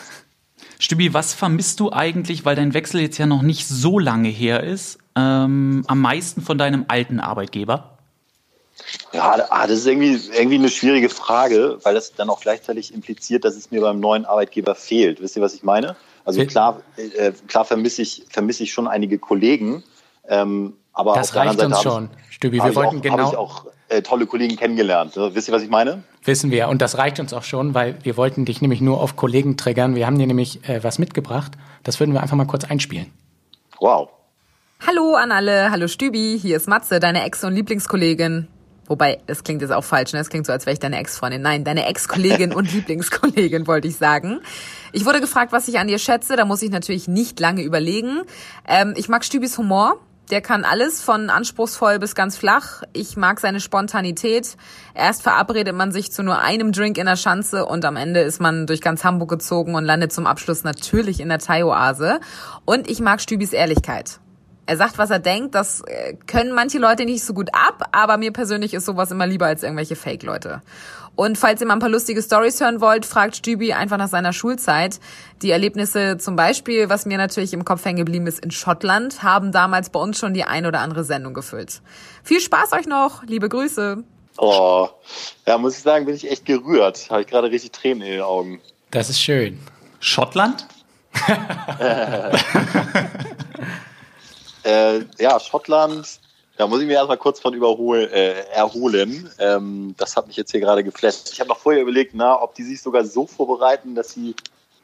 Stübi, 0.78 1.12
was 1.12 1.34
vermisst 1.34 1.80
du 1.80 1.90
eigentlich, 1.90 2.44
weil 2.44 2.54
dein 2.54 2.72
Wechsel 2.72 3.00
jetzt 3.00 3.18
ja 3.18 3.26
noch 3.26 3.42
nicht 3.42 3.66
so 3.66 3.98
lange 3.98 4.28
her 4.28 4.62
ist, 4.62 5.00
ähm, 5.16 5.84
am 5.86 6.00
meisten 6.00 6.42
von 6.42 6.58
deinem 6.58 6.84
alten 6.88 7.20
Arbeitgeber? 7.20 7.96
Ja, 9.12 9.36
ah, 9.48 9.66
das 9.66 9.78
ist 9.78 9.86
irgendwie, 9.86 10.20
irgendwie 10.36 10.56
eine 10.56 10.68
schwierige 10.68 11.08
Frage, 11.08 11.78
weil 11.82 11.94
das 11.94 12.12
dann 12.12 12.28
auch 12.28 12.40
gleichzeitig 12.40 12.92
impliziert, 12.92 13.44
dass 13.44 13.56
es 13.56 13.70
mir 13.70 13.80
beim 13.80 14.00
neuen 14.00 14.26
Arbeitgeber 14.26 14.74
fehlt. 14.74 15.20
Wisst 15.22 15.36
ihr, 15.36 15.42
was 15.42 15.54
ich 15.54 15.62
meine? 15.62 15.96
Also 16.24 16.44
klar, 16.44 16.82
äh, 16.96 17.32
klar 17.46 17.64
vermisse 17.64 18.02
ich, 18.02 18.24
vermisse 18.28 18.64
ich 18.64 18.72
schon 18.72 18.88
einige 18.88 19.18
Kollegen, 19.18 19.84
ähm, 20.28 20.74
aber 20.92 21.14
das 21.14 21.34
reicht 21.34 21.62
uns 21.62 21.82
schon, 21.82 22.10
Stübi. 22.30 22.56
Wir 22.56 22.74
wollten 22.74 22.98
auch, 22.98 23.02
genau. 23.02 23.18
Habe 23.18 23.30
ich 23.30 23.36
auch 23.36 23.66
äh, 23.88 24.02
tolle 24.02 24.26
Kollegen 24.26 24.56
kennengelernt. 24.56 25.12
Wisst 25.14 25.48
ihr, 25.48 25.54
was 25.54 25.62
ich 25.62 25.70
meine? 25.70 26.02
Wissen 26.24 26.50
wir. 26.50 26.68
Und 26.68 26.82
das 26.82 26.98
reicht 26.98 27.20
uns 27.20 27.32
auch 27.32 27.44
schon, 27.44 27.74
weil 27.74 27.96
wir 28.02 28.16
wollten 28.16 28.44
dich 28.44 28.60
nämlich 28.60 28.80
nur 28.80 29.00
auf 29.00 29.14
Kollegen 29.14 29.56
triggern. 29.56 29.94
Wir 29.94 30.06
haben 30.06 30.18
dir 30.18 30.26
nämlich 30.26 30.68
äh, 30.68 30.82
was 30.82 30.98
mitgebracht. 30.98 31.52
Das 31.84 32.00
würden 32.00 32.12
wir 32.12 32.22
einfach 32.22 32.36
mal 32.36 32.46
kurz 32.46 32.64
einspielen. 32.64 33.12
Wow. 33.78 34.08
Hallo 34.84 35.14
an 35.14 35.32
alle. 35.32 35.70
Hallo 35.70 35.88
Stübi. 35.88 36.38
Hier 36.40 36.58
ist 36.58 36.68
Matze, 36.68 37.00
deine 37.00 37.24
Ex- 37.24 37.42
und 37.44 37.54
Lieblingskollegin. 37.54 38.46
Wobei, 38.86 39.18
das 39.26 39.42
klingt 39.42 39.62
jetzt 39.62 39.72
auch 39.72 39.82
falsch, 39.82 40.12
ne? 40.12 40.18
Das 40.18 40.28
klingt 40.28 40.46
so, 40.46 40.52
als 40.52 40.66
wäre 40.66 40.74
ich 40.74 40.78
deine 40.78 40.98
Ex-Freundin. 40.98 41.40
Nein, 41.42 41.64
deine 41.64 41.86
Ex-Kollegin 41.86 42.52
und 42.52 42.72
Lieblingskollegin, 42.72 43.66
wollte 43.66 43.88
ich 43.88 43.96
sagen. 43.96 44.40
Ich 44.92 45.04
wurde 45.06 45.20
gefragt, 45.20 45.50
was 45.50 45.66
ich 45.66 45.78
an 45.78 45.88
dir 45.88 45.98
schätze. 45.98 46.36
Da 46.36 46.44
muss 46.44 46.62
ich 46.62 46.70
natürlich 46.70 47.08
nicht 47.08 47.40
lange 47.40 47.62
überlegen. 47.62 48.20
Ähm, 48.68 48.92
ich 48.96 49.08
mag 49.08 49.24
Stübis 49.24 49.56
Humor. 49.58 49.98
Der 50.30 50.40
kann 50.40 50.64
alles 50.64 51.00
von 51.00 51.30
anspruchsvoll 51.30 51.98
bis 51.98 52.14
ganz 52.14 52.36
flach. 52.36 52.82
Ich 52.92 53.16
mag 53.16 53.40
seine 53.40 53.60
Spontanität. 53.60 54.56
Erst 54.94 55.22
verabredet 55.22 55.74
man 55.74 55.90
sich 55.90 56.12
zu 56.12 56.22
nur 56.22 56.40
einem 56.40 56.72
Drink 56.72 56.98
in 56.98 57.06
der 57.06 57.16
Schanze 57.16 57.64
und 57.64 57.84
am 57.84 57.96
Ende 57.96 58.20
ist 58.20 58.40
man 58.40 58.66
durch 58.66 58.80
ganz 58.80 59.04
Hamburg 59.04 59.30
gezogen 59.30 59.74
und 59.74 59.84
landet 59.84 60.12
zum 60.12 60.26
Abschluss 60.26 60.64
natürlich 60.64 61.20
in 61.20 61.28
der 61.28 61.38
Thai-Oase. 61.38 62.20
Und 62.64 62.90
ich 62.90 63.00
mag 63.00 63.20
Stübis 63.20 63.52
Ehrlichkeit. 63.52 64.20
Er 64.66 64.76
sagt, 64.76 64.98
was 64.98 65.10
er 65.10 65.20
denkt. 65.20 65.54
Das 65.54 65.80
äh, 65.82 66.14
können 66.26 66.52
manche 66.52 66.78
Leute 66.78 67.04
nicht 67.04 67.24
so 67.24 67.32
gut 67.34 67.50
ab, 67.52 67.88
aber 67.92 68.16
mir 68.16 68.32
persönlich 68.32 68.74
ist 68.74 68.84
sowas 68.84 69.12
immer 69.12 69.26
lieber 69.26 69.46
als 69.46 69.62
irgendwelche 69.62 69.94
Fake-Leute. 69.94 70.60
Und 71.14 71.38
falls 71.38 71.60
ihr 71.60 71.66
mal 71.66 71.74
ein 71.74 71.80
paar 71.80 71.88
lustige 71.88 72.20
Stories 72.20 72.60
hören 72.60 72.80
wollt, 72.80 73.06
fragt 73.06 73.36
Stübi 73.36 73.72
einfach 73.72 73.96
nach 73.96 74.08
seiner 74.08 74.32
Schulzeit. 74.32 75.00
Die 75.40 75.50
Erlebnisse 75.50 76.18
zum 76.18 76.36
Beispiel, 76.36 76.90
was 76.90 77.06
mir 77.06 77.16
natürlich 77.16 77.54
im 77.54 77.64
Kopf 77.64 77.84
hängen 77.84 77.96
geblieben 77.98 78.26
ist 78.26 78.40
in 78.40 78.50
Schottland, 78.50 79.22
haben 79.22 79.50
damals 79.50 79.88
bei 79.88 80.00
uns 80.00 80.18
schon 80.18 80.34
die 80.34 80.44
ein 80.44 80.66
oder 80.66 80.80
andere 80.80 81.04
Sendung 81.04 81.32
gefüllt. 81.32 81.80
Viel 82.22 82.40
Spaß 82.40 82.72
euch 82.72 82.86
noch, 82.86 83.22
liebe 83.22 83.48
Grüße. 83.48 84.02
Oh, 84.36 84.88
ja, 85.46 85.56
muss 85.56 85.78
ich 85.78 85.82
sagen, 85.82 86.04
bin 86.04 86.14
ich 86.14 86.30
echt 86.30 86.44
gerührt. 86.44 87.06
Habe 87.08 87.22
ich 87.22 87.28
gerade 87.28 87.50
richtig 87.50 87.72
Tränen 87.72 88.02
in 88.02 88.12
den 88.14 88.20
Augen. 88.20 88.60
Das 88.90 89.08
ist 89.08 89.22
schön. 89.22 89.58
Schottland? 90.00 90.66
Äh, 94.66 95.04
ja, 95.18 95.38
Schottland, 95.38 96.18
da 96.56 96.66
muss 96.66 96.80
ich 96.80 96.86
mir 96.86 96.94
erstmal 96.94 97.18
kurz 97.18 97.38
von 97.38 97.54
überholen, 97.54 98.10
äh, 98.10 98.40
erholen. 98.52 99.30
Ähm, 99.38 99.94
das 99.96 100.16
hat 100.16 100.26
mich 100.26 100.36
jetzt 100.36 100.50
hier 100.50 100.60
gerade 100.60 100.82
geflasht. 100.82 101.30
Ich 101.32 101.40
habe 101.40 101.48
noch 101.48 101.58
vorher 101.58 101.82
überlegt, 101.82 102.14
na, 102.14 102.42
ob 102.42 102.54
die 102.54 102.64
sich 102.64 102.82
sogar 102.82 103.04
so 103.04 103.26
vorbereiten, 103.26 103.94
dass 103.94 104.12
sie, 104.12 104.34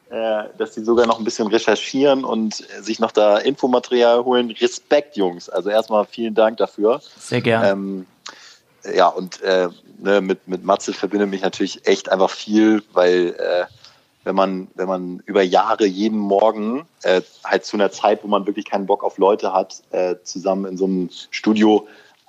äh, 0.09 0.43
dass 0.57 0.75
sie 0.75 0.83
sogar 0.83 1.05
noch 1.05 1.19
ein 1.19 1.25
bisschen 1.25 1.47
recherchieren 1.47 2.23
und 2.23 2.55
sich 2.81 2.99
noch 2.99 3.11
da 3.11 3.39
Infomaterial 3.39 4.23
holen. 4.23 4.51
Respekt, 4.51 5.17
Jungs. 5.17 5.49
Also 5.49 5.69
erstmal 5.69 6.05
vielen 6.05 6.35
Dank 6.35 6.57
dafür. 6.57 7.01
Sehr 7.19 7.41
gerne. 7.41 7.69
Ähm, 7.71 8.05
ja, 8.95 9.07
und 9.07 9.41
äh, 9.41 9.69
ne, 9.97 10.21
mit, 10.21 10.47
mit 10.47 10.63
Matze 10.63 10.93
verbindet 10.93 11.29
mich 11.29 11.41
natürlich 11.41 11.85
echt 11.87 12.09
einfach 12.09 12.29
viel, 12.29 12.83
weil 12.93 13.35
äh, 13.39 13.65
wenn 14.23 14.35
man, 14.35 14.67
wenn 14.75 14.87
man 14.87 15.21
über 15.25 15.41
Jahre 15.41 15.85
jeden 15.85 16.17
Morgen, 16.17 16.85
äh, 17.03 17.21
halt 17.43 17.65
zu 17.65 17.77
einer 17.77 17.91
Zeit, 17.91 18.23
wo 18.23 18.27
man 18.27 18.45
wirklich 18.45 18.65
keinen 18.65 18.85
Bock 18.85 19.03
auf 19.03 19.17
Leute 19.17 19.53
hat, 19.53 19.83
äh, 19.91 20.15
zusammen 20.23 20.65
in 20.65 20.77
so 20.77 20.85
einem 20.85 21.09
Studio 21.31 21.87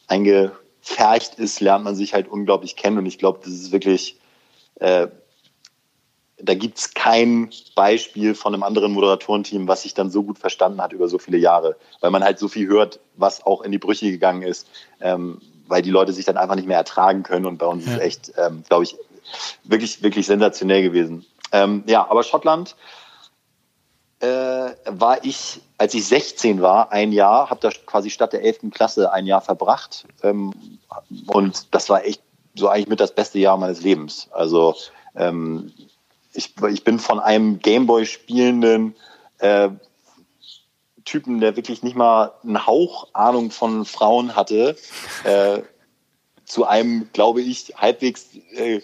eingefercht 0.08 1.36
ist, 1.36 1.60
lernt 1.60 1.84
man 1.84 1.94
sich 1.94 2.14
halt 2.14 2.28
unglaublich 2.28 2.76
kennen. 2.76 2.98
Und 2.98 3.06
ich 3.06 3.18
glaube, 3.18 3.40
das 3.42 3.52
ist 3.52 3.72
wirklich, 3.72 4.18
äh, 4.76 5.06
da 6.36 6.54
gibt's 6.54 6.94
kein 6.94 7.50
Beispiel 7.76 8.34
von 8.34 8.54
einem 8.54 8.64
anderen 8.64 8.92
Moderatorenteam, 8.92 9.68
was 9.68 9.82
sich 9.82 9.94
dann 9.94 10.10
so 10.10 10.24
gut 10.24 10.38
verstanden 10.38 10.82
hat 10.82 10.92
über 10.92 11.08
so 11.08 11.18
viele 11.18 11.38
Jahre, 11.38 11.76
weil 12.00 12.10
man 12.10 12.24
halt 12.24 12.38
so 12.38 12.48
viel 12.48 12.66
hört, 12.66 12.98
was 13.16 13.46
auch 13.46 13.62
in 13.62 13.70
die 13.70 13.78
Brüche 13.78 14.10
gegangen 14.10 14.42
ist, 14.42 14.68
ähm, 15.00 15.40
weil 15.68 15.82
die 15.82 15.90
Leute 15.90 16.12
sich 16.12 16.24
dann 16.24 16.36
einfach 16.36 16.56
nicht 16.56 16.68
mehr 16.68 16.76
ertragen 16.76 17.22
können. 17.22 17.46
Und 17.46 17.58
bei 17.58 17.66
uns 17.66 17.86
ja. 17.86 17.94
ist 17.94 18.00
echt, 18.00 18.32
ähm, 18.36 18.64
glaube 18.68 18.84
ich, 18.84 18.96
wirklich, 19.62 20.02
wirklich 20.02 20.26
sensationell 20.26 20.82
gewesen. 20.82 21.24
Ähm, 21.54 21.84
ja, 21.86 22.04
aber 22.10 22.24
Schottland 22.24 22.74
äh, 24.18 24.26
war 24.86 25.24
ich, 25.24 25.60
als 25.78 25.94
ich 25.94 26.04
16 26.04 26.60
war, 26.60 26.90
ein 26.90 27.12
Jahr, 27.12 27.48
habe 27.48 27.60
da 27.60 27.70
quasi 27.86 28.10
statt 28.10 28.32
der 28.32 28.42
11. 28.42 28.72
Klasse 28.72 29.12
ein 29.12 29.24
Jahr 29.24 29.40
verbracht. 29.40 30.04
Ähm, 30.24 30.52
und 31.28 31.72
das 31.72 31.88
war 31.88 32.04
echt 32.04 32.20
so 32.56 32.68
eigentlich 32.68 32.88
mit 32.88 32.98
das 32.98 33.14
beste 33.14 33.38
Jahr 33.38 33.56
meines 33.56 33.82
Lebens. 33.82 34.28
Also 34.32 34.74
ähm, 35.14 35.72
ich, 36.32 36.54
ich 36.68 36.82
bin 36.82 36.98
von 36.98 37.20
einem 37.20 37.60
Gameboy 37.60 38.04
spielenden 38.04 38.96
äh, 39.38 39.68
Typen, 41.04 41.38
der 41.38 41.54
wirklich 41.54 41.84
nicht 41.84 41.94
mal 41.94 42.32
einen 42.42 42.66
Hauch 42.66 43.06
Ahnung 43.12 43.52
von 43.52 43.84
Frauen 43.84 44.34
hatte, 44.34 44.76
äh, 45.22 45.60
zu 46.46 46.66
einem, 46.66 47.10
glaube 47.12 47.42
ich, 47.42 47.74
halbwegs 47.76 48.34
äh, 48.54 48.80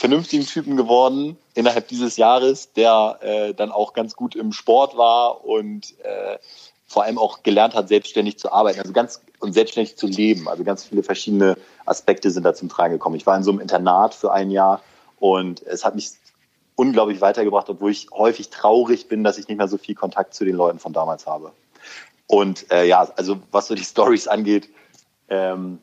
vernünftigen 0.00 0.46
Typen 0.46 0.78
geworden 0.78 1.36
innerhalb 1.52 1.88
dieses 1.88 2.16
Jahres, 2.16 2.72
der 2.72 3.18
äh, 3.20 3.52
dann 3.52 3.70
auch 3.70 3.92
ganz 3.92 4.16
gut 4.16 4.34
im 4.34 4.50
Sport 4.54 4.96
war 4.96 5.44
und 5.44 5.94
äh, 6.00 6.38
vor 6.86 7.04
allem 7.04 7.18
auch 7.18 7.42
gelernt 7.42 7.74
hat, 7.74 7.88
selbstständig 7.88 8.38
zu 8.38 8.50
arbeiten, 8.50 8.80
also 8.80 8.94
ganz 8.94 9.20
und 9.40 9.52
selbstständig 9.52 9.98
zu 9.98 10.06
leben. 10.06 10.48
Also 10.48 10.64
ganz 10.64 10.84
viele 10.84 11.02
verschiedene 11.02 11.58
Aspekte 11.84 12.30
sind 12.30 12.44
da 12.44 12.54
zum 12.54 12.70
Tragen 12.70 12.94
gekommen. 12.94 13.16
Ich 13.16 13.26
war 13.26 13.36
in 13.36 13.42
so 13.42 13.50
einem 13.50 13.60
Internat 13.60 14.14
für 14.14 14.32
ein 14.32 14.50
Jahr 14.50 14.80
und 15.18 15.60
es 15.64 15.84
hat 15.84 15.94
mich 15.94 16.12
unglaublich 16.76 17.20
weitergebracht, 17.20 17.68
obwohl 17.68 17.90
ich 17.90 18.08
häufig 18.10 18.48
traurig 18.48 19.06
bin, 19.06 19.22
dass 19.22 19.36
ich 19.36 19.48
nicht 19.48 19.58
mehr 19.58 19.68
so 19.68 19.76
viel 19.76 19.94
Kontakt 19.94 20.32
zu 20.32 20.46
den 20.46 20.56
Leuten 20.56 20.78
von 20.78 20.94
damals 20.94 21.26
habe. 21.26 21.52
Und 22.26 22.72
äh, 22.72 22.86
ja, 22.88 23.06
also 23.16 23.38
was 23.50 23.66
so 23.66 23.74
die 23.74 23.84
Stories 23.84 24.28
angeht, 24.28 24.70
ähm, 25.28 25.78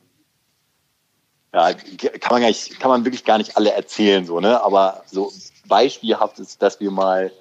ja, 1.52 1.72
kann 1.72 2.32
man, 2.32 2.42
gar 2.42 2.48
nicht, 2.48 2.78
kann 2.78 2.90
man 2.90 3.04
wirklich 3.04 3.24
gar 3.24 3.38
nicht 3.38 3.56
alle 3.56 3.72
erzählen, 3.72 4.26
so, 4.26 4.40
ne? 4.40 4.62
Aber 4.62 5.02
so 5.06 5.32
beispielhaft 5.66 6.38
ist, 6.38 6.60
dass 6.62 6.78
wir 6.80 6.90
mal 6.90 7.32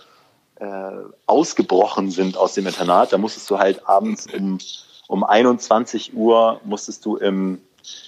äh, 0.60 0.92
ausgebrochen 1.26 2.12
sind 2.12 2.38
aus 2.38 2.54
dem 2.54 2.68
Internat. 2.68 3.14
Da 3.14 3.18
musstest 3.18 3.50
du 3.50 3.60
halt 3.60 3.88
abends 3.88 4.28
um, 4.34 4.60
um 5.08 5.24
21 5.24 6.14
Uhr 6.14 6.62
musstest 6.64 7.06
du 7.06 7.18
im, 7.18 7.62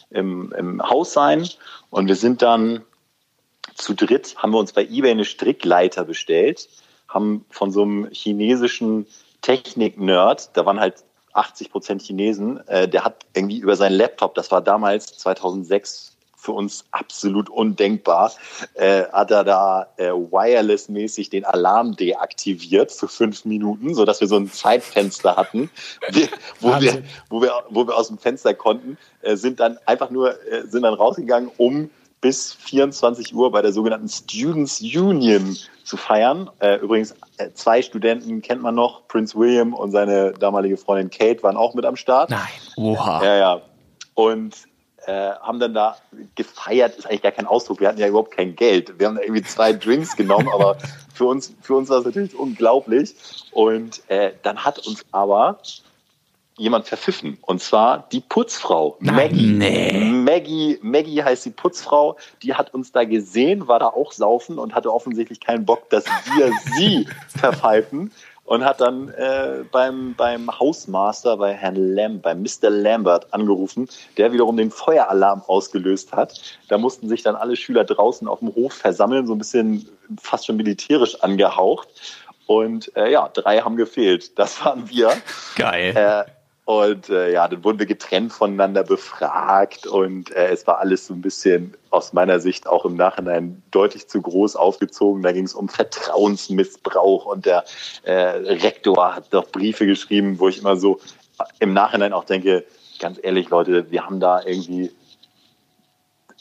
im, 0.10 0.54
im 0.58 0.82
Haus 0.90 1.14
sein. 1.14 1.48
Und 1.90 2.08
wir 2.08 2.16
sind 2.16 2.42
dann 2.42 2.84
zu 3.76 3.94
dritt, 3.94 4.36
haben 4.38 4.52
wir 4.52 4.60
uns 4.60 4.74
bei 4.74 4.84
eBay 4.84 5.12
eine 5.12 5.26
Strickleiter 5.26 6.06
bestellt, 6.06 6.70
haben 7.08 7.46
von 7.50 7.72
so 7.72 7.84
einem 7.84 8.10
chinesischen 8.12 9.06
Technik-Nerd, 9.42 10.58
da 10.58 10.66
waren 10.66 10.80
halt 10.80 10.96
80 11.40 11.72
Prozent 11.72 12.02
Chinesen, 12.02 12.66
äh, 12.68 12.88
der 12.88 13.06
hat 13.06 13.26
irgendwie 13.34 13.60
über 13.60 13.76
seinen 13.76 13.94
Laptop, 13.94 14.36
das 14.36 14.52
war 14.52 14.62
damals 14.62 15.18
2006 15.18 16.18
für 16.36 16.54
uns 16.54 16.86
absolut 16.92 17.50
undenkbar, 17.50 18.32
äh, 18.76 19.04
hat 19.12 19.32
er 19.32 19.44
da 19.44 19.88
äh, 19.98 20.10
wireless-mäßig 20.12 21.30
den 21.30 21.44
Alarm 21.44 21.96
deaktiviert 21.98 22.92
für 22.92 23.10
fünf 23.10 23.44
Minuten, 23.44 23.94
so 23.94 24.06
dass 24.06 24.22
wir 24.22 24.28
so 24.28 24.38
ein 24.38 24.50
Zeitfenster 24.50 25.36
hatten, 25.36 25.70
wo, 26.62 26.80
wir, 26.80 27.04
wo, 27.30 27.42
wir, 27.42 27.52
wo 27.70 27.86
wir 27.86 27.96
aus 27.96 28.08
dem 28.08 28.18
Fenster 28.18 28.54
konnten, 28.54 28.98
äh, 29.22 29.36
sind 29.36 29.60
dann 29.60 29.78
einfach 29.86 30.10
nur, 30.10 30.32
äh, 30.50 30.66
sind 30.66 30.84
dann 30.84 30.94
rausgegangen, 30.94 31.52
um 31.58 31.90
bis 32.22 32.54
24 32.54 33.34
Uhr 33.34 33.52
bei 33.52 33.62
der 33.62 33.72
sogenannten 33.72 34.10
Students 34.10 34.82
Union 34.82 35.58
zu 35.84 35.98
feiern. 35.98 36.50
Äh, 36.60 36.76
übrigens, 36.76 37.16
äh, 37.38 37.52
zwei 37.54 37.82
Studenten 37.82 38.42
kennt 38.42 38.62
man 38.62 38.76
noch, 38.76 39.08
Prince 39.08 39.38
William 39.38 39.74
und 39.74 39.92
seine 39.92 40.34
damalige 40.34 40.78
Freundin 40.78 41.10
Kate 41.10 41.42
waren 41.44 41.58
auch 41.58 41.74
mit 41.74 41.86
am 41.86 41.96
Start. 41.96 42.30
Nein. 42.30 42.42
Oha. 42.76 43.24
Ja, 43.24 43.38
ja. 43.38 43.62
Und 44.14 44.56
äh, 45.06 45.32
haben 45.42 45.60
dann 45.60 45.74
da 45.74 45.98
gefeiert, 46.36 46.98
ist 46.98 47.06
eigentlich 47.06 47.22
gar 47.22 47.32
kein 47.32 47.48
Ausdruck. 47.48 47.80
Wir 47.80 47.88
hatten 47.88 48.00
ja 48.00 48.08
überhaupt 48.08 48.32
kein 48.32 48.56
Geld. 48.56 49.00
Wir 49.00 49.08
haben 49.08 49.16
da 49.16 49.22
irgendwie 49.22 49.44
zwei 49.44 49.74
Drinks 49.74 50.16
genommen, 50.16 50.50
aber 50.54 50.78
für 51.14 51.26
uns, 51.26 51.56
für 51.62 51.76
uns 51.76 51.90
war 51.90 52.00
es 52.00 52.06
natürlich 52.06 52.36
unglaublich. 52.36 53.16
Und 53.52 54.02
äh, 54.10 54.34
dann 54.44 54.64
hat 54.64 54.86
uns 54.86 55.06
aber 55.12 55.60
jemand 56.60 56.88
verpfiffen. 56.88 57.38
Und 57.42 57.62
zwar 57.62 58.08
die 58.12 58.20
Putzfrau. 58.20 58.98
Maggie. 59.00 59.48
Nee. 59.48 60.00
Maggie. 60.00 60.78
Maggie 60.82 61.24
heißt 61.24 61.46
die 61.46 61.52
Putzfrau. 61.52 62.18
Die 62.44 62.54
hat 62.54 62.74
uns 62.74 62.92
da 62.92 63.06
gesehen, 63.06 63.68
war 63.68 63.80
da 63.80 63.88
auch 63.88 64.12
saufen 64.12 64.60
und 64.60 64.76
hatte 64.76 64.94
offensichtlich 64.94 65.40
keinen 65.40 65.66
Bock, 65.66 65.90
dass 65.90 66.06
wir 66.06 66.52
sie 66.78 67.08
verpfeifen. 67.30 68.12
Und 68.44 68.66
hat 68.66 68.82
dann 68.82 69.10
äh, 69.10 69.64
beim, 69.72 70.16
beim 70.16 70.60
Hausmaster, 70.60 71.38
bei 71.38 71.54
Herrn 71.54 71.76
Lam, 71.76 72.20
bei 72.20 72.34
Mr. 72.34 72.72
Lambert 72.72 73.32
angerufen, 73.32 73.88
der 74.18 74.34
wiederum 74.34 74.58
den 74.58 74.72
Feueralarm 74.72 75.44
ausgelöst 75.46 76.14
hat. 76.14 76.58
Da 76.68 76.80
mussten 76.80 77.08
sich 77.10 77.22
dann 77.22 77.36
alle 77.36 77.56
Schüler 77.56 77.84
draußen 77.84 78.28
auf 78.28 78.40
dem 78.40 78.56
Hof 78.56 78.74
versammeln, 78.74 79.28
so 79.28 79.36
ein 79.36 79.38
bisschen 79.38 79.88
fast 80.20 80.48
schon 80.48 80.58
militärisch 80.58 81.22
angehaucht. 81.22 81.90
Und 82.48 82.92
äh, 82.96 83.12
ja, 83.12 83.30
drei 83.32 83.60
haben 83.60 83.76
gefehlt. 83.76 84.40
Das 84.40 84.66
waren 84.66 84.90
wir. 84.90 85.12
Geil. 85.56 85.96
Äh, 85.96 86.39
und 86.70 87.10
äh, 87.10 87.34
ja, 87.34 87.48
dann 87.48 87.64
wurden 87.64 87.80
wir 87.80 87.88
getrennt 87.88 88.32
voneinander 88.32 88.84
befragt 88.84 89.88
und 89.88 90.30
äh, 90.36 90.50
es 90.50 90.68
war 90.68 90.78
alles 90.78 91.08
so 91.08 91.16
ein 91.16 91.22
bisschen 91.22 91.74
aus 91.90 92.14
meiner 92.14 92.40
Sicht 92.40 92.68
auch 92.68 92.86
im 92.86 92.96
Nachhinein 92.96 93.64
deutlich 93.72 94.08
zu 94.08 94.22
groß 94.22 94.56
aufgezogen. 94.56 95.24
Da 95.24 95.32
ging 95.32 95.46
es 95.46 95.56
um 95.56 95.68
Vertrauensmissbrauch 95.68 97.26
und 97.26 97.48
der 97.48 97.64
äh, 98.04 98.14
Rektor 98.14 99.16
hat 99.16 99.34
doch 99.34 99.48
Briefe 99.48 99.88
geschrieben, 99.88 100.38
wo 100.38 100.48
ich 100.48 100.60
immer 100.60 100.76
so 100.76 101.00
im 101.58 101.74
Nachhinein 101.74 102.14
auch 102.14 102.26
denke, 102.26 102.64
ganz 103.00 103.20
ehrlich, 103.20 103.50
Leute, 103.50 103.90
wir 103.90 104.06
haben 104.06 104.20
da 104.20 104.44
irgendwie 104.46 104.92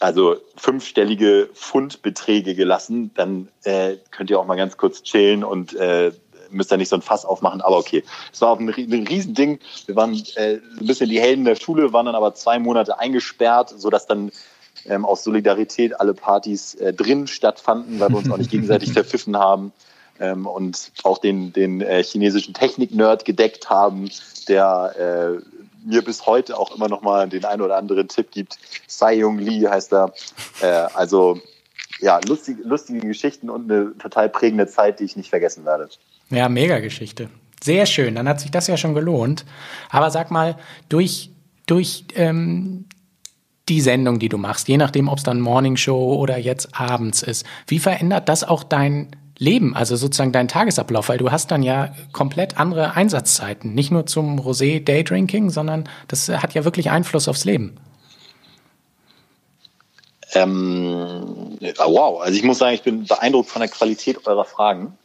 also 0.01 0.37
fünfstellige 0.57 1.49
Pfundbeträge 1.55 2.55
gelassen, 2.55 3.13
dann 3.15 3.49
äh, 3.65 3.97
könnt 4.11 4.29
ihr 4.29 4.39
auch 4.39 4.47
mal 4.47 4.57
ganz 4.57 4.77
kurz 4.77 5.03
chillen 5.03 5.43
und 5.43 5.75
äh, 5.75 6.13
müsst 6.51 6.73
ihr 6.73 6.77
nicht 6.77 6.89
so 6.89 6.97
ein 6.97 7.03
Fass 7.03 7.25
aufmachen, 7.25 7.61
aber 7.61 7.79
okay. 7.79 8.05
Es 8.33 8.41
war 8.41 8.51
auch 8.51 8.61
ein, 8.61 8.69
ein 8.69 9.07
Riesending. 9.07 9.59
Wir 9.87 9.97
waren 9.97 10.15
äh, 10.37 10.59
ein 10.81 10.87
bisschen 10.87 11.09
die 11.09 11.21
Helden 11.21 11.45
der 11.45 11.57
Schule, 11.57 11.93
waren 11.93 12.07
dann 12.07 12.15
aber 12.15 12.35
zwei 12.35 12.59
Monate 12.59 12.99
eingesperrt, 12.99 13.75
sodass 13.77 14.07
dann 14.07 14.31
ähm, 14.87 15.05
aus 15.05 15.25
Solidarität 15.25 16.01
alle 16.01 16.15
Partys 16.15 16.75
äh, 16.77 16.93
drin 16.93 17.27
stattfanden, 17.27 18.01
weil 18.01 18.11
wir 18.11 18.19
uns 18.19 18.31
auch 18.31 18.39
nicht 18.39 18.51
gegenseitig 18.51 18.93
verpfiffen 18.95 19.37
haben 19.37 19.73
ähm, 20.21 20.47
und 20.47 20.93
auch 21.05 21.19
den, 21.19 21.53
den 21.53 21.81
äh, 21.81 22.03
chinesischen 22.03 22.55
Technik-Nerd 22.55 23.25
gedeckt 23.25 23.71
haben, 23.71 24.11
der 24.49 25.41
äh, 25.43 25.59
mir 25.85 26.03
bis 26.03 26.27
heute 26.27 26.59
auch 26.59 26.75
immer 26.75 26.89
noch 26.89 27.03
mal 27.03 27.29
den 27.29 27.45
einen 27.45 27.63
oder 27.63 27.77
anderen 27.77 28.09
Tipp 28.09 28.31
gibt. 28.31 28.59
Sai 28.87 29.15
Jung 29.15 29.39
Lee 29.39 29.67
heißt 29.67 29.93
er. 29.93 30.13
Äh, 30.61 30.67
also 30.67 31.41
ja, 32.01 32.21
lustige, 32.27 32.63
lustige 32.63 33.01
Geschichten 33.01 33.51
und 33.51 33.71
eine 33.71 33.97
total 33.99 34.29
prägende 34.29 34.67
Zeit, 34.67 35.01
die 35.01 35.05
ich 35.05 35.17
nicht 35.17 35.31
vergessen 35.31 35.65
werde. 35.65 35.89
Ja, 36.31 36.49
mega 36.49 36.79
Geschichte. 36.81 37.31
Sehr 37.63 37.87
schön, 37.87 38.15
dann 38.15 38.29
hat 38.29 38.41
sich 38.41 38.51
das 38.51 38.67
ja 38.67 38.77
schon 38.77 38.95
gelohnt. 38.95 39.45
Aber 39.91 40.11
sag 40.11 40.31
mal, 40.31 40.57
durch, 40.89 41.31
durch 41.67 42.05
ähm, 42.15 42.85
die 43.69 43.81
Sendung, 43.81 44.19
die 44.19 44.29
du 44.29 44.39
machst, 44.39 44.69
je 44.69 44.77
nachdem, 44.77 45.09
ob 45.09 45.19
es 45.19 45.25
dann 45.25 45.41
Morning 45.41 45.77
Show 45.77 46.15
oder 46.15 46.39
jetzt 46.39 46.79
abends 46.79 47.23
ist, 47.23 47.45
wie 47.67 47.79
verändert 47.79 48.29
das 48.29 48.45
auch 48.45 48.63
dein 48.63 49.09
Leben, 49.39 49.75
also 49.75 49.97
sozusagen 49.97 50.33
deinen 50.33 50.49
Tagesablauf? 50.49 51.09
Weil 51.09 51.19
du 51.19 51.31
hast 51.31 51.51
dann 51.51 51.63
ja 51.63 51.95
komplett 52.13 52.59
andere 52.59 52.95
Einsatzzeiten, 52.95 53.75
nicht 53.75 53.91
nur 53.91 54.07
zum 54.07 54.39
Rosé 54.41 54.83
Daydrinking, 54.83 55.51
sondern 55.51 55.89
das 56.09 56.29
hat 56.29 56.55
ja 56.55 56.65
wirklich 56.65 56.91
Einfluss 56.91 57.29
aufs 57.29 57.45
Leben. 57.45 57.77
Ähm, 60.35 61.59
wow, 61.79 62.21
also 62.21 62.37
ich 62.37 62.45
muss 62.45 62.59
sagen, 62.59 62.75
ich 62.75 62.83
bin 62.83 63.05
beeindruckt 63.05 63.49
von 63.49 63.61
der 63.61 63.71
Qualität 63.71 64.27
eurer 64.27 64.45
Fragen, 64.45 64.97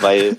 weil, 0.00 0.36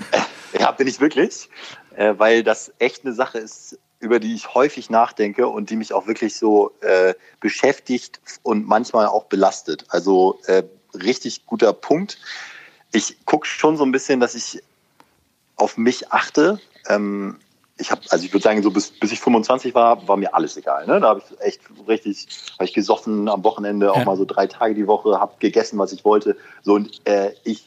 ja, 0.60 0.72
bin 0.72 0.88
ich 0.88 0.99
wirklich, 0.99 1.49
äh, 1.95 2.14
weil 2.18 2.43
das 2.43 2.72
echt 2.80 3.05
eine 3.05 3.14
Sache 3.14 3.39
ist, 3.39 3.78
über 3.99 4.20
die 4.20 4.36
ich 4.36 4.53
häufig 4.53 4.89
nachdenke 4.89 5.47
und 5.47 5.70
die 5.70 5.76
mich 5.76 5.93
auch 5.93 6.08
wirklich 6.08 6.36
so 6.36 6.72
äh, 6.82 7.16
beschäftigt 7.39 8.20
und 8.43 8.68
manchmal 8.68 9.08
auch 9.08 9.26
belastet. 9.26 9.86
Also 9.89 10.39
äh, 10.45 10.64
richtig 10.93 11.45
guter 11.45 11.74
Punkt. 11.74 12.20
Ich 12.91 13.26
gucke 13.26 13.47
schon 13.47 13.78
so 13.78 13.84
ein 13.84 13.91
bisschen, 13.91 14.20
dass 14.20 14.36
ich 14.36 14.62
auf 15.55 15.78
mich 15.78 16.12
achte. 16.12 16.60
Ähm, 16.88 17.38
ich 17.80 17.91
habe, 17.91 18.01
also 18.10 18.26
ich 18.26 18.34
würde 18.34 18.43
sagen, 18.43 18.64
so 18.64 18.72
bis, 18.72 18.91
bis 18.91 19.12
ich 19.12 19.20
25 19.20 19.76
war, 19.76 20.08
war 20.08 20.18
mir 20.18 20.34
alles 20.34 20.58
egal. 20.58 20.88
Ne? 20.88 20.99
Da 20.99 21.10
habe 21.10 21.22
ich 21.22 21.41
echt 21.41 21.62
richtig, 21.88 22.28
habe 22.53 22.66
ich 22.66 22.74
gesoffen 22.74 23.30
am 23.30 23.43
Wochenende, 23.43 23.91
auch 23.91 24.03
mal 24.05 24.18
so 24.18 24.26
drei 24.26 24.47
Tage 24.47 24.74
die 24.74 24.88
Woche, 24.88 25.20
habe 25.20 25.34
gegessen, 25.39 25.78
was 25.78 25.91
ich 25.91 26.03
wollte. 26.03 26.38
So 26.64 26.74
und 26.74 27.01
äh, 27.08 27.34
ich, 27.43 27.66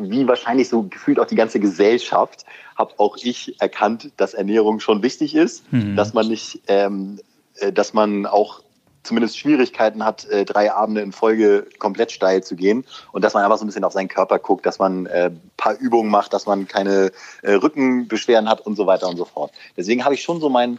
wie 0.00 0.26
wahrscheinlich 0.26 0.68
so 0.68 0.84
gefühlt 0.84 1.18
auch 1.20 1.26
die 1.26 1.34
ganze 1.34 1.60
Gesellschaft, 1.60 2.44
habe 2.76 2.94
auch 2.98 3.16
ich 3.16 3.60
erkannt, 3.60 4.10
dass 4.16 4.34
Ernährung 4.34 4.80
schon 4.80 5.02
wichtig 5.02 5.34
ist, 5.34 5.70
mhm. 5.72 5.96
dass 5.96 6.14
man 6.14 6.28
nicht, 6.28 6.60
ähm, 6.68 7.18
äh, 7.56 7.72
dass 7.72 7.92
man 7.92 8.26
auch 8.26 8.62
zumindest 9.02 9.38
Schwierigkeiten 9.38 10.04
hat, 10.04 10.26
äh, 10.26 10.44
drei 10.44 10.72
Abende 10.72 11.00
in 11.00 11.12
Folge 11.12 11.66
komplett 11.78 12.12
steil 12.12 12.42
zu 12.42 12.54
gehen 12.54 12.84
und 13.12 13.24
dass 13.24 13.34
man 13.34 13.42
einfach 13.42 13.58
so 13.58 13.64
ein 13.64 13.66
bisschen 13.66 13.84
auf 13.84 13.92
seinen 13.92 14.08
Körper 14.08 14.38
guckt, 14.38 14.66
dass 14.66 14.78
man 14.78 15.06
äh, 15.06 15.30
paar 15.56 15.78
Übungen 15.78 16.10
macht, 16.10 16.32
dass 16.32 16.46
man 16.46 16.68
keine 16.68 17.10
äh, 17.42 17.52
Rückenbeschwerden 17.52 18.48
hat 18.48 18.60
und 18.60 18.76
so 18.76 18.86
weiter 18.86 19.08
und 19.08 19.16
so 19.16 19.24
fort. 19.24 19.52
Deswegen 19.76 20.04
habe 20.04 20.14
ich 20.14 20.22
schon 20.22 20.40
so 20.40 20.48
mein, 20.48 20.78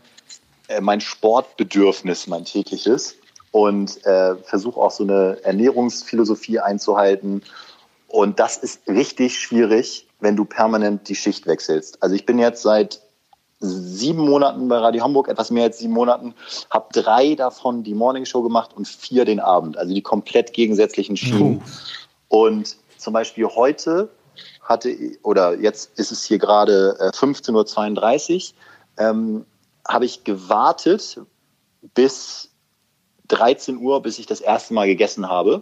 äh, 0.67 0.81
mein 0.81 1.01
Sportbedürfnis, 1.01 2.27
mein 2.27 2.45
tägliches 2.45 3.15
und 3.51 4.05
äh, 4.05 4.35
versuche 4.35 4.79
auch 4.79 4.91
so 4.91 5.03
eine 5.03 5.37
Ernährungsphilosophie 5.43 6.59
einzuhalten. 6.59 7.43
Und 8.11 8.39
das 8.39 8.57
ist 8.57 8.85
richtig 8.89 9.39
schwierig, 9.39 10.05
wenn 10.19 10.35
du 10.35 10.43
permanent 10.43 11.07
die 11.07 11.15
Schicht 11.15 11.47
wechselst. 11.47 12.03
Also 12.03 12.13
ich 12.13 12.25
bin 12.25 12.39
jetzt 12.39 12.61
seit 12.61 13.01
sieben 13.59 14.25
Monaten 14.25 14.67
bei 14.67 14.79
Radio 14.79 15.01
Hamburg, 15.01 15.29
etwas 15.29 15.49
mehr 15.49 15.63
als 15.63 15.77
sieben 15.77 15.93
Monaten, 15.93 16.33
habe 16.69 16.87
drei 16.91 17.35
davon 17.35 17.83
die 17.83 17.93
Morningshow 17.93 18.41
gemacht 18.41 18.71
und 18.75 18.85
vier 18.85 19.23
den 19.23 19.39
Abend, 19.39 19.77
also 19.77 19.93
die 19.93 20.01
komplett 20.01 20.51
gegensätzlichen 20.51 21.15
Schienen. 21.15 21.61
Uh. 22.29 22.43
Und 22.43 22.75
zum 22.97 23.13
Beispiel 23.13 23.45
heute 23.45 24.09
hatte, 24.61 24.93
oder 25.23 25.57
jetzt 25.57 25.97
ist 25.97 26.11
es 26.11 26.25
hier 26.25 26.37
gerade 26.37 26.97
15.32 27.13 28.35
Uhr, 28.35 29.05
ähm, 29.05 29.45
habe 29.87 30.03
ich 30.03 30.25
gewartet 30.25 31.21
bis 31.93 32.49
13 33.29 33.77
Uhr, 33.77 34.01
bis 34.01 34.19
ich 34.19 34.25
das 34.25 34.41
erste 34.41 34.73
Mal 34.73 34.87
gegessen 34.87 35.29
habe. 35.29 35.61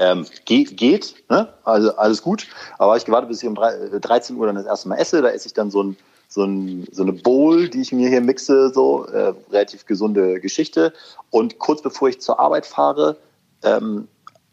Ähm, 0.00 0.26
geht, 0.44 0.76
geht 0.76 1.14
ne? 1.28 1.52
also 1.64 1.96
alles 1.96 2.22
gut. 2.22 2.46
Aber 2.78 2.96
ich 2.96 3.04
gewartet, 3.04 3.30
bis 3.30 3.42
ich 3.42 3.48
um 3.48 3.56
13 3.56 4.36
Uhr 4.36 4.46
dann 4.46 4.56
das 4.56 4.66
erste 4.66 4.88
Mal 4.88 4.96
esse. 4.96 5.22
Da 5.22 5.28
esse 5.30 5.48
ich 5.48 5.54
dann 5.54 5.70
so 5.70 5.82
ein 5.82 5.96
so, 6.28 6.44
ein, 6.44 6.86
so 6.92 7.02
eine 7.02 7.14
Bowl, 7.14 7.68
die 7.68 7.80
ich 7.80 7.90
mir 7.90 8.08
hier 8.08 8.20
mixe, 8.20 8.70
so 8.72 9.06
äh, 9.06 9.32
relativ 9.50 9.86
gesunde 9.86 10.40
Geschichte. 10.40 10.92
Und 11.30 11.58
kurz 11.58 11.82
bevor 11.82 12.10
ich 12.10 12.20
zur 12.20 12.38
Arbeit 12.38 12.66
fahre, 12.66 13.16
ähm, 13.62 14.08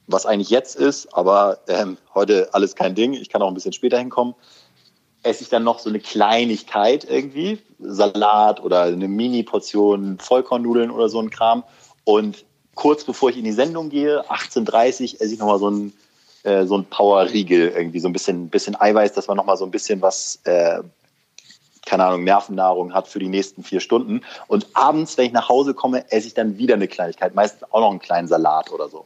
was 0.07 0.25
eigentlich 0.25 0.49
jetzt 0.49 0.75
ist, 0.75 1.13
aber 1.13 1.59
ähm, 1.67 1.97
heute 2.13 2.49
alles 2.53 2.75
kein 2.75 2.95
Ding, 2.95 3.13
ich 3.13 3.29
kann 3.29 3.41
auch 3.41 3.47
ein 3.47 3.53
bisschen 3.53 3.73
später 3.73 3.97
hinkommen, 3.97 4.35
esse 5.23 5.43
ich 5.43 5.49
dann 5.49 5.63
noch 5.63 5.79
so 5.79 5.89
eine 5.89 5.99
Kleinigkeit 5.99 7.03
irgendwie, 7.09 7.57
Salat 7.79 8.63
oder 8.63 8.83
eine 8.83 9.07
Mini-Portion 9.07 10.19
Vollkornnudeln 10.19 10.91
oder 10.91 11.09
so 11.09 11.19
ein 11.19 11.31
Kram. 11.31 11.63
Und 12.03 12.45
kurz 12.75 13.03
bevor 13.03 13.29
ich 13.29 13.37
in 13.37 13.45
die 13.45 13.51
Sendung 13.51 13.89
gehe, 13.89 14.23
18.30 14.29 15.15
Uhr, 15.15 15.21
esse 15.21 15.33
ich 15.33 15.39
nochmal 15.39 15.59
so 15.59 15.69
ein, 15.69 15.93
äh, 16.43 16.65
so 16.65 16.77
ein 16.77 16.85
Power-Riegel, 16.85 17.69
irgendwie 17.69 17.99
so 17.99 18.07
ein 18.07 18.13
bisschen, 18.13 18.49
bisschen 18.49 18.79
Eiweiß, 18.79 19.13
dass 19.13 19.27
man 19.27 19.37
nochmal 19.37 19.57
so 19.57 19.65
ein 19.65 19.71
bisschen 19.71 20.01
was 20.01 20.39
äh, 20.43 20.81
keine 21.85 22.03
Ahnung, 22.03 22.23
Nervennahrung 22.23 22.93
hat 22.93 23.07
für 23.07 23.19
die 23.19 23.27
nächsten 23.27 23.63
vier 23.63 23.79
Stunden. 23.79 24.21
Und 24.47 24.67
abends, 24.73 25.17
wenn 25.17 25.27
ich 25.27 25.31
nach 25.31 25.49
Hause 25.49 25.73
komme, 25.73 26.11
esse 26.11 26.27
ich 26.27 26.33
dann 26.33 26.57
wieder 26.57 26.73
eine 26.73 26.87
Kleinigkeit, 26.87 27.35
meistens 27.35 27.63
auch 27.71 27.79
noch 27.79 27.91
einen 27.91 27.99
kleinen 27.99 28.27
Salat 28.27 28.71
oder 28.71 28.89
so. 28.89 29.05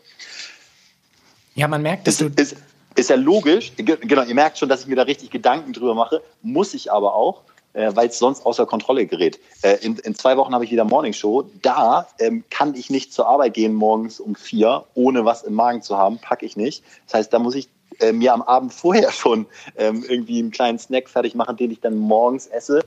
Ja, 1.55 1.67
man 1.67 1.81
merkt, 1.81 2.07
dass 2.07 2.21
ist, 2.21 2.37
du. 2.37 2.41
Ist, 2.41 2.55
ist 2.95 3.09
ja 3.09 3.15
logisch, 3.15 3.73
genau, 3.77 4.23
ihr 4.23 4.35
merkt 4.35 4.57
schon, 4.57 4.69
dass 4.69 4.81
ich 4.81 4.87
mir 4.87 4.95
da 4.95 5.03
richtig 5.03 5.29
Gedanken 5.29 5.73
drüber 5.73 5.93
mache, 5.93 6.21
muss 6.41 6.73
ich 6.73 6.91
aber 6.91 7.15
auch, 7.15 7.43
äh, 7.73 7.91
weil 7.95 8.07
es 8.09 8.19
sonst 8.19 8.45
außer 8.45 8.65
Kontrolle 8.65 9.05
gerät. 9.05 9.39
Äh, 9.61 9.77
in, 9.81 9.97
in, 9.97 10.15
zwei 10.15 10.37
Wochen 10.37 10.53
habe 10.53 10.65
ich 10.65 10.71
wieder 10.71 10.85
Morning 10.85 11.13
Show. 11.13 11.49
Da 11.61 12.07
ähm, 12.19 12.43
kann 12.49 12.75
ich 12.75 12.89
nicht 12.89 13.13
zur 13.13 13.27
Arbeit 13.27 13.53
gehen 13.53 13.73
morgens 13.73 14.19
um 14.19 14.35
vier, 14.35 14.85
ohne 14.95 15.25
was 15.25 15.43
im 15.43 15.53
Magen 15.53 15.81
zu 15.81 15.97
haben, 15.97 16.19
packe 16.19 16.45
ich 16.45 16.57
nicht. 16.57 16.83
Das 17.05 17.15
heißt, 17.15 17.33
da 17.33 17.39
muss 17.39 17.55
ich 17.55 17.69
äh, 17.99 18.11
mir 18.11 18.33
am 18.33 18.41
Abend 18.41 18.73
vorher 18.73 19.11
schon 19.11 19.45
ähm, 19.77 20.03
irgendwie 20.07 20.39
einen 20.39 20.51
kleinen 20.51 20.79
Snack 20.79 21.09
fertig 21.09 21.35
machen, 21.35 21.57
den 21.57 21.71
ich 21.71 21.79
dann 21.79 21.97
morgens 21.97 22.47
esse. 22.47 22.83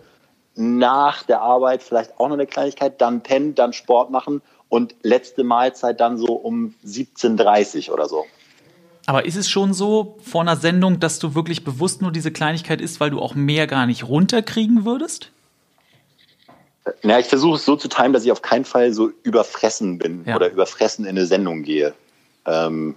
Nach 0.54 1.22
der 1.22 1.40
Arbeit 1.40 1.82
vielleicht 1.82 2.18
auch 2.20 2.28
noch 2.28 2.34
eine 2.34 2.46
Kleinigkeit, 2.46 3.00
dann 3.00 3.22
pennen, 3.22 3.54
dann 3.54 3.72
Sport 3.72 4.10
machen 4.10 4.42
und 4.68 4.94
letzte 5.02 5.44
Mahlzeit 5.44 6.00
dann 6.00 6.18
so 6.18 6.34
um 6.34 6.74
17.30 6.84 7.88
Uhr 7.88 7.94
oder 7.94 8.08
so. 8.08 8.26
Aber 9.06 9.24
ist 9.24 9.36
es 9.36 9.48
schon 9.48 9.74
so 9.74 10.18
vor 10.22 10.42
einer 10.42 10.56
Sendung, 10.56 11.00
dass 11.00 11.18
du 11.18 11.34
wirklich 11.34 11.64
bewusst 11.64 12.02
nur 12.02 12.12
diese 12.12 12.30
Kleinigkeit 12.30 12.80
isst, 12.80 13.00
weil 13.00 13.10
du 13.10 13.20
auch 13.20 13.34
mehr 13.34 13.66
gar 13.66 13.86
nicht 13.86 14.08
runterkriegen 14.08 14.84
würdest? 14.84 15.30
Na, 17.02 17.18
ich 17.18 17.26
versuche 17.26 17.56
es 17.56 17.64
so 17.64 17.76
zu 17.76 17.88
timen, 17.88 18.12
dass 18.12 18.24
ich 18.24 18.32
auf 18.32 18.42
keinen 18.42 18.64
Fall 18.64 18.92
so 18.92 19.10
überfressen 19.22 19.98
bin 19.98 20.24
ja. 20.26 20.36
oder 20.36 20.50
überfressen 20.50 21.04
in 21.04 21.10
eine 21.10 21.26
Sendung 21.26 21.62
gehe. 21.62 21.94
Ähm, 22.46 22.96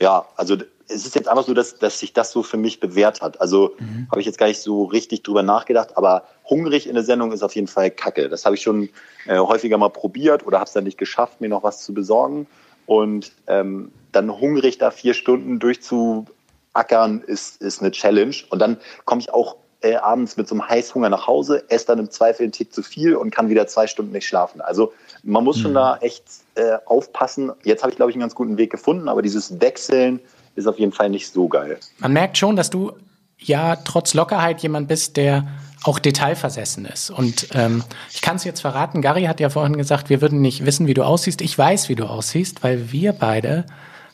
ja, 0.00 0.26
also 0.36 0.56
es 0.88 1.06
ist 1.06 1.14
jetzt 1.14 1.28
einfach 1.28 1.44
so, 1.44 1.54
dass, 1.54 1.78
dass 1.78 1.98
sich 1.98 2.12
das 2.12 2.30
so 2.30 2.42
für 2.42 2.56
mich 2.56 2.78
bewährt 2.78 3.22
hat. 3.22 3.40
Also 3.40 3.74
mhm. 3.78 4.06
habe 4.10 4.20
ich 4.20 4.26
jetzt 4.26 4.38
gar 4.38 4.46
nicht 4.46 4.60
so 4.60 4.84
richtig 4.84 5.22
drüber 5.22 5.42
nachgedacht, 5.42 5.96
aber 5.96 6.24
hungrig 6.48 6.88
in 6.88 6.94
der 6.94 7.04
Sendung 7.04 7.32
ist 7.32 7.42
auf 7.42 7.54
jeden 7.54 7.68
Fall 7.68 7.90
Kacke. 7.90 8.28
Das 8.28 8.44
habe 8.44 8.54
ich 8.54 8.62
schon 8.62 8.90
äh, 9.26 9.38
häufiger 9.38 9.78
mal 9.78 9.88
probiert 9.88 10.46
oder 10.46 10.58
habe 10.58 10.68
es 10.68 10.74
dann 10.74 10.84
nicht 10.84 10.98
geschafft, 10.98 11.40
mir 11.40 11.48
noch 11.48 11.62
was 11.62 11.82
zu 11.84 11.94
besorgen. 11.94 12.46
Und 12.86 13.32
ähm, 13.46 13.92
dann 14.12 14.30
hungrig 14.30 14.78
da 14.78 14.90
vier 14.90 15.14
Stunden 15.14 15.58
durchzuackern, 15.58 17.22
ist, 17.26 17.60
ist 17.60 17.80
eine 17.80 17.90
Challenge. 17.90 18.36
Und 18.50 18.58
dann 18.60 18.78
komme 19.04 19.20
ich 19.20 19.32
auch 19.32 19.56
äh, 19.84 19.96
abends 19.96 20.36
mit 20.36 20.48
so 20.48 20.54
einem 20.54 20.68
Heißhunger 20.68 21.10
nach 21.10 21.26
Hause, 21.26 21.64
esse 21.68 21.86
dann 21.86 21.98
im 21.98 22.10
Zweifel 22.10 22.44
einen 22.44 22.52
Tick 22.52 22.72
zu 22.72 22.82
viel 22.82 23.14
und 23.14 23.30
kann 23.30 23.48
wieder 23.50 23.66
zwei 23.66 23.86
Stunden 23.86 24.12
nicht 24.12 24.26
schlafen. 24.26 24.60
Also 24.60 24.92
man 25.22 25.44
muss 25.44 25.58
mhm. 25.58 25.62
schon 25.62 25.74
da 25.74 25.96
echt 25.98 26.24
äh, 26.54 26.78
aufpassen. 26.86 27.52
Jetzt 27.64 27.82
habe 27.82 27.90
ich, 27.90 27.96
glaube 27.96 28.10
ich, 28.10 28.16
einen 28.16 28.22
ganz 28.22 28.34
guten 28.34 28.56
Weg 28.56 28.70
gefunden, 28.70 29.08
aber 29.08 29.20
dieses 29.20 29.60
Wechseln 29.60 30.20
ist 30.56 30.66
auf 30.66 30.78
jeden 30.78 30.92
Fall 30.92 31.10
nicht 31.10 31.30
so 31.30 31.48
geil. 31.48 31.78
Man 31.98 32.12
merkt 32.12 32.38
schon, 32.38 32.56
dass 32.56 32.70
du 32.70 32.92
ja 33.38 33.76
trotz 33.76 34.14
Lockerheit 34.14 34.62
jemand 34.62 34.88
bist, 34.88 35.16
der 35.16 35.46
auch 35.84 35.98
detailversessen 35.98 36.86
ist. 36.86 37.10
Und 37.10 37.48
ähm, 37.52 37.84
ich 38.12 38.22
kann 38.22 38.36
es 38.36 38.44
jetzt 38.44 38.60
verraten, 38.60 39.02
Gary 39.02 39.24
hat 39.24 39.38
ja 39.38 39.50
vorhin 39.50 39.76
gesagt, 39.76 40.08
wir 40.08 40.22
würden 40.22 40.40
nicht 40.40 40.64
wissen, 40.64 40.86
wie 40.86 40.94
du 40.94 41.04
aussiehst. 41.04 41.42
Ich 41.42 41.56
weiß, 41.56 41.88
wie 41.90 41.94
du 41.94 42.06
aussiehst, 42.06 42.64
weil 42.64 42.90
wir 42.90 43.12
beide 43.12 43.66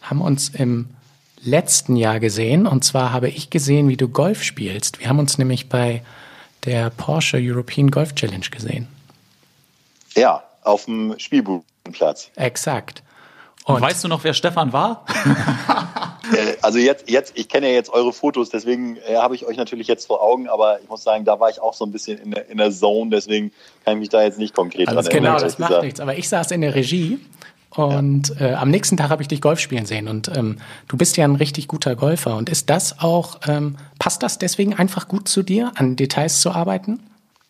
haben 0.03 0.21
uns 0.21 0.49
im 0.49 0.89
letzten 1.43 1.95
Jahr 1.95 2.19
gesehen. 2.19 2.67
Und 2.67 2.85
zwar 2.85 3.13
habe 3.13 3.29
ich 3.29 3.51
gesehen, 3.51 3.89
wie 3.89 3.97
du 3.97 4.09
Golf 4.09 4.43
spielst. 4.43 4.99
Wir 4.99 5.09
haben 5.09 5.21
uns 5.21 5.39
nämlich 5.39 5.69
bei 5.69 6.03
der 6.65 6.91
Porsche 6.91 7.39
European 7.41 7.91
Golf 7.91 8.17
Challenge 8.17 8.47
gesehen. 8.51 8.89
Ja, 10.17 10.43
auf 10.63 10.87
dem 10.87 11.15
Spielbudenplatz. 11.19 12.31
Exakt. 12.35 13.05
Und 13.65 13.81
weißt 13.81 14.03
du 14.03 14.09
noch, 14.09 14.25
wer 14.25 14.35
Stefan 14.35 14.73
war? 14.73 15.05
Äh, 16.33 16.57
also 16.63 16.79
jetzt, 16.79 17.09
jetzt, 17.09 17.33
ich 17.37 17.49
kenne 17.49 17.69
ja 17.69 17.75
jetzt 17.75 17.91
eure 17.91 18.13
Fotos, 18.13 18.51
deswegen 18.51 18.97
äh, 18.97 19.17
habe 19.17 19.35
ich 19.35 19.47
euch 19.47 19.57
natürlich 19.57 19.87
jetzt 19.87 20.07
vor 20.07 20.23
Augen, 20.23 20.49
aber 20.49 20.81
ich 20.81 20.89
muss 20.89 21.03
sagen, 21.03 21.25
da 21.25 21.41
war 21.41 21.51
ich 21.51 21.61
auch 21.61 21.75
so 21.75 21.85
ein 21.85 21.93
bisschen 21.93 22.19
in 22.19 22.31
der, 22.33 22.49
in 22.49 22.59
der 22.59 22.71
Zone, 22.71 23.11
deswegen 23.11 23.53
kann 23.85 23.95
ich 23.95 24.01
mich 24.01 24.09
da 24.11 24.23
jetzt 24.23 24.39
nicht 24.39 24.55
konkret 24.55 24.89
also 24.89 25.03
dran 25.03 25.11
Genau, 25.11 25.39
das 25.39 25.59
macht 25.59 25.69
gesagt. 25.69 25.85
nichts. 25.85 26.01
Aber 26.01 26.17
ich 26.17 26.29
saß 26.29 26.51
in 26.51 26.61
der 26.61 26.75
Regie 26.75 27.19
und 27.71 28.35
ja. 28.41 28.47
äh, 28.47 28.55
am 28.55 28.71
nächsten 28.71 28.97
Tag 28.97 29.11
habe 29.11 29.23
ich 29.23 29.29
dich 29.29 29.41
Golf 29.41 29.61
spielen 29.61 29.87
sehen 29.87 30.09
und 30.09 30.31
ähm, 30.37 30.59
du 30.89 30.97
bist 30.97 31.17
ja 31.17 31.25
ein 31.25 31.37
richtig 31.37 31.69
guter 31.69 31.95
Golfer. 31.95 32.37
Und 32.37 32.49
ist 32.49 32.69
das 32.69 33.01
auch, 33.01 33.41
ähm, 33.47 33.77
passt 33.99 34.23
das 34.23 34.39
deswegen 34.39 34.75
einfach 34.75 35.09
gut 35.09 35.29
zu 35.29 35.43
dir, 35.43 35.73
an 35.77 35.97
Details 35.97 36.41
zu 36.41 36.51
arbeiten? 36.51 37.01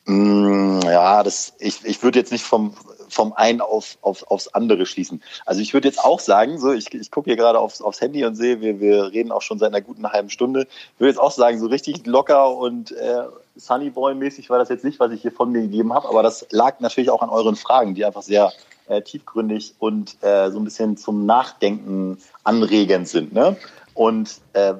Mm, 0.05 0.81
ja, 0.85 1.23
das, 1.23 1.55
ich, 1.59 1.85
ich 1.85 2.03
würde 2.03 2.19
jetzt 2.19 2.33
nicht 2.33 2.45
vom, 2.45 2.75
vom 3.11 3.33
einen 3.33 3.61
auf, 3.61 3.99
auf, 4.03 4.31
aufs 4.31 4.49
andere 4.49 4.87
schließen. 4.87 5.23
Also 5.47 5.61
ich 5.61 5.75
würde 5.75 5.89
jetzt 5.89 6.03
auch 6.03 6.21
sagen, 6.21 6.59
so 6.59 6.73
ich, 6.73 6.93
ich 6.95 7.11
gucke 7.11 7.31
hier 7.31 7.37
gerade 7.37 7.59
aufs, 7.59 7.83
aufs 7.83 8.01
Handy 8.01 8.25
und 8.25 8.35
sehe, 8.35 8.61
wir, 8.61 8.81
wir 8.81 9.13
reden 9.13 9.33
auch 9.33 9.43
schon 9.43 9.59
seit 9.59 9.69
einer 9.69 9.81
guten 9.81 10.11
halben 10.11 10.31
Stunde. 10.31 10.63
Ich 10.95 11.01
würde 11.01 11.11
jetzt 11.11 11.21
auch 11.21 11.33
sagen, 11.33 11.59
so 11.59 11.67
richtig 11.67 12.07
locker 12.07 12.57
und 12.57 12.93
äh, 12.93 13.23
Sunnyboy-mäßig 13.57 14.49
war 14.51 14.59
das 14.59 14.69
jetzt 14.69 14.85
nicht, 14.85 15.01
was 15.01 15.13
ich 15.13 15.23
hier 15.23 15.33
von 15.33 15.53
mir 15.53 15.63
gegeben 15.63 15.93
habe, 15.93 16.09
aber 16.09 16.23
das 16.23 16.47
lag 16.51 16.81
natürlich 16.81 17.11
auch 17.11 17.23
an 17.23 17.31
euren 17.31 17.57
Fragen, 17.57 17.95
die 17.95 18.05
einfach 18.05 18.23
sehr 18.23 18.53
äh, 18.89 19.03
tiefgründig 19.03 19.75
und 19.79 20.17
äh, 20.23 20.51
so 20.51 20.59
ein 20.59 20.65
bisschen 20.65 20.97
zum 20.97 21.27
Nachdenken 21.27 22.19
anregend 22.45 23.09
sind. 23.09 23.33
Ne? 23.33 23.57
Und 23.95 24.41
äh, 24.53 24.75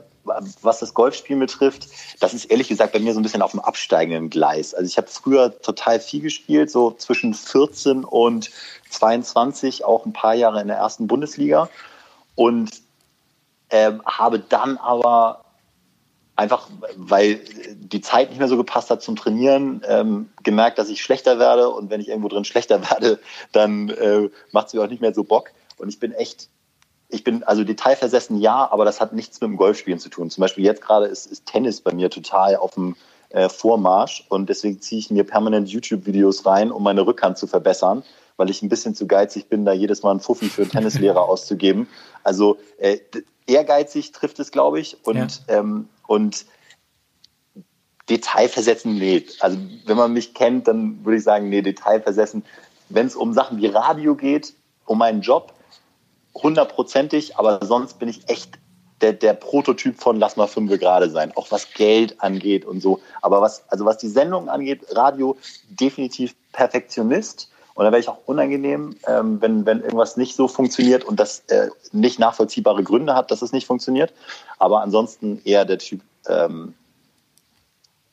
was 0.63 0.81
das 0.81 0.95
Golfspielen 0.95 1.41
betrifft, 1.41 1.89
das 2.21 2.35
ist 2.35 2.47
ehrlich 2.47 2.69
gesagt 2.69 2.93
bei 2.93 2.99
mir 2.99 3.13
so 3.13 3.21
ein 3.21 3.23
bisschen 3.23 3.43
auf 3.43 3.53
dem 3.53 3.61
absteigenden 3.61 4.31
Gleis. 4.31 4.75
Also 4.75 4.87
ich 4.87 4.97
habe 4.97 5.09
früher 5.09 5.61
total 5.61 6.01
viel 6.01 6.21
gespielt, 6.21 6.71
so 6.71 6.93
zwischen 6.93 7.35
14 7.35 8.05
und 8.05 8.51
22, 8.91 9.85
auch 9.85 10.07
ein 10.07 10.13
paar 10.13 10.35
Jahre 10.35 10.61
in 10.61 10.69
der 10.69 10.77
ersten 10.77 11.07
Bundesliga. 11.07 11.69
Und 12.35 12.71
ähm, 13.71 14.03
habe 14.05 14.41
dann 14.41 14.79
aber 14.79 15.45
einfach, 16.37 16.69
weil 16.97 17.41
die 17.75 18.01
Zeit 18.01 18.31
nicht 18.31 18.39
mehr 18.39 18.49
so 18.49 18.57
gepasst 18.57 18.91
hat 18.91 19.03
zum 19.03 19.15
Trainieren, 19.15 19.83
ähm, 19.87 20.31
gemerkt, 20.43 20.79
dass 20.79 20.89
ich 20.89 21.03
schlechter 21.03 21.39
werde. 21.39 21.69
Und 21.69 21.91
wenn 21.91 22.01
ich 22.01 22.09
irgendwo 22.09 22.29
drin 22.29 22.45
schlechter 22.45 22.81
werde, 22.91 23.21
dann 23.53 23.91
äh, 23.91 24.31
macht 24.53 24.69
es 24.69 24.75
mir 24.75 24.83
auch 24.83 24.89
nicht 24.89 25.03
mehr 25.03 25.15
so 25.15 25.25
Bock. 25.25 25.51
Und 25.77 25.89
ich 25.89 26.01
bin 26.01 26.13
echt 26.13 26.49
ich 27.11 27.25
bin 27.25 27.43
also 27.43 27.65
detailversessen, 27.65 28.39
ja, 28.39 28.71
aber 28.71 28.85
das 28.85 29.01
hat 29.01 29.13
nichts 29.13 29.41
mit 29.41 29.49
dem 29.49 29.57
Golfspielen 29.57 29.99
zu 29.99 30.09
tun. 30.09 30.31
Zum 30.31 30.43
Beispiel 30.43 30.65
jetzt 30.65 30.83
gerade 30.83 31.07
ist, 31.07 31.27
ist 31.27 31.47
Tennis 31.47 31.81
bei 31.81 31.93
mir 31.93 32.11
total 32.11 32.57
auf 32.57 32.75
dem 32.75 32.97
äh, 33.31 33.49
Vormarsch 33.49 34.25
und 34.29 34.49
deswegen 34.49 34.81
ziehe 34.81 34.99
ich 34.99 35.11
mir 35.11 35.25
permanent 35.25 35.69
YouTube-Videos 35.69 36.47
rein, 36.47 36.71
um 36.71 36.83
meine 36.83 37.07
Rückhand 37.07 37.39
zu 37.39 37.47
verbessern, 37.47 38.03
weil 38.37 38.51
ich 38.51 38.63
ein 38.63 38.69
bisschen 38.69 38.95
zu 38.95 39.07
geizig 39.07 39.49
bin, 39.49 39.65
da 39.65 39.73
jedes 39.73 40.03
Mal 40.03 40.13
einen 40.13 40.21
Fuffi 40.21 40.49
für 40.49 40.63
einen 40.63 40.71
Tennislehrer 40.71 41.23
auszugeben. 41.29 41.89
Also 42.23 42.59
äh, 42.79 42.99
ehrgeizig 43.47 44.13
trifft 44.13 44.39
es, 44.41 44.51
glaube 44.51 44.81
ich, 44.81 44.97
und, 45.05 45.17
ja. 45.49 45.59
ähm, 45.59 45.89
und 46.07 46.47
Detailversetzen, 48.09 48.97
nee. 48.97 49.25
Also 49.39 49.59
wenn 49.87 49.97
man 49.97 50.13
mich 50.13 50.35
kennt, 50.35 50.67
dann 50.67 51.05
würde 51.05 51.19
ich 51.19 51.23
sagen, 51.23 51.49
nee, 51.49 51.63
Detailversetzen. 51.63 52.45
Wenn 52.89 53.07
es 53.07 53.15
um 53.15 53.33
Sachen 53.33 53.59
wie 53.59 53.67
Radio 53.67 54.17
geht, 54.17 54.55
um 54.85 54.99
meinen 54.99 55.21
Job, 55.21 55.55
hundertprozentig, 56.35 57.37
aber 57.37 57.65
sonst 57.65 57.99
bin 57.99 58.09
ich 58.09 58.29
echt 58.29 58.59
der, 59.01 59.13
der 59.13 59.35
Prototyp 59.35 59.99
von 60.01 60.19
Lass 60.19 60.37
mal 60.37 60.47
fünf 60.47 60.71
gerade 60.79 61.11
sein, 61.11 61.33
auch 61.37 61.51
was 61.51 61.73
Geld 61.73 62.21
angeht 62.21 62.65
und 62.65 62.81
so. 62.83 63.01
Aber 63.23 63.41
was, 63.41 63.65
also 63.69 63.85
was 63.85 63.99
die 63.99 64.09
Sendung 64.09 64.49
angeht, 64.49 64.85
Radio 64.91 65.37
definitiv 65.69 66.35
Perfektionist. 66.53 67.51
Und 67.75 67.85
da 67.85 67.93
wäre 67.93 68.01
ich 68.01 68.09
auch 68.09 68.19
unangenehm, 68.27 68.97
ähm, 69.07 69.41
wenn, 69.41 69.65
wenn 69.65 69.81
irgendwas 69.81 70.17
nicht 70.17 70.37
so 70.37 70.49
funktioniert 70.49 71.05
und 71.05 71.19
das 71.19 71.45
äh, 71.49 71.69
nicht 71.93 72.19
nachvollziehbare 72.19 72.83
Gründe 72.83 73.15
hat, 73.15 73.31
dass 73.31 73.43
es 73.43 73.53
nicht 73.53 73.67
funktioniert. 73.67 74.13
Aber 74.59 74.83
ansonsten 74.83 75.41
eher 75.45 75.65
der 75.65 75.79
Typ, 75.79 76.03
ähm, 76.29 76.75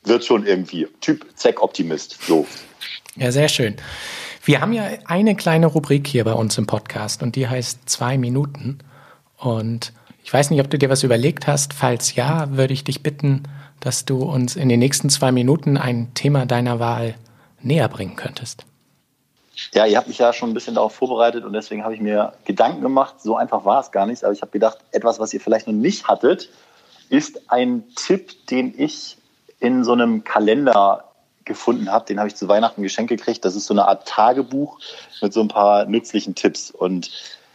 wird 0.03 0.23
schon 0.23 0.45
irgendwie. 0.45 0.87
Typ 1.01 1.25
Zweckoptimist. 1.35 2.17
So. 2.25 2.45
Ja, 3.15 3.31
sehr 3.31 3.49
schön. 3.49 3.75
Wir 4.47 4.61
haben 4.61 4.71
ja 4.71 4.85
eine 5.03 5.35
kleine 5.35 5.67
Rubrik 5.67 6.07
hier 6.07 6.23
bei 6.23 6.31
uns 6.31 6.57
im 6.57 6.67
Podcast 6.67 7.21
und 7.21 7.35
die 7.35 7.49
heißt 7.49 7.89
zwei 7.89 8.17
Minuten. 8.17 8.77
Und 9.37 9.91
ich 10.23 10.33
weiß 10.33 10.51
nicht, 10.51 10.61
ob 10.61 10.69
du 10.69 10.77
dir 10.77 10.89
was 10.89 11.03
überlegt 11.03 11.47
hast. 11.47 11.73
Falls 11.73 12.15
ja, 12.15 12.47
würde 12.55 12.71
ich 12.71 12.85
dich 12.85 13.03
bitten, 13.03 13.43
dass 13.81 14.05
du 14.05 14.23
uns 14.23 14.55
in 14.55 14.69
den 14.69 14.79
nächsten 14.79 15.09
zwei 15.09 15.33
Minuten 15.33 15.75
ein 15.75 16.13
Thema 16.13 16.45
deiner 16.45 16.79
Wahl 16.79 17.15
näher 17.61 17.89
bringen 17.89 18.15
könntest. 18.15 18.65
Ja, 19.73 19.85
ihr 19.85 19.97
habt 19.97 20.07
mich 20.07 20.19
ja 20.19 20.31
schon 20.31 20.51
ein 20.51 20.53
bisschen 20.53 20.75
darauf 20.75 20.95
vorbereitet 20.95 21.43
und 21.43 21.51
deswegen 21.51 21.83
habe 21.83 21.95
ich 21.95 21.99
mir 21.99 22.31
Gedanken 22.45 22.79
gemacht. 22.79 23.15
So 23.19 23.35
einfach 23.35 23.65
war 23.65 23.81
es 23.81 23.91
gar 23.91 24.05
nicht, 24.05 24.23
aber 24.23 24.31
ich 24.31 24.41
habe 24.41 24.51
gedacht, 24.51 24.77
etwas, 24.93 25.19
was 25.19 25.33
ihr 25.33 25.41
vielleicht 25.41 25.67
noch 25.67 25.73
nicht 25.73 26.07
hattet, 26.07 26.49
ist 27.09 27.51
ein 27.51 27.83
Tipp, 27.97 28.47
den 28.47 28.73
ich 28.77 29.17
in 29.59 29.83
so 29.83 29.91
einem 29.91 30.23
Kalender 30.23 31.06
gefunden 31.47 31.91
habe. 31.91 32.05
Den 32.05 32.19
habe 32.19 32.27
ich 32.27 32.35
zu 32.35 32.47
Weihnachten 32.47 32.83
geschenkt 32.83 33.09
gekriegt. 33.09 33.43
Das 33.43 33.55
ist 33.55 33.65
so 33.65 33.73
eine 33.73 33.87
Art 33.87 34.07
Tagebuch 34.07 34.79
mit 35.21 35.33
so 35.33 35.41
ein 35.41 35.47
paar 35.47 35.85
nützlichen 35.85 36.35
Tipps. 36.35 36.71
Und 36.71 37.11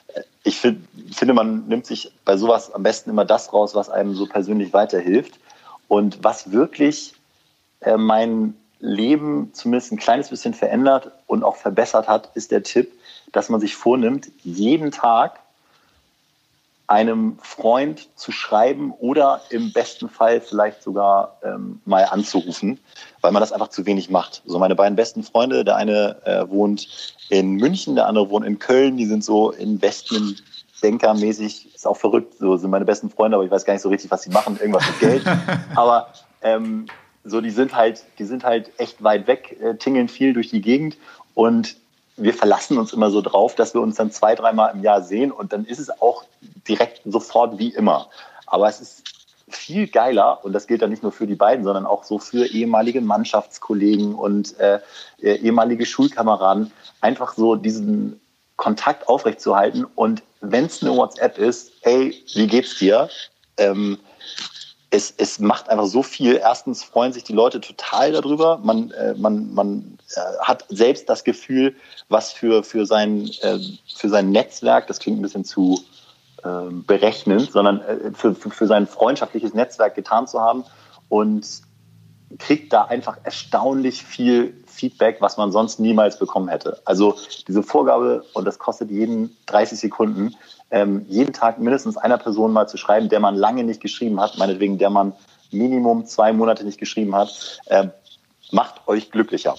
äh, 0.09 0.23
ich 0.43 0.59
find, 0.59 0.87
finde, 1.13 1.35
man 1.35 1.69
nimmt 1.69 1.87
sich 1.87 2.13
bei 2.25 2.37
sowas 2.37 2.73
am 2.73 2.83
besten 2.83 3.11
immer 3.11 3.25
das 3.25 3.53
raus, 3.53 3.75
was 3.75 3.89
einem 3.89 4.15
so 4.15 4.27
persönlich 4.27 4.73
weiterhilft. 4.73 5.39
Und 5.89 6.25
was 6.25 6.51
wirklich 6.53 7.15
äh, 7.81 7.97
mein 7.97 8.55
Leben 8.81 9.51
zumindest 9.53 9.93
ein 9.93 9.99
kleines 9.99 10.31
bisschen 10.31 10.55
verändert 10.55 11.13
und 11.27 11.45
auch 11.45 11.57
verbessert 11.57 12.09
hat, 12.09 12.31
ist 12.35 12.51
der 12.51 12.65
Tipp, 12.65 12.93
dass 13.31 13.49
man 13.49 13.61
sich 13.61 13.77
vornimmt, 13.77 14.29
jeden 14.43 14.91
Tag 14.91 15.39
einem 16.93 17.39
Freund 17.41 18.15
zu 18.19 18.33
schreiben 18.33 18.93
oder 18.93 19.41
im 19.49 19.73
besten 19.73 20.11
Fall 20.11 20.43
vielleicht 20.43 20.83
sogar 20.83 21.39
ähm, 21.43 21.81
mal 21.87 22.05
anzurufen, 22.05 22.79
weil 23.23 23.33
man 23.33 23.41
das 23.41 23.51
einfach 23.51 23.69
zu 23.69 23.87
wenig 23.87 24.11
macht. 24.11 24.43
So 24.45 24.59
meine 24.59 24.75
beiden 24.75 24.95
besten 24.95 25.23
Freunde, 25.23 25.65
der 25.65 25.77
eine 25.77 26.21
äh, 26.27 26.47
wohnt 26.51 27.17
in 27.31 27.57
München, 27.57 27.95
der 27.95 28.09
andere 28.09 28.29
wohnt 28.29 28.45
in 28.45 28.59
Köln, 28.59 28.99
die 28.99 29.07
sind 29.07 29.25
so 29.25 29.53
Investmentbanker-mäßig, 29.53 31.75
ist 31.75 31.87
auch 31.87 31.97
verrückt, 31.97 32.35
so 32.39 32.59
sind 32.59 32.69
meine 32.69 32.85
besten 32.85 33.09
Freunde, 33.09 33.39
aber 33.39 33.47
ich 33.47 33.51
weiß 33.51 33.65
gar 33.65 33.73
nicht 33.73 33.81
so 33.81 33.89
richtig, 33.89 34.11
was 34.11 34.25
sie 34.25 34.31
machen, 34.31 34.59
irgendwas 34.61 34.87
mit 34.87 35.01
Geld. 35.01 35.25
aber 35.75 36.09
ähm, 36.43 36.89
so, 37.25 37.41
die 37.41 37.49
sind 37.49 37.75
halt, 37.75 38.05
die 38.19 38.25
sind 38.25 38.45
halt 38.45 38.71
echt 38.79 39.03
weit 39.03 39.27
weg, 39.27 39.57
äh, 39.63 39.77
tingeln 39.77 40.09
viel 40.09 40.35
durch 40.35 40.51
die 40.51 40.61
Gegend 40.61 40.99
und 41.33 41.75
wir 42.17 42.35
verlassen 42.35 42.79
uns 42.79 42.93
immer 42.93 43.11
so 43.11 43.21
drauf, 43.21 43.55
dass 43.55 43.75
wir 43.75 43.81
uns 43.81 43.97
dann 43.97 44.11
zwei, 44.11 44.35
dreimal 44.35 44.73
im 44.75 44.83
Jahr 44.83 45.03
sehen 45.03 45.33
und 45.33 45.53
dann 45.53 45.65
ist 45.65 45.79
es 45.79 45.91
auch 46.01 46.25
direkt 46.69 47.01
sofort 47.05 47.59
wie 47.59 47.71
immer. 47.71 48.09
Aber 48.47 48.69
es 48.69 48.81
ist 48.81 49.05
viel 49.49 49.87
geiler 49.87 50.45
und 50.45 50.53
das 50.53 50.67
gilt 50.67 50.83
dann 50.83 50.91
nicht 50.91 51.03
nur 51.03 51.13
für 51.13 51.27
die 51.27 51.35
beiden, 51.35 51.65
sondern 51.65 51.87
auch 51.87 52.05
so 52.05 52.19
für 52.19 52.47
ehemalige 52.47 53.01
Mannschaftskollegen 53.01 54.15
und 54.15 54.59
äh, 54.59 54.81
äh 55.21 55.37
ehemalige 55.37 55.87
Schulkameraden, 55.87 56.73
einfach 57.01 57.35
so 57.35 57.57
diesen 57.57 58.21
Kontakt 58.57 59.09
aufrechtzuerhalten 59.09 59.85
und 59.95 60.23
wenn 60.41 60.67
es 60.67 60.83
eine 60.83 60.97
WhatsApp 60.97 61.39
ist, 61.39 61.73
hey, 61.83 62.15
wie 62.35 62.47
geht's 62.47 62.79
dir? 62.79 63.09
Ähm, 63.57 63.99
es, 64.93 65.13
es 65.17 65.39
macht 65.39 65.71
einfach 65.71 65.87
so 65.87 66.03
viel. 66.03 66.37
Erstens 66.37 66.85
freuen 66.85 67.15
sich 67.15 67.25
die 67.25 67.33
Leute 67.33 67.61
total 67.61 68.13
darüber. 68.13 68.59
Man, 68.59 68.91
äh, 68.91 69.15
man, 69.15 69.53
man 69.55 69.99
äh, 70.15 70.21
hat 70.43 70.67
selbst 70.69 71.09
das 71.09 71.25
Gefühl, 71.25 71.75
was 72.11 72.31
für, 72.31 72.63
für, 72.63 72.85
sein, 72.85 73.31
äh, 73.41 73.59
für 73.97 74.11
sein 74.11 74.31
Netzwerk, 74.31 74.87
das 74.89 74.99
klingt 74.99 75.19
ein 75.19 75.23
bisschen 75.23 75.47
zu 75.47 75.81
äh, 76.45 76.49
berechnend, 76.71 77.51
sondern 77.51 77.81
äh, 77.81 78.13
für, 78.13 78.35
für, 78.35 78.51
für 78.51 78.67
sein 78.67 78.87
freundschaftliches 78.87 79.55
Netzwerk 79.55 79.95
getan 79.95 80.27
zu 80.27 80.41
haben 80.41 80.65
und 81.09 81.47
kriegt 82.39 82.75
da 82.75 82.85
einfach 82.85 83.17
erstaunlich 83.25 84.05
viel 84.05 84.62
Feedback, 84.73 85.19
was 85.21 85.37
man 85.37 85.53
sonst 85.53 85.79
niemals 85.79 86.19
bekommen 86.19 86.49
hätte. 86.49 86.81
Also 86.85 87.17
diese 87.47 87.63
Vorgabe, 87.63 88.25
und 88.35 88.45
das 88.45 88.59
kostet 88.59 88.91
jeden 88.91 89.37
30 89.47 89.79
Sekunden, 89.79 90.35
ähm, 90.71 91.05
jeden 91.09 91.33
Tag 91.33 91.59
mindestens 91.59 91.97
einer 91.97 92.19
Person 92.19 92.53
mal 92.53 92.67
zu 92.67 92.77
schreiben, 92.77 93.09
der 93.09 93.21
man 93.21 93.37
lange 93.37 93.63
nicht 93.63 93.81
geschrieben 93.81 94.21
hat, 94.21 94.39
meinetwegen 94.39 94.79
der 94.79 94.91
man 94.91 95.13
Minimum 95.51 96.07
zwei 96.07 96.33
Monate 96.33 96.65
nicht 96.65 96.79
geschrieben 96.79 97.15
hat, 97.15 97.61
äh, 97.67 97.89
macht 98.51 98.87
euch 98.87 99.11
glücklicher. 99.11 99.55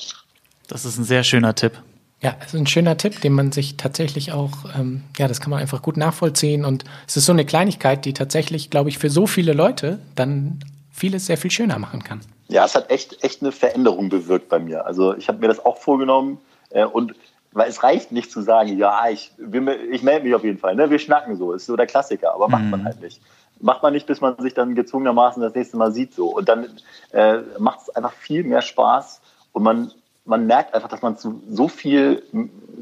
Das 0.67 0.85
ist 0.85 0.97
ein 0.97 1.03
sehr 1.03 1.23
schöner 1.23 1.55
Tipp. 1.55 1.73
Ja, 2.21 2.35
es 2.39 2.53
ist 2.53 2.59
ein 2.59 2.67
schöner 2.67 2.95
Tipp, 2.97 3.19
den 3.19 3.33
man 3.33 3.51
sich 3.51 3.75
tatsächlich 3.75 4.31
auch, 4.31 4.51
ähm, 4.77 5.03
ja, 5.17 5.27
das 5.27 5.41
kann 5.41 5.49
man 5.49 5.59
einfach 5.59 5.81
gut 5.81 5.97
nachvollziehen. 5.97 6.63
Und 6.63 6.85
es 7.05 7.17
ist 7.17 7.25
so 7.25 7.33
eine 7.33 7.45
Kleinigkeit, 7.45 8.05
die 8.05 8.13
tatsächlich, 8.13 8.69
glaube 8.69 8.89
ich, 8.89 8.97
für 8.97 9.09
so 9.09 9.27
viele 9.27 9.51
Leute 9.51 9.99
dann 10.15 10.59
vieles 10.93 11.25
sehr 11.25 11.37
viel 11.37 11.51
schöner 11.51 11.79
machen 11.79 12.03
kann. 12.03 12.21
Ja, 12.47 12.65
es 12.65 12.75
hat 12.75 12.89
echt, 12.89 13.23
echt 13.23 13.41
eine 13.41 13.51
Veränderung 13.51 14.09
bewirkt 14.09 14.47
bei 14.47 14.59
mir. 14.59 14.85
Also 14.85 15.15
ich 15.17 15.27
habe 15.27 15.39
mir 15.39 15.47
das 15.47 15.65
auch 15.65 15.77
vorgenommen 15.77 16.37
äh, 16.69 16.85
und 16.85 17.15
weil 17.51 17.69
es 17.69 17.83
reicht 17.83 18.11
nicht 18.11 18.31
zu 18.31 18.41
sagen, 18.41 18.77
ja, 18.77 19.09
ich, 19.09 19.31
ich 19.91 20.03
melde 20.03 20.25
mich 20.25 20.35
auf 20.35 20.43
jeden 20.43 20.57
Fall, 20.57 20.75
ne? 20.75 20.89
wir 20.89 20.99
schnacken 20.99 21.35
so, 21.35 21.53
ist 21.53 21.65
so 21.65 21.75
der 21.75 21.87
Klassiker, 21.87 22.33
aber 22.33 22.47
macht 22.47 22.63
mhm. 22.63 22.69
man 22.71 22.85
halt 22.85 23.01
nicht. 23.01 23.21
Macht 23.59 23.83
man 23.83 23.93
nicht, 23.93 24.07
bis 24.07 24.21
man 24.21 24.35
sich 24.39 24.53
dann 24.53 24.75
gezwungenermaßen 24.75 25.41
das 25.41 25.53
nächste 25.53 25.77
Mal 25.77 25.91
sieht 25.91 26.13
so. 26.13 26.35
Und 26.35 26.49
dann 26.49 26.67
äh, 27.11 27.37
macht 27.59 27.81
es 27.81 27.95
einfach 27.95 28.11
viel 28.11 28.43
mehr 28.43 28.61
Spaß 28.61 29.21
und 29.51 29.63
man, 29.63 29.91
man 30.25 30.47
merkt 30.47 30.73
einfach, 30.73 30.89
dass 30.89 31.01
man 31.01 31.17
zu 31.17 31.41
so 31.49 31.67
viel, 31.67 32.23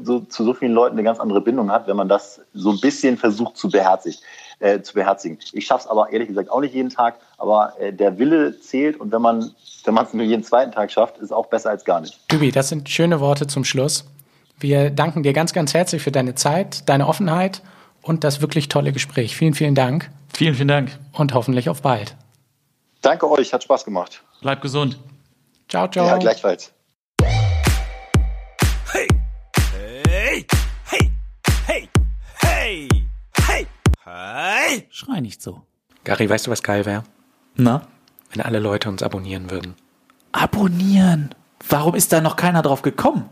so, 0.02 0.20
zu 0.20 0.44
so 0.44 0.54
vielen 0.54 0.72
Leuten 0.72 0.94
eine 0.94 1.04
ganz 1.04 1.20
andere 1.20 1.40
Bindung 1.40 1.70
hat, 1.70 1.86
wenn 1.86 1.96
man 1.96 2.08
das 2.08 2.40
so 2.52 2.70
ein 2.70 2.80
bisschen 2.80 3.16
versucht 3.16 3.56
zu 3.56 3.70
beherzigen. 3.70 4.18
Äh, 4.62 4.80
zu 4.80 4.94
beherzigen. 4.94 5.40
Ich 5.50 5.66
schaffe 5.66 5.86
es 5.86 5.90
aber 5.90 6.12
ehrlich 6.12 6.28
gesagt 6.28 6.48
auch 6.48 6.60
nicht 6.60 6.72
jeden 6.72 6.88
Tag, 6.88 7.16
aber 7.36 7.72
äh, 7.80 7.92
der 7.92 8.20
Wille 8.20 8.60
zählt 8.60 9.00
und 9.00 9.10
wenn 9.10 9.20
man 9.20 9.52
wenn 9.84 9.92
man 9.92 10.06
es 10.06 10.14
nur 10.14 10.24
jeden 10.24 10.44
zweiten 10.44 10.70
Tag 10.70 10.92
schafft, 10.92 11.16
ist 11.16 11.24
es 11.24 11.32
auch 11.32 11.46
besser 11.46 11.70
als 11.70 11.84
gar 11.84 12.00
nicht. 12.00 12.16
Dübi, 12.30 12.52
das 12.52 12.68
sind 12.68 12.88
schöne 12.88 13.18
Worte 13.18 13.48
zum 13.48 13.64
Schluss. 13.64 14.04
Wir 14.60 14.90
danken 14.90 15.24
dir 15.24 15.32
ganz, 15.32 15.52
ganz 15.52 15.74
herzlich 15.74 16.00
für 16.00 16.12
deine 16.12 16.36
Zeit, 16.36 16.88
deine 16.88 17.08
Offenheit 17.08 17.62
und 18.02 18.22
das 18.22 18.40
wirklich 18.40 18.68
tolle 18.68 18.92
Gespräch. 18.92 19.36
Vielen, 19.36 19.54
vielen 19.54 19.74
Dank. 19.74 20.12
Vielen, 20.32 20.54
vielen 20.54 20.68
Dank. 20.68 20.96
Und 21.12 21.34
hoffentlich 21.34 21.68
auf 21.68 21.82
bald. 21.82 22.14
Danke 23.00 23.28
euch, 23.28 23.52
hat 23.52 23.64
Spaß 23.64 23.84
gemacht. 23.84 24.22
Bleib 24.42 24.62
gesund. 24.62 24.96
Ciao, 25.68 25.88
ciao. 25.88 26.06
Ja, 26.06 26.18
gleichfalls. 26.18 26.72
Hey. 34.22 34.86
Schrei 34.90 35.20
nicht 35.20 35.42
so. 35.42 35.62
Gary, 36.04 36.28
weißt 36.28 36.46
du, 36.46 36.50
was 36.50 36.62
geil 36.62 36.86
wäre? 36.86 37.04
Na? 37.54 37.82
Wenn 38.30 38.40
alle 38.40 38.58
Leute 38.58 38.88
uns 38.88 39.02
abonnieren 39.02 39.50
würden. 39.50 39.74
Abonnieren. 40.32 41.34
Warum 41.68 41.94
ist 41.94 42.12
da 42.12 42.20
noch 42.20 42.36
keiner 42.36 42.62
drauf 42.62 42.82
gekommen? 42.82 43.28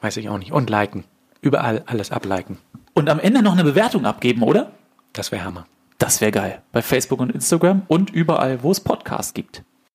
Weiß 0.00 0.16
ich 0.16 0.28
auch 0.28 0.38
nicht. 0.38 0.52
Und 0.52 0.68
liken. 0.68 1.04
Überall 1.40 1.84
alles 1.86 2.10
abliken. 2.10 2.58
Und 2.92 3.08
am 3.08 3.20
Ende 3.20 3.42
noch 3.42 3.52
eine 3.52 3.64
Bewertung 3.64 4.04
abgeben, 4.04 4.42
oder? 4.42 4.72
Das 5.12 5.32
wäre 5.32 5.44
Hammer. 5.44 5.66
Das 5.98 6.20
wäre 6.20 6.32
geil. 6.32 6.62
Bei 6.72 6.82
Facebook 6.82 7.20
und 7.20 7.32
Instagram 7.32 7.82
und 7.88 8.10
überall, 8.10 8.62
wo 8.62 8.70
es 8.70 8.80
Podcasts 8.80 9.32
gibt. 9.32 9.62